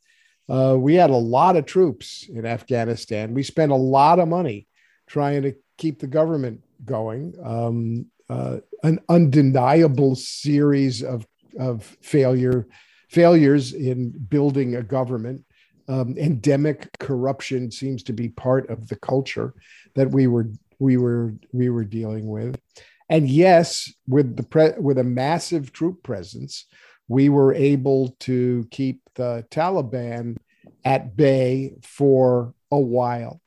Uh, 0.48 0.76
we 0.78 0.96
had 0.96 1.10
a 1.10 1.16
lot 1.16 1.56
of 1.56 1.66
troops 1.66 2.28
in 2.32 2.46
Afghanistan. 2.46 3.34
We 3.34 3.43
spent 3.43 3.72
a 3.72 3.76
lot 3.76 4.20
of 4.20 4.28
money 4.28 4.68
trying 5.08 5.41
to 5.41 5.56
keep 5.78 6.00
the 6.00 6.08
government 6.08 6.62
going. 6.86 7.34
Um, 7.43 8.06
uh, 8.30 8.58
an 8.84 9.00
undeniable 9.10 10.16
series 10.16 11.04
of, 11.04 11.26
of 11.60 11.84
failure 12.02 12.68
failures 13.10 13.74
in 13.74 14.12
building 14.12 14.76
a 14.76 14.84
government. 14.84 15.46
Um, 15.88 16.18
endemic 16.18 16.90
corruption 17.00 17.70
seems 17.72 18.02
to 18.04 18.14
be 18.14 18.30
part 18.30 18.70
of 18.70 18.88
the 18.88 18.96
culture 18.96 19.54
that 19.94 20.10
we 20.10 20.28
were 20.28 20.50
we 20.80 20.98
were 20.98 21.36
we 21.52 21.70
were 21.70 21.84
dealing 21.84 22.28
with. 22.28 22.60
And 23.08 23.30
yes, 23.30 23.94
with 24.08 24.36
the 24.36 24.44
pre- 24.44 24.80
with 24.80 24.98
a 24.98 25.04
massive 25.04 25.72
troop 25.72 26.02
presence, 26.02 26.66
we 27.08 27.30
were 27.30 27.54
able 27.54 28.16
to 28.22 28.68
keep 28.72 29.02
the 29.14 29.46
Taliban 29.52 30.38
at 30.84 31.16
bay 31.16 31.76
for 31.84 32.56
a 32.72 32.80
while. 32.80 33.42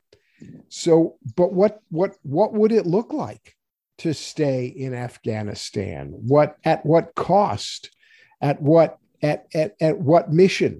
So, 0.69 1.17
but 1.35 1.51
what 1.51 1.81
what 1.89 2.15
what 2.23 2.53
would 2.53 2.71
it 2.71 2.87
look 2.87 3.11
like 3.11 3.55
to 3.99 4.13
stay 4.13 4.65
in 4.65 4.93
Afghanistan? 4.93 6.11
What 6.11 6.57
at 6.63 6.85
what 6.85 7.15
cost? 7.15 7.91
At 8.41 8.61
what 8.61 8.97
at 9.21 9.47
at, 9.53 9.75
at 9.81 9.99
what 9.99 10.31
mission 10.31 10.79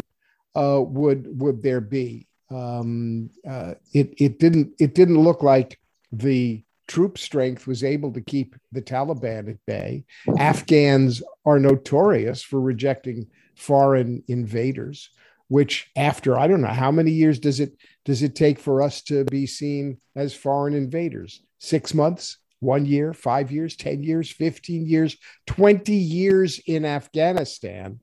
uh, 0.55 0.81
would 0.81 1.41
would 1.41 1.61
there 1.61 1.81
be? 1.81 2.27
Um, 2.49 3.29
uh, 3.47 3.75
it 3.93 4.13
it 4.17 4.39
didn't 4.39 4.73
it 4.79 4.95
didn't 4.95 5.21
look 5.21 5.43
like 5.43 5.79
the 6.11 6.63
troop 6.87 7.19
strength 7.19 7.67
was 7.67 7.83
able 7.83 8.11
to 8.13 8.21
keep 8.21 8.55
the 8.71 8.81
Taliban 8.81 9.49
at 9.49 9.65
bay. 9.67 10.05
Afghans 10.39 11.21
are 11.45 11.59
notorious 11.59 12.41
for 12.41 12.59
rejecting 12.59 13.27
foreign 13.55 14.23
invaders. 14.27 15.09
Which 15.49 15.89
after 15.95 16.37
I 16.37 16.47
don't 16.47 16.61
know 16.61 16.67
how 16.67 16.91
many 16.91 17.09
years 17.09 17.39
does 17.39 17.59
it 17.59 17.75
does 18.05 18.21
it 18.21 18.35
take 18.35 18.59
for 18.59 18.83
us 18.83 19.01
to 19.03 19.25
be 19.25 19.47
seen 19.47 19.97
as 20.15 20.33
foreign 20.33 20.75
invaders? 20.75 21.41
Six 21.57 21.95
months, 21.95 22.37
one 22.59 22.85
year, 22.85 23.13
five 23.13 23.51
years, 23.51 23.75
10 23.75 24.03
years, 24.03 24.31
15 24.31 24.85
years, 24.85 25.17
20 25.47 25.93
years 25.93 26.59
in 26.65 26.85
Afghanistan, 26.85 27.99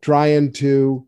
trying 0.00 0.52
to, 0.52 1.06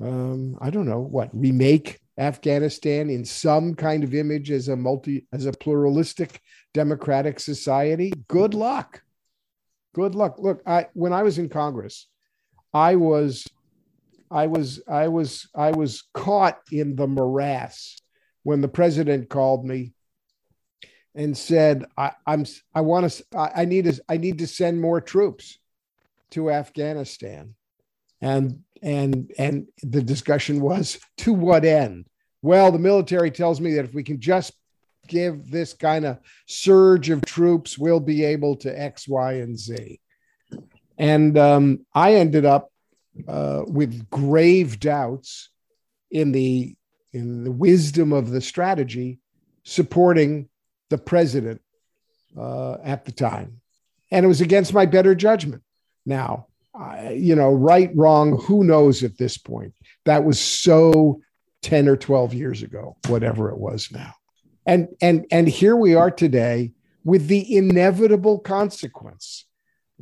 um, 0.00 0.56
I 0.60 0.70
don't 0.70 0.86
know 0.86 1.00
what, 1.00 1.30
remake 1.32 2.00
Afghanistan 2.18 3.10
in 3.10 3.24
some 3.24 3.74
kind 3.74 4.04
of 4.04 4.14
image 4.14 4.50
as 4.50 4.68
a 4.68 4.76
multi, 4.76 5.26
as 5.32 5.46
a 5.46 5.52
pluralistic 5.52 6.40
democratic 6.74 7.40
society. 7.40 8.12
Good 8.28 8.54
luck. 8.54 9.02
Good 9.94 10.14
luck. 10.14 10.36
Look, 10.38 10.62
I, 10.66 10.86
when 10.94 11.12
I 11.12 11.22
was 11.22 11.38
in 11.38 11.48
Congress, 11.48 12.06
I 12.72 12.96
was, 12.96 13.46
I 14.30 14.46
was, 14.46 14.82
I 14.88 15.08
was, 15.08 15.48
I 15.54 15.72
was 15.72 16.04
caught 16.14 16.58
in 16.70 16.96
the 16.96 17.06
morass 17.06 18.00
when 18.44 18.60
the 18.60 18.68
president 18.68 19.28
called 19.28 19.64
me 19.64 19.92
and 21.14 21.36
said, 21.36 21.84
I, 21.96 22.12
am 22.26 22.44
I 22.74 22.80
want 22.80 23.10
to 23.10 23.24
I 23.34 23.64
need 23.64 23.84
to 23.84 24.02
I 24.08 24.16
need 24.16 24.38
to 24.38 24.46
send 24.46 24.80
more 24.80 25.00
troops 25.00 25.58
to 26.30 26.50
Afghanistan. 26.50 27.54
And 28.20 28.62
and 28.82 29.32
and 29.38 29.68
the 29.82 30.02
discussion 30.02 30.60
was 30.60 30.98
to 31.18 31.32
what 31.32 31.64
end? 31.64 32.06
Well, 32.40 32.72
the 32.72 32.78
military 32.78 33.30
tells 33.30 33.60
me 33.60 33.74
that 33.74 33.84
if 33.84 33.94
we 33.94 34.02
can 34.02 34.20
just 34.20 34.52
give 35.06 35.50
this 35.50 35.72
kind 35.72 36.04
of 36.04 36.18
surge 36.46 37.10
of 37.10 37.24
troops, 37.24 37.78
we'll 37.78 38.00
be 38.00 38.24
able 38.24 38.56
to 38.56 38.80
X, 38.80 39.06
Y, 39.06 39.34
and 39.34 39.58
Z. 39.58 40.00
And 40.98 41.36
um, 41.38 41.86
I 41.94 42.14
ended 42.14 42.44
up 42.44 42.70
uh, 43.28 43.62
with 43.66 44.08
grave 44.10 44.80
doubts 44.80 45.50
in 46.10 46.32
the 46.32 46.74
in 47.12 47.44
the 47.44 47.52
wisdom 47.52 48.12
of 48.12 48.30
the 48.30 48.40
strategy, 48.40 49.18
supporting 49.64 50.48
the 50.92 50.98
president 50.98 51.60
uh, 52.38 52.74
at 52.84 53.04
the 53.04 53.12
time. 53.12 53.60
And 54.12 54.24
it 54.24 54.28
was 54.28 54.42
against 54.42 54.74
my 54.74 54.86
better 54.86 55.14
judgment. 55.14 55.62
Now, 56.04 56.46
I, 56.74 57.12
you 57.12 57.34
know, 57.34 57.50
right, 57.52 57.90
wrong, 57.94 58.38
who 58.42 58.62
knows 58.62 59.02
at 59.02 59.16
this 59.18 59.38
point? 59.38 59.74
That 60.04 60.24
was 60.24 60.38
so 60.38 61.20
10 61.62 61.88
or 61.88 61.96
12 61.96 62.34
years 62.34 62.62
ago, 62.62 62.96
whatever 63.08 63.50
it 63.50 63.58
was 63.58 63.90
now. 63.90 64.14
And 64.64 64.88
and 65.00 65.26
and 65.32 65.48
here 65.48 65.74
we 65.74 65.96
are 65.96 66.10
today 66.10 66.72
with 67.04 67.26
the 67.26 67.56
inevitable 67.56 68.38
consequence 68.38 69.46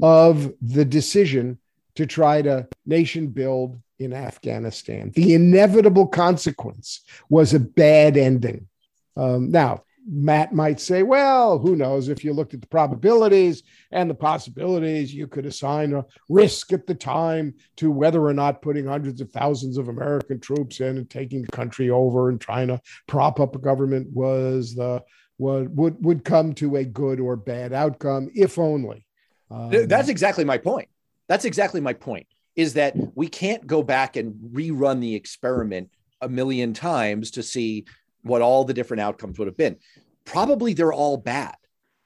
of 0.02 0.52
the 0.60 0.84
decision 0.84 1.58
to 1.94 2.04
try 2.04 2.42
to 2.42 2.68
nation 2.84 3.28
build 3.28 3.80
in 3.98 4.12
Afghanistan. 4.12 5.12
The 5.14 5.34
inevitable 5.34 6.08
consequence 6.08 7.00
was 7.30 7.54
a 7.54 7.60
bad 7.60 8.18
ending. 8.18 8.68
Um, 9.16 9.50
now, 9.50 9.84
Matt 10.12 10.52
might 10.52 10.80
say, 10.80 11.04
well, 11.04 11.58
who 11.58 11.76
knows? 11.76 12.08
If 12.08 12.24
you 12.24 12.32
looked 12.32 12.52
at 12.52 12.60
the 12.60 12.66
probabilities 12.66 13.62
and 13.92 14.10
the 14.10 14.14
possibilities, 14.14 15.14
you 15.14 15.28
could 15.28 15.46
assign 15.46 15.92
a 15.94 16.04
risk 16.28 16.72
at 16.72 16.86
the 16.86 16.94
time 16.94 17.54
to 17.76 17.92
whether 17.92 18.20
or 18.24 18.34
not 18.34 18.60
putting 18.60 18.86
hundreds 18.86 19.20
of 19.20 19.30
thousands 19.30 19.78
of 19.78 19.88
American 19.88 20.40
troops 20.40 20.80
in 20.80 20.98
and 20.98 21.08
taking 21.08 21.42
the 21.42 21.52
country 21.52 21.90
over 21.90 22.28
and 22.28 22.40
trying 22.40 22.68
to 22.68 22.80
prop 23.06 23.38
up 23.38 23.54
a 23.54 23.58
government 23.58 24.08
was 24.12 24.74
the 24.74 25.00
would 25.38 25.76
would, 25.76 26.04
would 26.04 26.24
come 26.24 26.54
to 26.54 26.76
a 26.76 26.84
good 26.84 27.20
or 27.20 27.36
bad 27.36 27.72
outcome, 27.72 28.30
if 28.34 28.58
only. 28.58 29.06
Um, 29.50 29.70
That's 29.86 30.08
exactly 30.08 30.44
my 30.44 30.58
point. 30.58 30.88
That's 31.28 31.44
exactly 31.44 31.80
my 31.80 31.92
point. 31.92 32.26
Is 32.56 32.74
that 32.74 32.94
we 33.14 33.28
can't 33.28 33.66
go 33.66 33.82
back 33.82 34.16
and 34.16 34.34
rerun 34.52 35.00
the 35.00 35.14
experiment 35.14 35.90
a 36.20 36.28
million 36.28 36.74
times 36.74 37.30
to 37.32 37.42
see 37.42 37.86
what 38.22 38.42
all 38.42 38.64
the 38.64 38.74
different 38.74 39.00
outcomes 39.00 39.38
would 39.38 39.48
have 39.48 39.56
been. 39.56 39.76
Probably 40.24 40.74
they're 40.74 40.92
all 40.92 41.16
bad. 41.16 41.56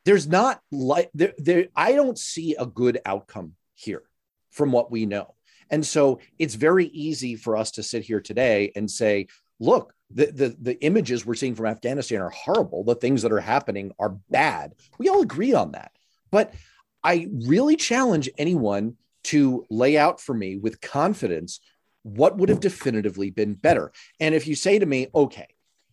There's 0.04 0.26
not 0.26 0.60
like 0.70 1.10
there, 1.14 1.32
there 1.38 1.66
I 1.74 1.92
don't 1.92 2.18
see 2.18 2.54
a 2.58 2.66
good 2.66 3.00
outcome 3.06 3.54
here 3.74 4.02
from 4.50 4.70
what 4.70 4.90
we 4.90 5.06
know. 5.06 5.34
And 5.70 5.84
so 5.84 6.20
it's 6.38 6.54
very 6.54 6.86
easy 6.86 7.36
for 7.36 7.56
us 7.56 7.72
to 7.72 7.82
sit 7.82 8.04
here 8.04 8.20
today 8.20 8.70
and 8.76 8.90
say, 8.90 9.28
look, 9.58 9.94
the, 10.10 10.26
the, 10.26 10.56
the 10.60 10.84
images 10.84 11.24
we're 11.24 11.34
seeing 11.34 11.54
from 11.54 11.66
Afghanistan 11.66 12.20
are 12.20 12.30
horrible. 12.30 12.84
The 12.84 12.94
things 12.94 13.22
that 13.22 13.32
are 13.32 13.40
happening 13.40 13.92
are 13.98 14.16
bad. 14.30 14.74
We 14.98 15.08
all 15.08 15.22
agree 15.22 15.54
on 15.54 15.72
that. 15.72 15.92
But 16.30 16.54
I 17.02 17.28
really 17.32 17.76
challenge 17.76 18.28
anyone 18.38 18.96
to 19.24 19.64
lay 19.70 19.96
out 19.96 20.20
for 20.20 20.34
me 20.34 20.56
with 20.56 20.80
confidence 20.80 21.60
what 22.02 22.36
would 22.36 22.50
have 22.50 22.60
definitively 22.60 23.30
been 23.30 23.54
better. 23.54 23.90
And 24.20 24.34
if 24.34 24.46
you 24.46 24.54
say 24.54 24.78
to 24.78 24.86
me, 24.86 25.08
okay, 25.14 25.48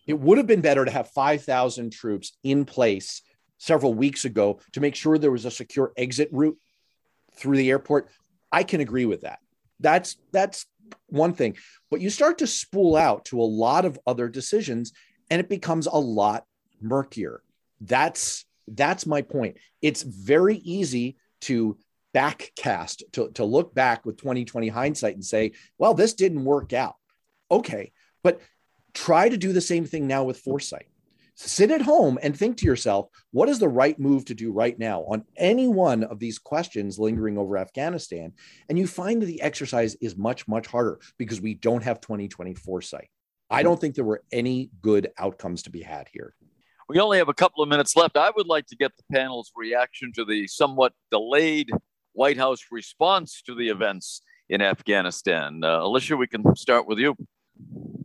it 0.08 0.20
would 0.20 0.38
have 0.38 0.48
been 0.48 0.62
better 0.62 0.86
to 0.86 0.92
have 0.92 1.10
5,000 1.12 1.92
troops 1.92 2.38
in 2.44 2.66
place 2.66 3.22
several 3.58 3.94
weeks 3.94 4.26
ago 4.26 4.60
to 4.74 4.82
make 4.82 4.96
sure 4.96 5.18
there 5.18 5.32
was 5.32 5.46
a 5.46 5.52
secure 5.52 5.94
exit 5.96 6.30
route 6.32 6.58
through 7.36 7.58
the 7.58 7.70
airport. 7.70 8.10
I 8.52 8.64
can 8.64 8.82
agree 8.82 9.06
with 9.06 9.22
that. 9.22 9.40
That's 9.80 10.18
that's 10.32 10.66
one 11.08 11.34
thing. 11.34 11.58
But 11.90 12.02
you 12.02 12.10
start 12.10 12.40
to 12.40 12.48
spool 12.48 12.96
out 12.96 13.26
to 13.26 13.40
a 13.40 13.44
lot 13.44 13.86
of 13.86 14.00
other 14.06 14.28
decisions 14.28 14.92
and 15.30 15.40
it 15.40 15.50
becomes 15.50 15.88
a 15.88 15.96
lot 15.96 16.46
murkier. 16.82 17.42
That's 17.80 18.46
that's 18.68 19.06
my 19.06 19.22
point. 19.22 19.58
It's 19.82 20.02
very 20.02 20.58
easy 20.58 21.18
to 21.42 21.78
backcast 22.14 23.04
to, 23.14 23.30
to 23.32 23.46
look 23.46 23.74
back 23.74 24.06
with 24.06 24.18
2020 24.18 24.68
hindsight 24.68 25.16
and 25.16 25.26
say, 25.26 25.54
well, 25.78 25.94
this 25.94 26.14
didn't 26.14 26.44
work 26.44 26.74
out. 26.74 26.96
Okay. 27.50 27.92
But 28.24 28.42
try 28.94 29.30
to 29.30 29.38
do 29.38 29.54
the 29.54 29.62
same 29.62 29.86
thing 29.86 30.08
now 30.08 30.24
with 30.24 30.40
foresight. 30.40 30.88
Sit 31.36 31.72
at 31.72 31.82
home 31.82 32.20
and 32.22 32.38
think 32.38 32.58
to 32.58 32.66
yourself, 32.66 33.08
what 33.32 33.50
is 33.50 33.58
the 33.58 33.68
right 33.68 33.98
move 33.98 34.26
to 34.26 34.36
do 34.36 34.52
right 34.52 34.78
now 34.78 35.02
on 35.02 35.24
any 35.38 35.68
one 35.68 36.04
of 36.04 36.20
these 36.20 36.38
questions 36.38 37.00
lingering 37.00 37.38
over 37.38 37.58
Afghanistan? 37.58 38.34
And 38.70 38.78
you 38.78 38.86
find 38.86 39.22
that 39.22 39.26
the 39.26 39.42
exercise 39.42 39.96
is 39.96 40.16
much, 40.16 40.48
much 40.48 40.68
harder 40.68 41.00
because 41.18 41.42
we 41.42 41.56
don't 41.56 41.84
have 41.84 42.00
2020 42.02 42.54
foresight. 42.54 43.10
I 43.50 43.64
don't 43.64 43.80
think 43.80 43.96
there 43.96 44.06
were 44.06 44.24
any 44.32 44.70
good 44.82 45.12
outcomes 45.18 45.64
to 45.64 45.72
be 45.72 45.82
had 45.82 46.08
here. 46.14 46.36
We 46.88 47.00
only 47.00 47.18
have 47.18 47.30
a 47.30 47.34
couple 47.34 47.64
of 47.64 47.70
minutes 47.70 47.96
left. 47.96 48.18
I 48.18 48.32
would 48.36 48.48
like 48.48 48.68
to 48.68 48.76
get 48.76 48.96
the 48.96 49.04
panel's 49.12 49.52
reaction 49.56 50.12
to 50.14 50.26
the 50.26 50.46
somewhat 50.48 50.94
delayed 51.10 51.70
White 52.14 52.38
House 52.38 52.66
response 52.70 53.42
to 53.46 53.56
the 53.56 53.70
events 53.70 54.22
in 54.50 54.62
Afghanistan. 54.62 55.64
Uh, 55.64 55.82
Alicia, 55.82 56.18
we 56.18 56.28
can 56.28 56.56
start 56.56 56.86
with 56.88 57.00
you. 57.00 57.16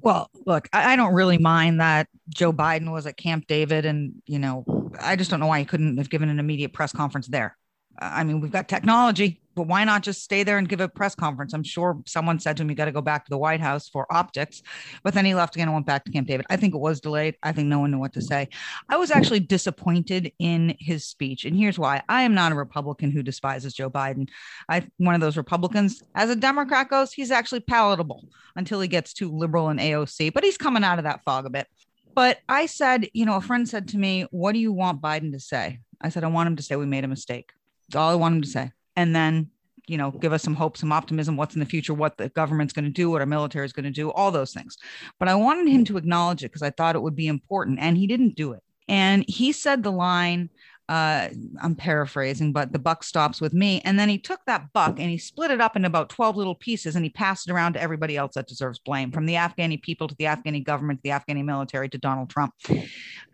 Well, 0.07 0.31
look, 0.47 0.69
I, 0.73 0.93
I 0.93 0.97
don't 0.97 1.15
really 1.15 1.37
mind 1.37 1.81
that 1.81 2.07
Joe 2.29 2.53
Biden 2.53 2.93
was 2.93 3.09
at 3.09 3.17
Camp 3.17 3.49
David, 3.49 3.85
and 3.85 4.23
you 4.25 4.39
know, 4.39 4.65
I 5.01 5.17
just 5.17 5.33
don't 5.33 5.41
know 5.41 5.49
why 5.49 5.59
he 5.59 5.65
couldn't 5.65 5.97
have 5.97 6.09
given 6.09 6.29
an 6.29 6.39
immediate 6.39 6.73
press 6.73 6.93
conference 6.93 7.27
there. 7.27 7.57
I 7.99 8.23
mean, 8.23 8.41
we've 8.41 8.53
got 8.53 8.69
technology, 8.69 9.41
but 9.57 9.67
why 9.67 9.85
not 9.85 10.03
just 10.03 10.23
stay 10.23 10.43
there 10.43 10.59
and 10.59 10.69
give 10.69 10.81
a 10.81 10.89
press 10.89 11.15
conference? 11.15 11.55
I'm 11.55 11.65
sure 11.65 12.01
someone 12.07 12.39
said 12.39 12.59
to 12.59 12.63
him, 12.63 12.69
you 12.69 12.77
got 12.77 12.85
to 12.85 12.93
go 12.93 13.01
back 13.01 13.25
to 13.25 13.31
the 13.31 13.39
White 13.39 13.61
House 13.61 13.89
for 13.89 14.07
optics. 14.13 14.63
But 15.03 15.15
then 15.15 15.25
he 15.25 15.35
left 15.35 15.57
again 15.57 15.69
and 15.69 15.75
went 15.75 15.87
back 15.87 16.05
to 16.05 16.13
Camp 16.13 16.29
David. 16.29 16.45
I 16.51 16.57
think 16.57 16.75
it 16.75 16.79
was 16.79 17.01
delayed. 17.01 17.37
I 17.43 17.53
think 17.53 17.69
no 17.69 17.81
one 17.81 17.91
knew 17.91 17.99
what 17.99 18.13
to 18.13 18.21
say. 18.21 18.51
I 18.91 18.99
was 18.99 19.11
actually 19.11 19.41
disappointed 19.41 20.31
in 20.39 20.77
his 20.79 21.07
speech. 21.07 21.47
And 21.47 21.57
here's 21.57 21.79
why 21.79 22.03
I 22.09 22.23
am 22.23 22.35
not 22.35 22.53
a 22.53 22.55
Republican 22.55 23.11
who 23.11 23.23
despises 23.23 23.73
Joe 23.73 23.89
Biden. 23.89 24.29
I 24.69 24.87
one 24.99 25.15
of 25.15 25.23
those 25.23 25.39
Republicans, 25.39 26.03
as 26.15 26.29
a 26.29 26.37
Democrat 26.37 26.91
goes, 26.91 27.15
he's 27.15 27.31
actually 27.31 27.61
palatable 27.61 28.29
until 28.57 28.81
he 28.81 28.89
gets 28.89 29.15
too 29.15 29.35
liberal 29.35 29.71
in 29.71 29.79
AOC, 29.79 30.35
but 30.35 30.45
he's 30.45 30.59
coming 30.59 30.85
out 30.85 30.99
of 30.99 31.05
that 31.05 31.25
fog 31.25 31.47
a 31.47 31.51
bit. 31.51 31.67
But 32.15 32.39
I 32.49 32.67
said, 32.67 33.09
you 33.15 33.25
know, 33.25 33.37
a 33.37 33.41
friend 33.41 33.67
said 33.67 33.89
to 33.89 33.99
me, 33.99 34.27
What 34.31 34.53
do 34.53 34.59
you 34.59 34.73
want 34.73 35.01
Biden 35.01 35.33
to 35.33 35.41
say? 35.41 35.81
I 36.01 36.11
said, 36.11 36.25
I 36.25 36.29
want 36.29 36.47
him 36.47 36.57
to 36.57 36.63
say 36.63 36.77
we 36.77 36.87
made 36.87 37.05
a 37.05 37.09
mistake. 37.09 37.53
That's 37.89 37.97
all 37.97 38.11
I 38.11 38.15
want 38.17 38.37
him 38.37 38.43
to 38.43 38.49
say. 38.49 38.73
And 38.97 39.15
then, 39.15 39.51
you 39.87 39.99
know, 39.99 40.11
give 40.11 40.33
us 40.33 40.43
some 40.43 40.55
hope, 40.55 40.77
some 40.77 40.93
optimism, 40.93 41.37
what's 41.37 41.55
in 41.55 41.61
the 41.61 41.67
future, 41.67 41.95
what 41.95 42.17
the 42.17 42.29
government's 42.31 42.73
going 42.73 42.87
to 42.87 42.91
do, 42.91 43.11
what 43.11 43.21
our 43.21 43.27
military 43.27 43.65
is 43.65 43.73
going 43.73 43.85
to 43.85 43.91
do, 43.91 44.11
all 44.11 44.31
those 44.31 44.53
things. 44.53 44.77
But 45.19 45.29
I 45.29 45.35
wanted 45.35 45.69
him 45.69 45.85
to 45.85 45.97
acknowledge 45.97 46.43
it 46.43 46.49
because 46.49 46.63
I 46.63 46.71
thought 46.71 46.97
it 46.97 47.03
would 47.03 47.17
be 47.17 47.29
important. 47.29 47.79
And 47.79 47.97
he 47.97 48.07
didn't 48.07 48.35
do 48.35 48.53
it. 48.53 48.63
And 48.89 49.25
he 49.29 49.53
said 49.53 49.83
the 49.83 49.93
line, 49.93 50.51
uh, 50.89 51.29
I'm 51.61 51.75
paraphrasing, 51.75 52.53
but 52.53 52.73
the 52.73 52.79
buck 52.79 53.03
stops 53.03 53.41
with 53.41 53.53
me. 53.53 53.81
And 53.85 53.99
then 53.99 54.09
he 54.09 54.19
took 54.19 54.41
that 54.47 54.73
buck 54.73 55.01
and 55.01 55.11
he 55.11 55.19
split 55.19 55.51
it 55.51 55.61
up 55.61 55.75
into 55.75 55.89
about 55.89 56.11
12 56.11 56.37
little 56.37 56.55
pieces 56.55 56.95
and 56.95 57.05
he 57.05 57.11
passed 57.11 57.49
it 57.49 57.53
around 57.53 57.73
to 57.73 57.83
everybody 57.83 58.17
else 58.17 58.35
that 58.35 58.47
deserves 58.47 58.79
blame, 58.79 59.11
from 59.11 59.27
the 59.27 59.35
Afghani 59.35 59.83
people 59.83 60.07
to 60.07 60.15
the 60.17 60.27
Afghani 60.27 60.65
government, 60.65 61.01
to 61.01 61.03
the 61.03 61.11
Afghani 61.11 61.45
military 61.45 61.89
to 61.89 61.99
Donald 61.99 62.31
Trump. 62.31 62.55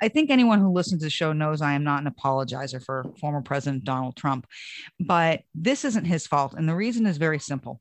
I 0.00 0.08
think 0.08 0.30
anyone 0.30 0.60
who 0.60 0.72
listens 0.72 1.00
to 1.02 1.06
the 1.06 1.10
show 1.10 1.32
knows 1.32 1.60
I 1.60 1.74
am 1.74 1.84
not 1.84 2.02
an 2.02 2.10
apologizer 2.10 2.82
for 2.82 3.04
former 3.20 3.42
President 3.42 3.84
Donald 3.84 4.16
Trump, 4.16 4.46
but 4.98 5.42
this 5.54 5.84
isn't 5.84 6.06
his 6.06 6.26
fault. 6.26 6.54
And 6.54 6.68
the 6.68 6.74
reason 6.74 7.06
is 7.06 7.18
very 7.18 7.38
simple. 7.38 7.80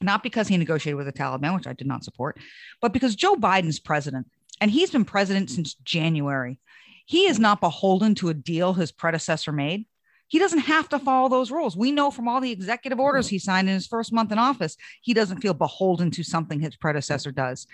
Not 0.00 0.22
because 0.22 0.48
he 0.48 0.56
negotiated 0.56 0.96
with 0.96 1.06
the 1.06 1.12
Taliban, 1.12 1.54
which 1.54 1.66
I 1.66 1.74
did 1.74 1.86
not 1.86 2.04
support, 2.04 2.38
but 2.80 2.94
because 2.94 3.14
Joe 3.14 3.34
Biden's 3.34 3.78
president 3.78 4.28
and 4.60 4.70
he's 4.70 4.90
been 4.90 5.04
president 5.04 5.50
since 5.50 5.74
January 5.74 6.58
he 7.10 7.26
is 7.26 7.40
not 7.40 7.60
beholden 7.60 8.14
to 8.14 8.28
a 8.28 8.34
deal 8.34 8.72
his 8.72 8.92
predecessor 8.92 9.50
made. 9.50 9.84
He 10.28 10.38
doesn't 10.38 10.60
have 10.60 10.88
to 10.90 10.98
follow 11.00 11.28
those 11.28 11.50
rules. 11.50 11.76
We 11.76 11.90
know 11.90 12.12
from 12.12 12.28
all 12.28 12.40
the 12.40 12.52
executive 12.52 13.00
orders 13.00 13.26
he 13.26 13.40
signed 13.40 13.68
in 13.68 13.74
his 13.74 13.88
first 13.88 14.12
month 14.12 14.30
in 14.30 14.38
office, 14.38 14.76
he 15.02 15.12
doesn't 15.12 15.40
feel 15.40 15.52
beholden 15.52 16.12
to 16.12 16.22
something 16.22 16.60
his 16.60 16.76
predecessor 16.76 17.32
does. 17.32 17.66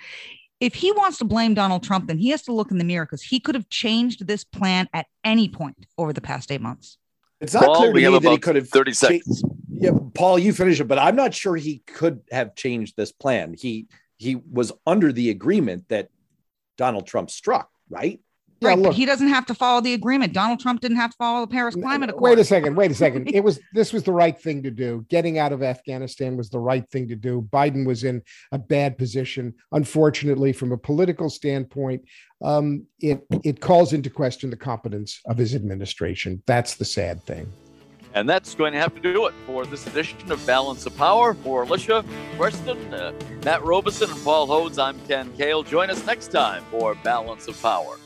If 0.59 0.73
he 0.73 0.91
wants 0.91 1.19
to 1.19 1.27
blame 1.27 1.53
Donald 1.53 1.83
Trump, 1.83 2.07
then 2.07 2.17
he 2.17 2.31
has 2.31 2.45
to 2.45 2.53
look 2.53 2.71
in 2.71 2.79
the 2.79 2.85
mirror 2.85 3.05
because 3.05 3.21
he 3.21 3.39
could 3.39 3.55
have 3.55 3.69
changed 3.69 4.27
this 4.27 4.43
plan 4.43 4.89
at 4.95 5.05
any 5.23 5.51
point 5.51 5.85
over 5.99 6.15
the 6.15 6.23
past 6.23 6.51
eight 6.51 6.63
months. 6.63 6.97
It's 7.39 7.53
not 7.53 7.65
Paul, 7.65 7.77
clear 7.77 7.93
to 7.93 8.11
me 8.11 8.19
that 8.19 8.31
he 8.31 8.39
could 8.39 8.57
have 8.57 8.71
30 8.71 8.93
seconds. 8.95 9.45
yeah, 9.69 9.91
Paul, 10.15 10.39
you 10.39 10.55
finish 10.55 10.81
it, 10.81 10.85
but 10.85 10.99
I'm 10.99 11.15
not 11.15 11.35
sure 11.35 11.57
he 11.57 11.83
could 11.87 12.23
have 12.33 12.55
changed 12.55 12.97
this 12.97 13.13
plan. 13.13 13.53
He 13.53 13.89
he 14.17 14.37
was 14.37 14.73
under 14.87 15.13
the 15.13 15.29
agreement 15.29 15.91
that 15.91 16.09
Donald 16.79 17.07
Trump 17.07 17.31
struck, 17.31 17.69
right? 17.91 18.19
Yeah, 18.61 18.71
right, 18.71 18.79
look, 18.79 18.95
he 18.95 19.05
doesn't 19.05 19.29
have 19.29 19.45
to 19.47 19.55
follow 19.55 19.83
the 19.83 19.93
agreement. 19.93 20.33
Donald 20.33 20.61
Trump 20.61 20.81
didn't 20.81 20.97
have 20.97 21.11
to 21.11 21.17
follow 21.19 21.43
the 21.43 21.53
Paris 21.53 21.75
Climate 21.75 22.09
Accord. 22.09 22.23
Wait 22.23 22.39
a 22.39 22.45
second. 22.45 22.75
Wait 22.75 22.91
a 22.91 22.95
second. 23.05 23.29
it 23.29 23.45
was 23.45 23.61
this 23.75 23.93
was 23.93 24.03
the 24.03 24.13
right 24.13 24.41
thing 24.41 24.63
to 24.63 24.71
do. 24.71 25.05
Getting 25.11 25.39
out 25.39 25.53
of 25.53 25.63
Afghanistan 25.63 26.37
was 26.39 26.49
the 26.49 26.59
right 26.59 26.89
thing 26.91 27.07
to 27.09 27.17
do. 27.17 27.47
Biden 27.53 27.87
was 27.87 28.05
in 28.05 28.23
a 28.53 28.59
bad 28.59 28.97
position, 28.97 29.55
unfortunately, 29.73 30.55
from 30.55 30.73
a 30.73 30.79
political 30.79 31.29
standpoint. 31.29 32.03
Um, 32.43 32.87
it 33.01 33.27
it 33.45 33.61
calls 33.61 33.93
into 33.93 34.09
question 34.09 34.49
the 34.49 34.57
competence 34.57 35.21
of 35.27 35.37
his 35.37 35.55
administration. 35.55 36.43
That's 36.47 36.77
the 36.77 36.85
sad 36.87 37.23
thing. 37.25 37.53
And 38.15 38.27
that's 38.27 38.55
going 38.55 38.73
to 38.73 38.79
have 38.79 38.95
to 38.95 39.01
do 39.03 39.27
it 39.27 39.35
for 39.47 39.67
this 39.67 39.87
edition 39.87 40.33
of 40.33 40.45
Balance 40.47 40.87
of 40.87 40.97
Power. 40.97 41.35
For 41.35 41.65
Alicia 41.65 42.03
Preston, 42.39 42.95
uh, 42.95 43.13
Matt 43.45 43.63
Robison, 43.63 44.11
and 44.11 44.25
Paul 44.25 44.47
Hodes, 44.47 44.83
I'm 44.83 44.99
Ken 45.07 45.31
Kale. 45.37 45.63
Join 45.63 45.91
us 45.91 46.07
next 46.07 46.29
time 46.29 46.65
for 46.71 46.95
Balance 46.95 47.47
of 47.47 47.61
Power. 47.61 47.99